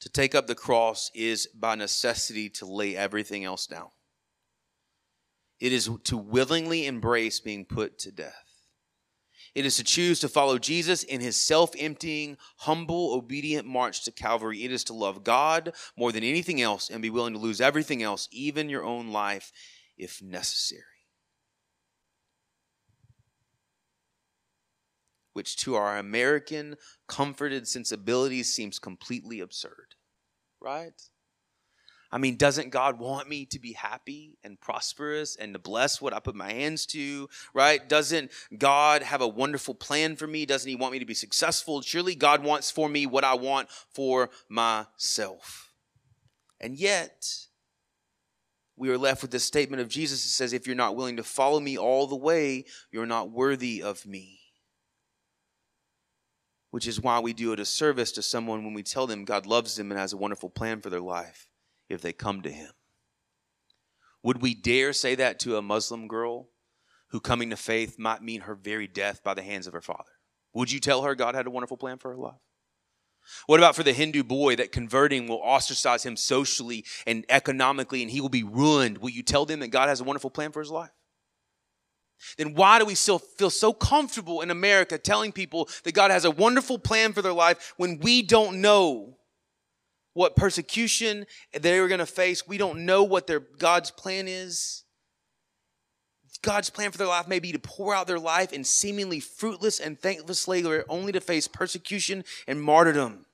to 0.00 0.08
take 0.08 0.32
up 0.32 0.46
the 0.46 0.54
cross 0.54 1.10
is 1.12 1.48
by 1.48 1.74
necessity 1.74 2.48
to 2.50 2.66
lay 2.66 2.96
everything 2.96 3.42
else 3.42 3.66
down. 3.66 3.88
It 5.58 5.72
is 5.72 5.90
to 6.04 6.16
willingly 6.16 6.86
embrace 6.86 7.40
being 7.40 7.64
put 7.64 7.98
to 7.98 8.12
death. 8.12 8.44
It 9.56 9.66
is 9.66 9.76
to 9.78 9.82
choose 9.82 10.20
to 10.20 10.28
follow 10.28 10.56
Jesus 10.60 11.02
in 11.02 11.20
his 11.20 11.34
self 11.34 11.72
emptying, 11.76 12.36
humble, 12.58 13.12
obedient 13.12 13.66
march 13.66 14.04
to 14.04 14.12
Calvary. 14.12 14.62
It 14.62 14.70
is 14.70 14.84
to 14.84 14.92
love 14.92 15.24
God 15.24 15.72
more 15.98 16.12
than 16.12 16.22
anything 16.22 16.62
else 16.62 16.90
and 16.90 17.02
be 17.02 17.10
willing 17.10 17.32
to 17.32 17.40
lose 17.40 17.60
everything 17.60 18.04
else, 18.04 18.28
even 18.30 18.68
your 18.68 18.84
own 18.84 19.08
life, 19.08 19.50
if 19.98 20.22
necessary. 20.22 20.91
Which 25.32 25.56
to 25.56 25.74
our 25.74 25.98
American 25.98 26.76
comforted 27.06 27.66
sensibilities 27.66 28.52
seems 28.52 28.78
completely 28.78 29.40
absurd, 29.40 29.94
right? 30.60 31.00
I 32.14 32.18
mean, 32.18 32.36
doesn't 32.36 32.68
God 32.68 32.98
want 32.98 33.26
me 33.26 33.46
to 33.46 33.58
be 33.58 33.72
happy 33.72 34.36
and 34.44 34.60
prosperous 34.60 35.34
and 35.34 35.54
to 35.54 35.58
bless 35.58 36.00
what 36.00 36.12
I 36.12 36.20
put 36.20 36.34
my 36.34 36.52
hands 36.52 36.84
to, 36.86 37.30
right? 37.54 37.88
Doesn't 37.88 38.30
God 38.56 39.02
have 39.02 39.22
a 39.22 39.28
wonderful 39.28 39.74
plan 39.74 40.16
for 40.16 40.26
me? 40.26 40.44
Doesn't 40.44 40.68
He 40.68 40.76
want 40.76 40.92
me 40.92 40.98
to 40.98 41.06
be 41.06 41.14
successful? 41.14 41.80
Surely 41.80 42.14
God 42.14 42.44
wants 42.44 42.70
for 42.70 42.90
me 42.90 43.06
what 43.06 43.24
I 43.24 43.34
want 43.34 43.70
for 43.94 44.28
myself. 44.50 45.72
And 46.60 46.76
yet, 46.76 47.26
we 48.76 48.90
are 48.90 48.98
left 48.98 49.22
with 49.22 49.30
this 49.30 49.44
statement 49.44 49.80
of 49.80 49.88
Jesus 49.88 50.22
that 50.22 50.28
says, 50.28 50.52
If 50.52 50.66
you're 50.66 50.76
not 50.76 50.96
willing 50.96 51.16
to 51.16 51.24
follow 51.24 51.60
me 51.60 51.78
all 51.78 52.06
the 52.06 52.14
way, 52.14 52.66
you're 52.90 53.06
not 53.06 53.30
worthy 53.30 53.82
of 53.82 54.04
me 54.04 54.41
which 56.72 56.88
is 56.88 57.00
why 57.00 57.20
we 57.20 57.34
do 57.34 57.52
a 57.52 57.56
disservice 57.56 58.10
to 58.12 58.22
someone 58.22 58.64
when 58.64 58.72
we 58.72 58.82
tell 58.82 59.06
them 59.06 59.26
God 59.26 59.44
loves 59.44 59.76
them 59.76 59.92
and 59.92 60.00
has 60.00 60.14
a 60.14 60.16
wonderful 60.16 60.48
plan 60.48 60.80
for 60.80 60.88
their 60.88 61.02
life 61.02 61.46
if 61.90 62.00
they 62.00 62.14
come 62.14 62.40
to 62.40 62.50
Him. 62.50 62.70
Would 64.22 64.40
we 64.40 64.54
dare 64.54 64.94
say 64.94 65.14
that 65.14 65.38
to 65.40 65.58
a 65.58 65.62
Muslim 65.62 66.08
girl 66.08 66.48
who 67.10 67.20
coming 67.20 67.50
to 67.50 67.56
faith 67.56 67.98
might 67.98 68.22
mean 68.22 68.42
her 68.42 68.54
very 68.54 68.86
death 68.86 69.22
by 69.22 69.34
the 69.34 69.42
hands 69.42 69.66
of 69.66 69.74
her 69.74 69.82
father? 69.82 70.12
Would 70.54 70.72
you 70.72 70.80
tell 70.80 71.02
her 71.02 71.14
God 71.14 71.34
had 71.34 71.46
a 71.46 71.50
wonderful 71.50 71.76
plan 71.76 71.98
for 71.98 72.08
her 72.08 72.16
life? 72.16 72.40
What 73.46 73.60
about 73.60 73.76
for 73.76 73.82
the 73.82 73.92
Hindu 73.92 74.24
boy 74.24 74.56
that 74.56 74.72
converting 74.72 75.28
will 75.28 75.42
ostracize 75.42 76.04
him 76.04 76.16
socially 76.16 76.86
and 77.06 77.26
economically 77.28 78.00
and 78.00 78.10
he 78.10 78.22
will 78.22 78.30
be 78.30 78.44
ruined? 78.44 78.98
Will 78.98 79.10
you 79.10 79.22
tell 79.22 79.44
them 79.44 79.60
that 79.60 79.68
God 79.68 79.90
has 79.90 80.00
a 80.00 80.04
wonderful 80.04 80.30
plan 80.30 80.52
for 80.52 80.60
his 80.60 80.70
life? 80.70 80.90
Then 82.36 82.54
why 82.54 82.78
do 82.78 82.84
we 82.84 82.94
still 82.94 83.18
feel 83.18 83.50
so 83.50 83.72
comfortable 83.72 84.40
in 84.40 84.50
America 84.50 84.98
telling 84.98 85.32
people 85.32 85.68
that 85.84 85.94
God 85.94 86.10
has 86.10 86.24
a 86.24 86.30
wonderful 86.30 86.78
plan 86.78 87.12
for 87.12 87.22
their 87.22 87.32
life 87.32 87.74
when 87.76 87.98
we 87.98 88.22
don't 88.22 88.60
know 88.60 89.18
what 90.14 90.36
persecution 90.36 91.26
they're 91.52 91.88
going 91.88 91.98
to 91.98 92.06
face? 92.06 92.46
We 92.46 92.58
don't 92.58 92.84
know 92.84 93.02
what 93.02 93.26
their 93.26 93.40
God's 93.40 93.90
plan 93.90 94.28
is. 94.28 94.84
God's 96.42 96.70
plan 96.70 96.90
for 96.90 96.98
their 96.98 97.06
life 97.06 97.28
may 97.28 97.38
be 97.38 97.52
to 97.52 97.58
pour 97.58 97.94
out 97.94 98.08
their 98.08 98.18
life 98.18 98.52
in 98.52 98.64
seemingly 98.64 99.20
fruitless 99.20 99.78
and 99.78 99.98
thankless 99.98 100.48
labor 100.48 100.84
only 100.88 101.12
to 101.12 101.20
face 101.20 101.46
persecution 101.46 102.24
and 102.48 102.60
martyrdom. 102.60 103.26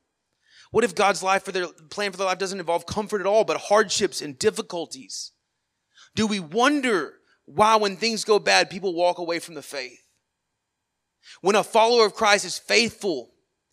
What 0.71 0.85
if 0.85 0.95
God's 0.95 1.23
life 1.23 1.45
for 1.45 1.53
their 1.53 1.69
plan 1.89 2.11
for 2.13 2.19
their 2.19 2.27
life 2.27 2.39
doesn't 2.39 2.61
involve 2.61 2.85
comfort 2.85 3.21
at 3.21 3.27
all, 3.27 3.45
but 3.45 3.57
hardships 3.57 4.21
and 4.21 4.39
difficulties? 4.39 5.33
Do 6.15 6.27
we 6.27 6.41
wonder 6.41 7.15
why, 7.55 7.77
when 7.77 7.97
things 7.97 8.25
go 8.25 8.39
bad, 8.39 8.71
people 8.71 8.95
walk 8.95 9.19
away 9.19 9.39
from 9.39 9.55
the 9.55 9.63
faith. 9.63 10.03
When 11.41 11.57
a 11.57 11.65
follower 11.65 12.07
of 12.07 12.15
Christ 12.15 12.45
is 12.45 12.59
faithful 12.59 13.31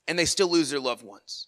and 0.07 0.17
they 0.17 0.25
still 0.25 0.49
lose 0.49 0.69
their 0.69 0.79
loved 0.79 1.03
ones. 1.03 1.47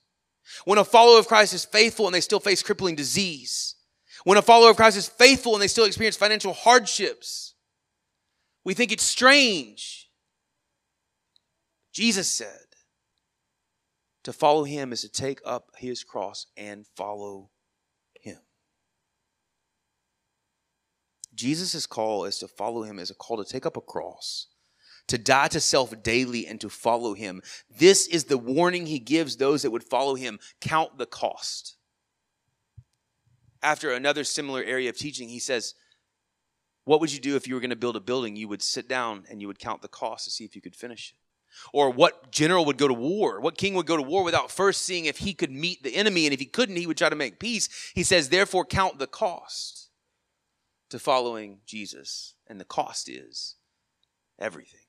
When 0.65 0.78
a 0.78 0.86
follower 0.86 1.19
of 1.19 1.28
Christ 1.28 1.53
is 1.53 1.65
faithful 1.65 2.05
and 2.05 2.13
they 2.13 2.21
still 2.21 2.39
face 2.39 2.63
crippling 2.63 2.95
disease. 2.95 3.75
When 4.23 4.38
a 4.38 4.41
follower 4.41 4.71
of 4.71 4.75
Christ 4.75 4.97
is 4.97 5.07
faithful 5.07 5.53
and 5.53 5.61
they 5.61 5.67
still 5.67 5.86
experience 5.86 6.17
financial 6.17 6.53
hardships. 6.53 7.53
We 8.63 8.73
think 8.73 8.91
it's 8.91 9.03
strange. 9.03 10.09
Jesus 11.93 12.28
said, 12.28 12.67
to 14.23 14.34
follow 14.34 14.65
him 14.65 14.91
is 14.91 15.01
to 15.01 15.09
take 15.09 15.39
up 15.45 15.69
his 15.78 16.03
cross 16.03 16.47
and 16.57 16.86
follow 16.97 17.49
Jesus' 21.38 21.86
call 21.86 22.26
is 22.26 22.40
to 22.40 22.48
follow 22.48 22.82
him 22.82 23.00
is 23.00 23.12
a 23.12 23.16
call 23.16 23.38
to 23.38 23.50
take 23.50 23.66
up 23.66 23.78
a 23.78 23.82
cross, 23.82 24.48
to 25.08 25.18
die 25.18 25.48
to 25.50 25.60
self 25.60 26.04
daily 26.04 26.48
and 26.48 26.60
to 26.60 26.68
follow 26.68 27.14
him. 27.14 27.42
This 27.70 28.08
is 28.08 28.26
the 28.26 28.38
warning 28.38 28.88
he 28.88 29.00
gives 29.00 29.38
those 29.38 29.62
that 29.62 29.72
would 29.72 29.84
follow 29.84 30.16
him 30.16 30.40
count 30.60 30.98
the 30.98 31.06
cost. 31.06 31.78
After 33.62 33.92
another 33.92 34.24
similar 34.24 34.64
area 34.64 34.90
of 34.90 34.98
teaching, 34.98 35.30
he 35.30 35.40
says, 35.40 35.76
What 36.86 37.00
would 37.00 37.14
you 37.14 37.20
do 37.20 37.36
if 37.36 37.48
you 37.48 37.54
were 37.54 37.62
going 37.62 37.70
to 37.70 37.76
build 37.76 37.96
a 37.96 38.02
building? 38.02 38.36
You 38.36 38.48
would 38.48 38.64
sit 38.64 38.90
down 38.90 39.26
and 39.30 39.40
you 39.40 39.48
would 39.48 39.60
count 39.60 39.84
the 39.84 39.88
cost 39.88 40.26
to 40.26 40.32
see 40.32 40.44
if 40.44 40.56
you 40.56 40.62
could 40.62 40.76
finish 40.76 41.12
it. 41.12 41.20
Or 41.72 41.90
what 41.92 42.32
general 42.32 42.66
would 42.66 42.78
go 42.78 42.88
to 42.88 42.94
war? 42.94 43.40
What 43.40 43.58
king 43.58 43.76
would 43.76 43.86
go 43.86 43.98
to 43.98 44.04
war 44.04 44.24
without 44.24 44.52
first 44.52 44.82
seeing 44.82 45.06
if 45.06 45.20
he 45.20 45.34
could 45.34 45.52
meet 45.52 45.84
the 45.84 45.96
enemy? 45.96 46.26
And 46.26 46.34
if 46.34 46.40
he 46.40 46.46
couldn't, 46.46 46.76
he 46.76 46.88
would 46.88 46.98
try 46.98 47.10
to 47.10 47.16
make 47.16 47.40
peace. 47.40 47.70
He 47.96 48.04
says, 48.04 48.30
Therefore, 48.30 48.66
count 48.66 49.00
the 49.00 49.08
cost 49.08 49.87
to 50.90 51.00
following 51.00 51.60
Jesus, 51.66 52.36
and 52.48 52.60
the 52.60 52.66
cost 52.66 53.10
is 53.10 53.56
everything. 54.40 54.80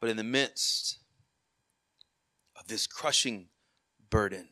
But 0.00 0.10
in 0.10 0.16
the 0.18 0.22
midst 0.22 0.98
of 2.60 2.68
this 2.68 2.86
crushing 2.86 3.48
burden, 4.10 4.48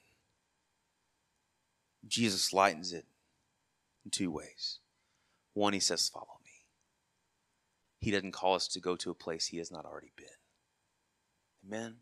Jesus 2.08 2.54
lightens 2.54 2.92
it 2.92 3.04
in 4.04 4.10
two 4.10 4.30
ways. 4.30 4.78
One, 5.52 5.74
he 5.74 5.80
says, 5.80 6.08
Follow 6.08 6.38
me. 6.42 6.50
He 8.00 8.10
doesn't 8.10 8.32
call 8.32 8.54
us 8.54 8.66
to 8.68 8.80
go 8.80 8.96
to 8.96 9.10
a 9.10 9.14
place 9.14 9.46
he 9.46 9.58
has 9.58 9.70
not 9.70 9.84
already 9.84 10.12
been. 10.16 10.26
Amen. 11.66 11.96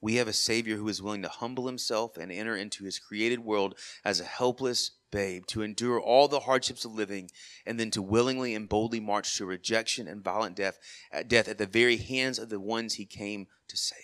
We 0.00 0.16
have 0.16 0.28
a 0.28 0.32
Savior 0.32 0.76
who 0.76 0.88
is 0.88 1.00
willing 1.00 1.22
to 1.22 1.28
humble 1.28 1.66
himself 1.66 2.16
and 2.16 2.30
enter 2.30 2.54
into 2.54 2.84
his 2.84 2.98
created 2.98 3.40
world 3.40 3.78
as 4.04 4.20
a 4.20 4.24
helpless 4.24 4.90
babe, 5.14 5.46
to 5.46 5.62
endure 5.62 6.00
all 6.00 6.26
the 6.26 6.40
hardships 6.40 6.84
of 6.84 6.92
living, 6.92 7.30
and 7.64 7.78
then 7.78 7.90
to 7.92 8.02
willingly 8.02 8.52
and 8.54 8.68
boldly 8.68 8.98
march 8.98 9.36
to 9.36 9.46
rejection 9.46 10.08
and 10.08 10.24
violent 10.24 10.56
death 10.56 10.76
at, 11.12 11.28
death 11.28 11.46
at 11.48 11.56
the 11.56 11.66
very 11.66 11.96
hands 11.96 12.38
of 12.38 12.48
the 12.48 12.58
ones 12.58 12.94
he 12.94 13.06
came 13.06 13.46
to 13.68 13.76
save. 13.76 13.98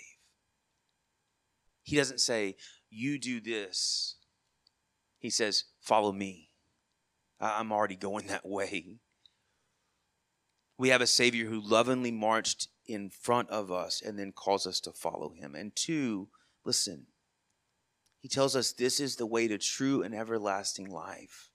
He 1.82 1.96
doesn't 1.96 2.20
say, 2.20 2.56
You 2.88 3.18
do 3.18 3.40
this. 3.40 4.16
He 5.18 5.30
says, 5.30 5.64
Follow 5.80 6.12
me. 6.12 6.50
I'm 7.40 7.72
already 7.72 7.96
going 7.96 8.28
that 8.28 8.46
way. 8.46 9.00
We 10.78 10.90
have 10.90 11.00
a 11.00 11.06
Savior 11.06 11.46
who 11.46 11.60
lovingly 11.60 12.12
marched 12.12 12.68
in 12.90 13.10
front 13.10 13.48
of 13.50 13.70
us 13.70 14.02
and 14.02 14.18
then 14.18 14.32
calls 14.32 14.66
us 14.66 14.80
to 14.80 14.92
follow 14.92 15.30
him. 15.30 15.54
And 15.54 15.74
two, 15.74 16.28
listen, 16.64 17.06
he 18.18 18.28
tells 18.28 18.56
us 18.56 18.72
this 18.72 19.00
is 19.00 19.16
the 19.16 19.26
way 19.26 19.48
to 19.48 19.58
true 19.58 20.02
and 20.02 20.14
everlasting 20.14 20.90
life. 20.90 21.50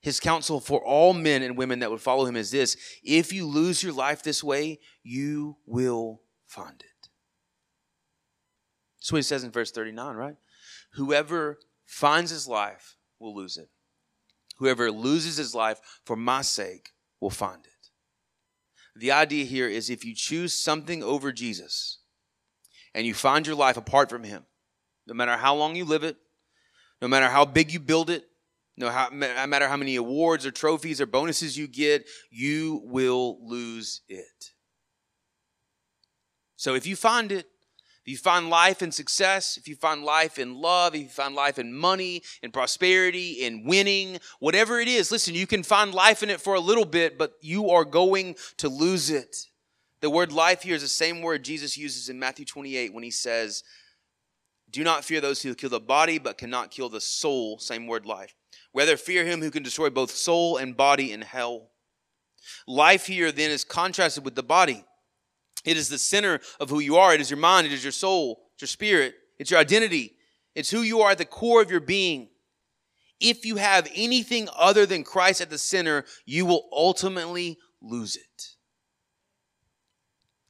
His 0.00 0.18
counsel 0.18 0.60
for 0.60 0.82
all 0.84 1.12
men 1.12 1.42
and 1.42 1.58
women 1.58 1.80
that 1.80 1.90
would 1.90 2.00
follow 2.00 2.24
him 2.24 2.36
is 2.36 2.50
this 2.50 2.76
if 3.04 3.32
you 3.32 3.46
lose 3.46 3.82
your 3.82 3.92
life 3.92 4.22
this 4.22 4.42
way, 4.42 4.80
you 5.02 5.58
will 5.66 6.22
find 6.46 6.80
it. 6.80 7.08
That's 8.98 9.12
what 9.12 9.18
he 9.18 9.22
says 9.22 9.44
in 9.44 9.50
verse 9.50 9.70
39, 9.70 10.16
right? 10.16 10.36
Whoever 10.94 11.58
finds 11.84 12.30
his 12.30 12.48
life 12.48 12.96
will 13.18 13.34
lose 13.34 13.56
it. 13.56 13.68
Whoever 14.58 14.90
loses 14.90 15.36
his 15.36 15.54
life 15.54 15.80
for 16.04 16.16
my 16.16 16.42
sake 16.42 16.90
will 17.20 17.30
find 17.30 17.64
it. 17.64 17.69
The 18.96 19.12
idea 19.12 19.44
here 19.44 19.68
is 19.68 19.88
if 19.88 20.04
you 20.04 20.14
choose 20.14 20.52
something 20.52 21.02
over 21.02 21.32
Jesus 21.32 21.98
and 22.94 23.06
you 23.06 23.14
find 23.14 23.46
your 23.46 23.56
life 23.56 23.76
apart 23.76 24.10
from 24.10 24.24
Him, 24.24 24.44
no 25.06 25.14
matter 25.14 25.36
how 25.36 25.54
long 25.54 25.76
you 25.76 25.84
live 25.84 26.04
it, 26.04 26.16
no 27.00 27.08
matter 27.08 27.28
how 27.28 27.44
big 27.44 27.72
you 27.72 27.80
build 27.80 28.10
it, 28.10 28.24
no 28.76 28.90
matter 29.10 29.68
how 29.68 29.76
many 29.76 29.96
awards 29.96 30.46
or 30.46 30.50
trophies 30.50 31.00
or 31.00 31.06
bonuses 31.06 31.56
you 31.56 31.66
get, 31.66 32.06
you 32.30 32.80
will 32.84 33.38
lose 33.42 34.00
it. 34.08 34.52
So 36.56 36.74
if 36.74 36.86
you 36.86 36.96
find 36.96 37.32
it, 37.32 37.46
if 38.04 38.10
you 38.10 38.16
find 38.16 38.48
life 38.48 38.80
in 38.80 38.92
success, 38.92 39.58
if 39.58 39.68
you 39.68 39.76
find 39.76 40.02
life 40.04 40.38
in 40.38 40.54
love, 40.54 40.94
if 40.94 41.02
you 41.02 41.08
find 41.08 41.34
life 41.34 41.58
in 41.58 41.74
money, 41.74 42.22
in 42.42 42.50
prosperity, 42.50 43.44
in 43.44 43.66
winning, 43.66 44.18
whatever 44.38 44.80
it 44.80 44.88
is, 44.88 45.12
listen, 45.12 45.34
you 45.34 45.46
can 45.46 45.62
find 45.62 45.92
life 45.92 46.22
in 46.22 46.30
it 46.30 46.40
for 46.40 46.54
a 46.54 46.60
little 46.60 46.86
bit, 46.86 47.18
but 47.18 47.34
you 47.42 47.70
are 47.70 47.84
going 47.84 48.36
to 48.56 48.70
lose 48.70 49.10
it. 49.10 49.36
The 50.00 50.08
word 50.08 50.32
life 50.32 50.62
here 50.62 50.74
is 50.74 50.82
the 50.82 50.88
same 50.88 51.20
word 51.20 51.44
Jesus 51.44 51.76
uses 51.76 52.08
in 52.08 52.18
Matthew 52.18 52.46
28 52.46 52.94
when 52.94 53.04
he 53.04 53.10
says, 53.10 53.64
Do 54.70 54.82
not 54.82 55.04
fear 55.04 55.20
those 55.20 55.42
who 55.42 55.54
kill 55.54 55.68
the 55.68 55.78
body, 55.78 56.18
but 56.18 56.38
cannot 56.38 56.70
kill 56.70 56.88
the 56.88 57.02
soul. 57.02 57.58
Same 57.58 57.86
word, 57.86 58.06
life. 58.06 58.34
Rather, 58.72 58.96
fear 58.96 59.26
him 59.26 59.42
who 59.42 59.50
can 59.50 59.62
destroy 59.62 59.90
both 59.90 60.10
soul 60.10 60.56
and 60.56 60.74
body 60.74 61.12
in 61.12 61.20
hell. 61.20 61.68
Life 62.66 63.06
here 63.06 63.30
then 63.30 63.50
is 63.50 63.62
contrasted 63.62 64.24
with 64.24 64.36
the 64.36 64.42
body. 64.42 64.84
It 65.64 65.76
is 65.76 65.88
the 65.88 65.98
center 65.98 66.40
of 66.58 66.70
who 66.70 66.80
you 66.80 66.96
are. 66.96 67.14
It 67.14 67.20
is 67.20 67.30
your 67.30 67.38
mind. 67.38 67.66
It 67.66 67.72
is 67.72 67.84
your 67.84 67.92
soul. 67.92 68.42
It's 68.54 68.62
your 68.62 68.68
spirit. 68.68 69.14
It's 69.38 69.50
your 69.50 69.60
identity. 69.60 70.16
It's 70.54 70.70
who 70.70 70.82
you 70.82 71.00
are 71.00 71.10
at 71.10 71.18
the 71.18 71.24
core 71.24 71.62
of 71.62 71.70
your 71.70 71.80
being. 71.80 72.28
If 73.20 73.44
you 73.44 73.56
have 73.56 73.88
anything 73.94 74.48
other 74.56 74.86
than 74.86 75.04
Christ 75.04 75.40
at 75.40 75.50
the 75.50 75.58
center, 75.58 76.04
you 76.24 76.46
will 76.46 76.68
ultimately 76.72 77.58
lose 77.82 78.16
it. 78.16 78.56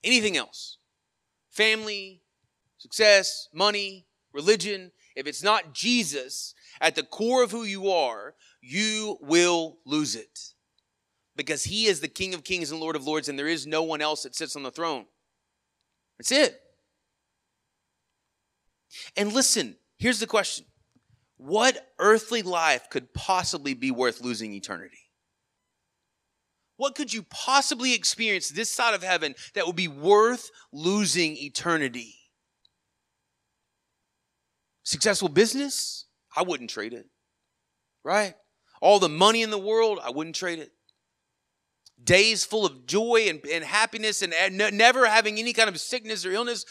Anything 0.03 0.37
else 0.37 0.79
family, 1.51 2.23
success, 2.79 3.49
money, 3.53 4.07
religion 4.33 4.93
if 5.17 5.27
it's 5.27 5.43
not 5.43 5.75
Jesus 5.75 6.55
at 6.81 6.95
the 6.95 7.03
core 7.03 7.43
of 7.43 7.51
who 7.51 7.65
you 7.65 7.91
are, 7.91 8.35
you 8.61 9.19
will 9.21 9.79
lose 9.85 10.17
it 10.17 10.55
because 11.41 11.65
he 11.65 11.87
is 11.87 12.01
the 12.01 12.09
King 12.09 12.35
of 12.35 12.45
Kings 12.45 12.71
and 12.71 12.81
Lord 12.81 12.97
of 12.97 13.07
Lords, 13.07 13.31
and 13.31 13.39
there 13.39 13.49
is 13.49 13.67
no 13.67 13.83
one 13.83 14.03
else 14.03 14.25
that 14.25 14.35
sits 14.35 14.57
on 14.57 14.63
the 14.63 14.71
throne. 14.71 15.07
That's 16.19 16.33
it. 16.33 16.61
And 19.17 19.33
listen, 19.33 19.77
here's 19.99 20.21
the 20.21 20.27
question 20.27 20.67
What 21.39 21.93
earthly 21.99 22.43
life 22.43 22.91
could 22.91 23.15
possibly 23.15 23.73
be 23.73 23.91
worth 23.91 24.21
losing 24.21 24.53
eternity? 24.53 24.99
What 26.77 26.95
could 26.95 27.11
you 27.11 27.23
possibly 27.31 27.95
experience 27.95 28.51
this 28.51 28.71
side 28.71 28.93
of 28.93 29.03
heaven 29.03 29.35
that 29.55 29.67
would 29.67 29.77
be 29.77 29.89
worth 29.89 30.51
losing 30.75 31.39
eternity? 31.39 32.17
Successful 34.83 35.31
business? 35.31 36.05
I 36.37 36.43
wouldn't 36.43 36.69
trade 36.69 36.93
it. 36.93 37.07
Right? 38.05 38.35
All 38.83 38.99
the 38.99 39.09
money 39.09 39.41
in 39.41 39.49
the 39.49 39.59
world? 39.59 40.01
I 40.03 40.11
wouldn't 40.11 40.37
trade 40.37 40.59
it 40.59 40.73
days 42.05 42.45
full 42.45 42.67
of 42.67 42.87
joy 42.87 43.27
and, 43.29 43.41
and 43.47 43.65
happiness 43.65 44.23
and 44.23 44.33
never 44.57 45.07
having 45.07 45.39
any 45.39 45.53
kind 45.53 45.69
of 45.69 45.79
sickness 45.81 46.25
or 46.25 46.33
illness, 46.33 46.65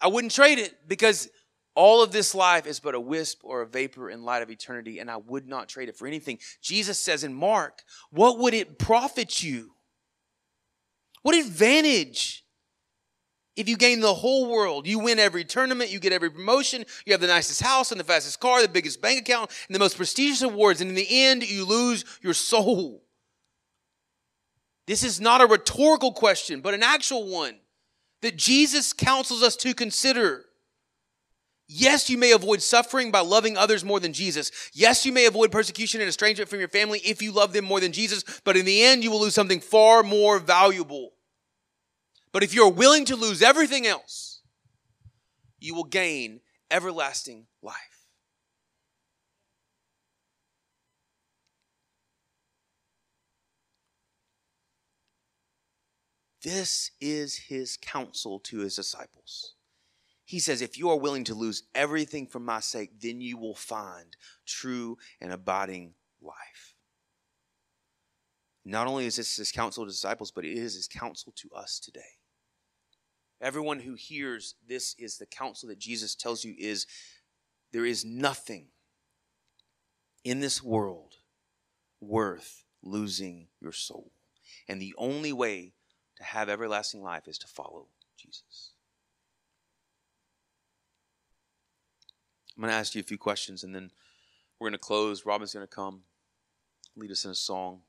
I 0.00 0.08
wouldn't 0.08 0.32
trade 0.32 0.58
it 0.58 0.74
because 0.88 1.28
all 1.74 2.02
of 2.02 2.12
this 2.12 2.34
life 2.34 2.66
is 2.66 2.80
but 2.80 2.94
a 2.94 3.00
wisp 3.00 3.40
or 3.42 3.62
a 3.62 3.66
vapor 3.66 4.08
in 4.08 4.24
light 4.24 4.42
of 4.42 4.50
eternity, 4.50 5.00
and 5.00 5.10
I 5.10 5.16
would 5.16 5.48
not 5.48 5.68
trade 5.68 5.88
it 5.88 5.96
for 5.96 6.06
anything. 6.06 6.38
Jesus 6.62 6.98
says 6.98 7.24
in 7.24 7.34
Mark, 7.34 7.82
What 8.10 8.38
would 8.38 8.54
it 8.54 8.78
profit 8.78 9.42
you? 9.42 9.72
What 11.22 11.34
advantage 11.34 12.44
if 13.56 13.68
you 13.68 13.76
gain 13.76 14.00
the 14.00 14.14
whole 14.14 14.48
world? 14.50 14.86
You 14.86 14.98
win 14.98 15.18
every 15.18 15.44
tournament, 15.44 15.90
you 15.90 15.98
get 15.98 16.12
every 16.12 16.30
promotion, 16.30 16.84
you 17.06 17.12
have 17.12 17.20
the 17.20 17.26
nicest 17.26 17.62
house 17.62 17.90
and 17.90 17.98
the 17.98 18.04
fastest 18.04 18.40
car, 18.40 18.62
the 18.62 18.68
biggest 18.68 19.00
bank 19.00 19.20
account, 19.20 19.50
and 19.66 19.74
the 19.74 19.80
most 19.80 19.96
prestigious 19.96 20.42
awards, 20.42 20.80
and 20.80 20.90
in 20.90 20.96
the 20.96 21.06
end, 21.08 21.48
you 21.48 21.64
lose 21.64 22.04
your 22.22 22.34
soul. 22.34 23.03
This 24.86 25.02
is 25.02 25.20
not 25.20 25.40
a 25.40 25.46
rhetorical 25.46 26.12
question, 26.12 26.60
but 26.60 26.74
an 26.74 26.82
actual 26.82 27.26
one 27.26 27.56
that 28.22 28.36
Jesus 28.36 28.92
counsels 28.92 29.42
us 29.42 29.56
to 29.56 29.74
consider. 29.74 30.44
Yes, 31.66 32.10
you 32.10 32.18
may 32.18 32.32
avoid 32.32 32.60
suffering 32.60 33.10
by 33.10 33.20
loving 33.20 33.56
others 33.56 33.84
more 33.84 33.98
than 33.98 34.12
Jesus. 34.12 34.50
Yes, 34.74 35.06
you 35.06 35.12
may 35.12 35.24
avoid 35.24 35.50
persecution 35.50 36.00
and 36.00 36.08
estrangement 36.08 36.50
from 36.50 36.58
your 36.58 36.68
family 36.68 37.00
if 37.00 37.22
you 37.22 37.32
love 37.32 37.54
them 37.54 37.64
more 37.64 37.80
than 37.80 37.92
Jesus, 37.92 38.22
but 38.44 38.56
in 38.56 38.66
the 38.66 38.82
end, 38.82 39.02
you 39.02 39.10
will 39.10 39.20
lose 39.20 39.34
something 39.34 39.60
far 39.60 40.02
more 40.02 40.38
valuable. 40.38 41.12
But 42.32 42.42
if 42.42 42.52
you're 42.52 42.70
willing 42.70 43.06
to 43.06 43.16
lose 43.16 43.40
everything 43.40 43.86
else, 43.86 44.42
you 45.58 45.74
will 45.74 45.84
gain 45.84 46.40
everlasting 46.70 47.46
life. 47.62 47.93
This 56.44 56.90
is 57.00 57.36
his 57.36 57.78
counsel 57.78 58.38
to 58.40 58.58
his 58.58 58.76
disciples. 58.76 59.54
He 60.26 60.38
says, 60.38 60.60
If 60.60 60.78
you 60.78 60.90
are 60.90 60.98
willing 60.98 61.24
to 61.24 61.34
lose 61.34 61.62
everything 61.74 62.26
for 62.26 62.38
my 62.38 62.60
sake, 62.60 63.00
then 63.00 63.22
you 63.22 63.38
will 63.38 63.54
find 63.54 64.14
true 64.46 64.98
and 65.22 65.32
abiding 65.32 65.94
life. 66.20 66.74
Not 68.62 68.86
only 68.86 69.06
is 69.06 69.16
this 69.16 69.36
his 69.36 69.52
counsel 69.52 69.84
to 69.84 69.90
disciples, 69.90 70.30
but 70.30 70.44
it 70.44 70.52
is 70.52 70.74
his 70.74 70.86
counsel 70.86 71.32
to 71.36 71.50
us 71.56 71.80
today. 71.80 72.18
Everyone 73.40 73.80
who 73.80 73.94
hears 73.94 74.54
this 74.66 74.94
is 74.98 75.16
the 75.16 75.26
counsel 75.26 75.70
that 75.70 75.78
Jesus 75.78 76.14
tells 76.14 76.44
you 76.44 76.54
is 76.58 76.86
there 77.72 77.86
is 77.86 78.04
nothing 78.04 78.68
in 80.24 80.40
this 80.40 80.62
world 80.62 81.16
worth 82.00 82.64
losing 82.82 83.48
your 83.60 83.72
soul. 83.72 84.12
And 84.68 84.80
the 84.80 84.94
only 84.96 85.32
way 85.32 85.73
to 86.16 86.24
have 86.24 86.48
everlasting 86.48 87.02
life 87.02 87.26
is 87.26 87.38
to 87.38 87.46
follow 87.46 87.86
Jesus. 88.16 88.72
I'm 92.56 92.62
going 92.62 92.70
to 92.70 92.76
ask 92.76 92.94
you 92.94 93.00
a 93.00 93.04
few 93.04 93.18
questions 93.18 93.64
and 93.64 93.74
then 93.74 93.90
we're 94.58 94.68
going 94.68 94.78
to 94.78 94.78
close. 94.78 95.26
Robin's 95.26 95.52
going 95.52 95.66
to 95.66 95.74
come 95.74 96.02
lead 96.96 97.10
us 97.10 97.24
in 97.24 97.30
a 97.30 97.34
song. 97.34 97.80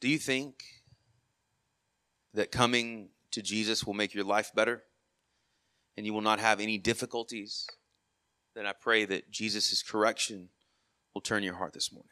Do 0.00 0.08
you 0.08 0.18
think 0.18 0.62
that 2.34 2.50
coming 2.50 3.10
to 3.32 3.42
Jesus 3.42 3.84
will 3.84 3.94
make 3.94 4.14
your 4.14 4.24
life 4.24 4.52
better 4.54 4.82
and 5.96 6.06
you 6.06 6.12
will 6.12 6.20
not 6.20 6.40
have 6.40 6.60
any 6.60 6.78
difficulties? 6.78 7.66
Then 8.54 8.66
I 8.66 8.72
pray 8.72 9.04
that 9.04 9.30
Jesus' 9.30 9.82
correction 9.82 10.48
will 11.14 11.20
turn 11.20 11.42
your 11.42 11.54
heart 11.54 11.72
this 11.72 11.92
morning. 11.92 12.10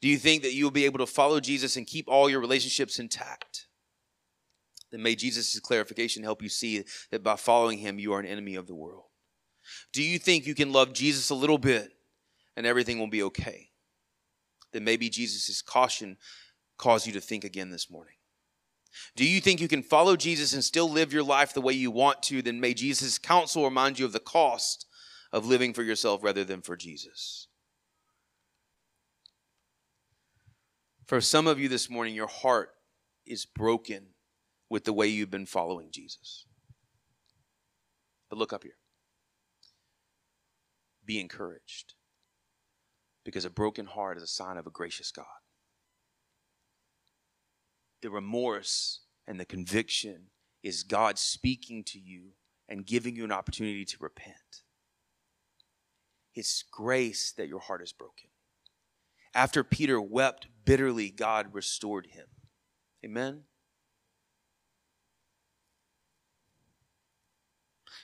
Do 0.00 0.08
you 0.08 0.16
think 0.16 0.42
that 0.42 0.52
you 0.52 0.64
will 0.64 0.70
be 0.70 0.84
able 0.84 0.98
to 0.98 1.06
follow 1.06 1.40
Jesus 1.40 1.76
and 1.76 1.86
keep 1.86 2.08
all 2.08 2.30
your 2.30 2.40
relationships 2.40 2.98
intact? 2.98 3.66
Then 4.90 5.02
may 5.02 5.14
Jesus' 5.14 5.58
clarification 5.60 6.22
help 6.22 6.42
you 6.42 6.48
see 6.48 6.84
that 7.10 7.22
by 7.22 7.36
following 7.36 7.78
him, 7.78 7.98
you 7.98 8.12
are 8.12 8.20
an 8.20 8.26
enemy 8.26 8.56
of 8.56 8.66
the 8.66 8.74
world. 8.74 9.04
Do 9.92 10.02
you 10.02 10.18
think 10.18 10.46
you 10.46 10.54
can 10.54 10.72
love 10.72 10.92
Jesus 10.92 11.30
a 11.30 11.34
little 11.34 11.58
bit 11.58 11.92
and 12.56 12.66
everything 12.66 12.98
will 12.98 13.08
be 13.08 13.22
okay? 13.22 13.70
Then 14.72 14.84
maybe 14.84 15.08
Jesus' 15.08 15.62
caution 15.62 16.16
caused 16.76 17.06
you 17.06 17.12
to 17.12 17.20
think 17.20 17.44
again 17.44 17.70
this 17.70 17.90
morning. 17.90 18.14
Do 19.14 19.24
you 19.24 19.40
think 19.40 19.60
you 19.60 19.68
can 19.68 19.82
follow 19.82 20.16
Jesus 20.16 20.52
and 20.52 20.64
still 20.64 20.90
live 20.90 21.12
your 21.12 21.22
life 21.22 21.54
the 21.54 21.60
way 21.60 21.72
you 21.72 21.90
want 21.90 22.22
to? 22.24 22.42
Then 22.42 22.60
may 22.60 22.74
Jesus' 22.74 23.18
counsel 23.18 23.64
remind 23.64 23.98
you 23.98 24.04
of 24.04 24.12
the 24.12 24.18
cost 24.18 24.86
of 25.32 25.46
living 25.46 25.72
for 25.72 25.82
yourself 25.82 26.24
rather 26.24 26.44
than 26.44 26.62
for 26.62 26.76
Jesus. 26.76 27.46
For 31.10 31.20
some 31.20 31.48
of 31.48 31.58
you 31.58 31.68
this 31.68 31.90
morning, 31.90 32.14
your 32.14 32.28
heart 32.28 32.70
is 33.26 33.44
broken 33.44 34.10
with 34.68 34.84
the 34.84 34.92
way 34.92 35.08
you've 35.08 35.28
been 35.28 35.44
following 35.44 35.88
Jesus. 35.90 36.46
But 38.28 38.38
look 38.38 38.52
up 38.52 38.62
here. 38.62 38.76
Be 41.04 41.18
encouraged 41.18 41.94
because 43.24 43.44
a 43.44 43.50
broken 43.50 43.86
heart 43.86 44.18
is 44.18 44.22
a 44.22 44.28
sign 44.28 44.56
of 44.56 44.68
a 44.68 44.70
gracious 44.70 45.10
God. 45.10 45.26
The 48.02 48.10
remorse 48.10 49.00
and 49.26 49.40
the 49.40 49.44
conviction 49.44 50.26
is 50.62 50.84
God 50.84 51.18
speaking 51.18 51.82
to 51.86 51.98
you 51.98 52.34
and 52.68 52.86
giving 52.86 53.16
you 53.16 53.24
an 53.24 53.32
opportunity 53.32 53.84
to 53.84 53.96
repent. 53.98 54.62
It's 56.36 56.62
grace 56.70 57.32
that 57.32 57.48
your 57.48 57.58
heart 57.58 57.82
is 57.82 57.92
broken. 57.92 58.30
After 59.34 59.62
Peter 59.62 60.00
wept 60.00 60.48
bitterly, 60.70 61.10
God 61.10 61.48
restored 61.52 62.06
him. 62.06 62.26
Amen. 63.04 63.40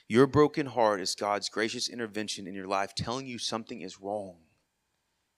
Your 0.09 0.27
broken 0.27 0.65
heart 0.65 0.99
is 0.99 1.15
God's 1.15 1.47
gracious 1.47 1.87
intervention 1.87 2.45
in 2.45 2.53
your 2.53 2.67
life 2.67 2.93
telling 2.93 3.25
you 3.25 3.37
something 3.37 3.79
is 3.79 4.01
wrong. 4.01 4.39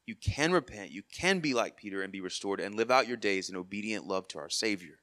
You 0.08 0.16
can 0.16 0.52
repent, 0.52 0.90
you 0.90 1.04
can 1.04 1.40
be 1.40 1.54
like 1.54 1.78
Peter 1.78 2.02
and 2.02 2.12
be 2.12 2.20
restored 2.20 2.60
and 2.60 2.74
live 2.74 2.90
out 2.90 3.08
your 3.08 3.16
days 3.16 3.48
in 3.48 3.56
obedient 3.56 4.08
love 4.08 4.28
to 4.30 4.40
our 4.40 4.50
Savior. 4.50 4.98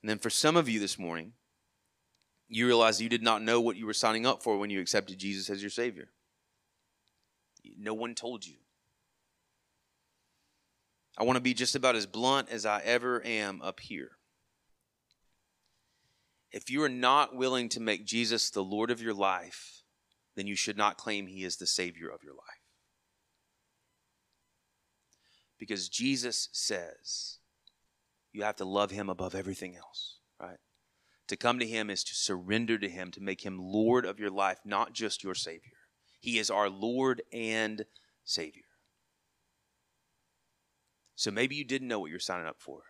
And 0.00 0.08
then 0.08 0.18
for 0.18 0.30
some 0.30 0.56
of 0.56 0.66
you 0.66 0.80
this 0.80 0.98
morning, 0.98 1.34
you 2.48 2.64
realize 2.64 3.02
you 3.02 3.10
did 3.10 3.22
not 3.22 3.42
know 3.42 3.60
what 3.60 3.76
you 3.76 3.84
were 3.84 3.92
signing 3.92 4.24
up 4.24 4.42
for 4.42 4.56
when 4.56 4.70
you 4.70 4.80
accepted 4.80 5.18
Jesus 5.18 5.50
as 5.50 5.62
your 5.62 5.68
Savior. 5.68 6.08
No 7.78 7.92
one 7.92 8.14
told 8.14 8.46
you. 8.46 8.56
I 11.18 11.24
want 11.24 11.36
to 11.36 11.42
be 11.42 11.54
just 11.54 11.74
about 11.74 11.96
as 11.96 12.06
blunt 12.06 12.48
as 12.50 12.66
I 12.66 12.80
ever 12.84 13.24
am 13.24 13.62
up 13.62 13.80
here. 13.80 14.12
If 16.52 16.70
you 16.70 16.82
are 16.82 16.88
not 16.88 17.34
willing 17.34 17.68
to 17.70 17.80
make 17.80 18.04
Jesus 18.04 18.50
the 18.50 18.62
Lord 18.62 18.90
of 18.90 19.00
your 19.00 19.14
life, 19.14 19.82
then 20.36 20.46
you 20.46 20.56
should 20.56 20.76
not 20.76 20.98
claim 20.98 21.26
he 21.26 21.44
is 21.44 21.56
the 21.56 21.66
Savior 21.66 22.08
of 22.08 22.22
your 22.22 22.34
life. 22.34 22.42
Because 25.58 25.88
Jesus 25.88 26.48
says 26.52 27.38
you 28.32 28.42
have 28.42 28.56
to 28.56 28.66
love 28.66 28.90
him 28.90 29.08
above 29.08 29.34
everything 29.34 29.76
else, 29.76 30.18
right? 30.38 30.58
To 31.28 31.36
come 31.36 31.58
to 31.58 31.66
him 31.66 31.88
is 31.88 32.04
to 32.04 32.14
surrender 32.14 32.78
to 32.78 32.88
him, 32.88 33.10
to 33.12 33.22
make 33.22 33.44
him 33.44 33.58
Lord 33.58 34.04
of 34.04 34.20
your 34.20 34.30
life, 34.30 34.58
not 34.64 34.92
just 34.92 35.24
your 35.24 35.34
Savior. 35.34 35.72
He 36.20 36.38
is 36.38 36.50
our 36.50 36.68
Lord 36.68 37.22
and 37.32 37.86
Savior. 38.24 38.65
So 41.16 41.30
maybe 41.30 41.56
you 41.56 41.64
didn't 41.64 41.88
know 41.88 41.98
what 41.98 42.10
you're 42.10 42.20
signing 42.20 42.46
up 42.46 42.60
for, 42.60 42.82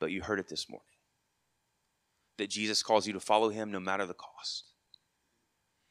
but 0.00 0.10
you 0.10 0.22
heard 0.22 0.40
it 0.40 0.48
this 0.48 0.68
morning 0.68 0.84
that 2.36 2.50
Jesus 2.50 2.82
calls 2.82 3.06
you 3.06 3.12
to 3.12 3.20
follow 3.20 3.48
him 3.48 3.70
no 3.70 3.78
matter 3.78 4.04
the 4.04 4.14
cost. 4.14 4.64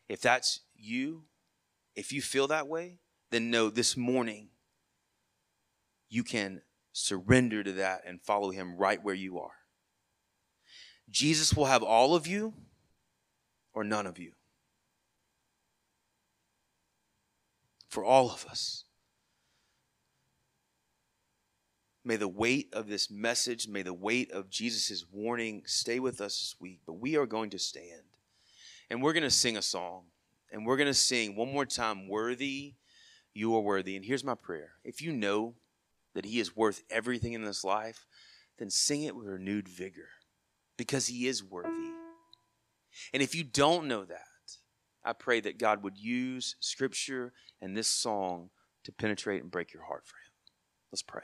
If 0.10 0.22
that's 0.22 0.60
you, 0.76 1.24
if 1.96 2.12
you 2.12 2.22
feel 2.22 2.48
that 2.48 2.68
way, 2.68 3.00
then 3.32 3.50
know 3.50 3.70
this 3.70 3.96
morning 3.96 4.50
you 6.10 6.24
can 6.24 6.62
surrender 6.92 7.64
to 7.64 7.72
that 7.74 8.02
and 8.06 8.22
follow 8.22 8.52
him 8.52 8.76
right 8.76 9.02
where 9.02 9.16
you 9.16 9.40
are. 9.40 9.54
Jesus 11.10 11.54
will 11.54 11.66
have 11.66 11.84
all 11.84 12.14
of 12.14 12.28
you 12.28 12.54
or 13.74 13.86
none 13.86 14.06
of 14.06 14.20
you. 14.20 14.34
For 17.88 18.04
all 18.04 18.30
of 18.30 18.46
us. 18.50 18.84
May 22.04 22.16
the 22.16 22.28
weight 22.28 22.70
of 22.74 22.88
this 22.88 23.12
message, 23.12 23.68
may 23.68 23.84
the 23.84 23.94
weight 23.94 24.32
of 24.32 24.50
Jesus' 24.50 25.06
warning 25.12 25.64
stay 25.66 26.00
with 26.00 26.20
us 26.20 26.40
this 26.40 26.56
week. 26.60 26.80
But 26.86 26.94
we 26.94 27.16
are 27.16 27.28
going 27.28 27.52
to 27.52 27.60
stand 27.60 28.02
and 28.90 29.02
we're 29.02 29.14
going 29.14 29.24
to 29.24 29.32
sing 29.32 29.56
a 29.56 29.62
song. 29.62 30.04
And 30.52 30.66
we're 30.66 30.76
going 30.76 30.88
to 30.88 30.94
sing 30.94 31.38
one 31.38 31.54
more 31.54 31.66
time, 31.66 32.10
Worthy, 32.10 32.74
You 33.34 33.56
Are 33.56 33.62
Worthy. 33.62 33.96
And 33.96 34.04
here's 34.04 34.24
my 34.24 34.36
prayer 34.36 34.74
if 34.84 35.02
you 35.02 35.14
know 35.14 35.56
that 36.14 36.26
He 36.26 36.42
is 36.42 36.58
worth 36.58 36.84
everything 36.90 37.32
in 37.32 37.44
this 37.44 37.64
life, 37.64 38.06
then 38.58 38.70
sing 38.70 39.04
it 39.04 39.16
with 39.16 39.28
renewed 39.28 39.70
vigor 39.70 40.10
because 40.76 41.08
He 41.08 41.28
is 41.28 41.42
worthy. 41.42 41.92
And 43.14 43.24
if 43.24 43.34
you 43.34 43.46
don't 43.46 43.88
know 43.88 44.04
that, 44.04 44.26
I 45.06 45.14
pray 45.14 45.40
that 45.40 45.58
God 45.58 45.84
would 45.84 45.98
use 45.98 46.58
Scripture 46.60 47.32
and 47.62 47.78
this 47.78 47.88
song 47.88 48.50
to 48.84 48.92
penetrate 48.92 49.42
and 49.42 49.50
break 49.50 49.74
your 49.74 49.84
heart 49.84 50.04
for 50.06 50.18
Him. 50.18 50.34
Let's 50.92 51.02
pray. 51.02 51.24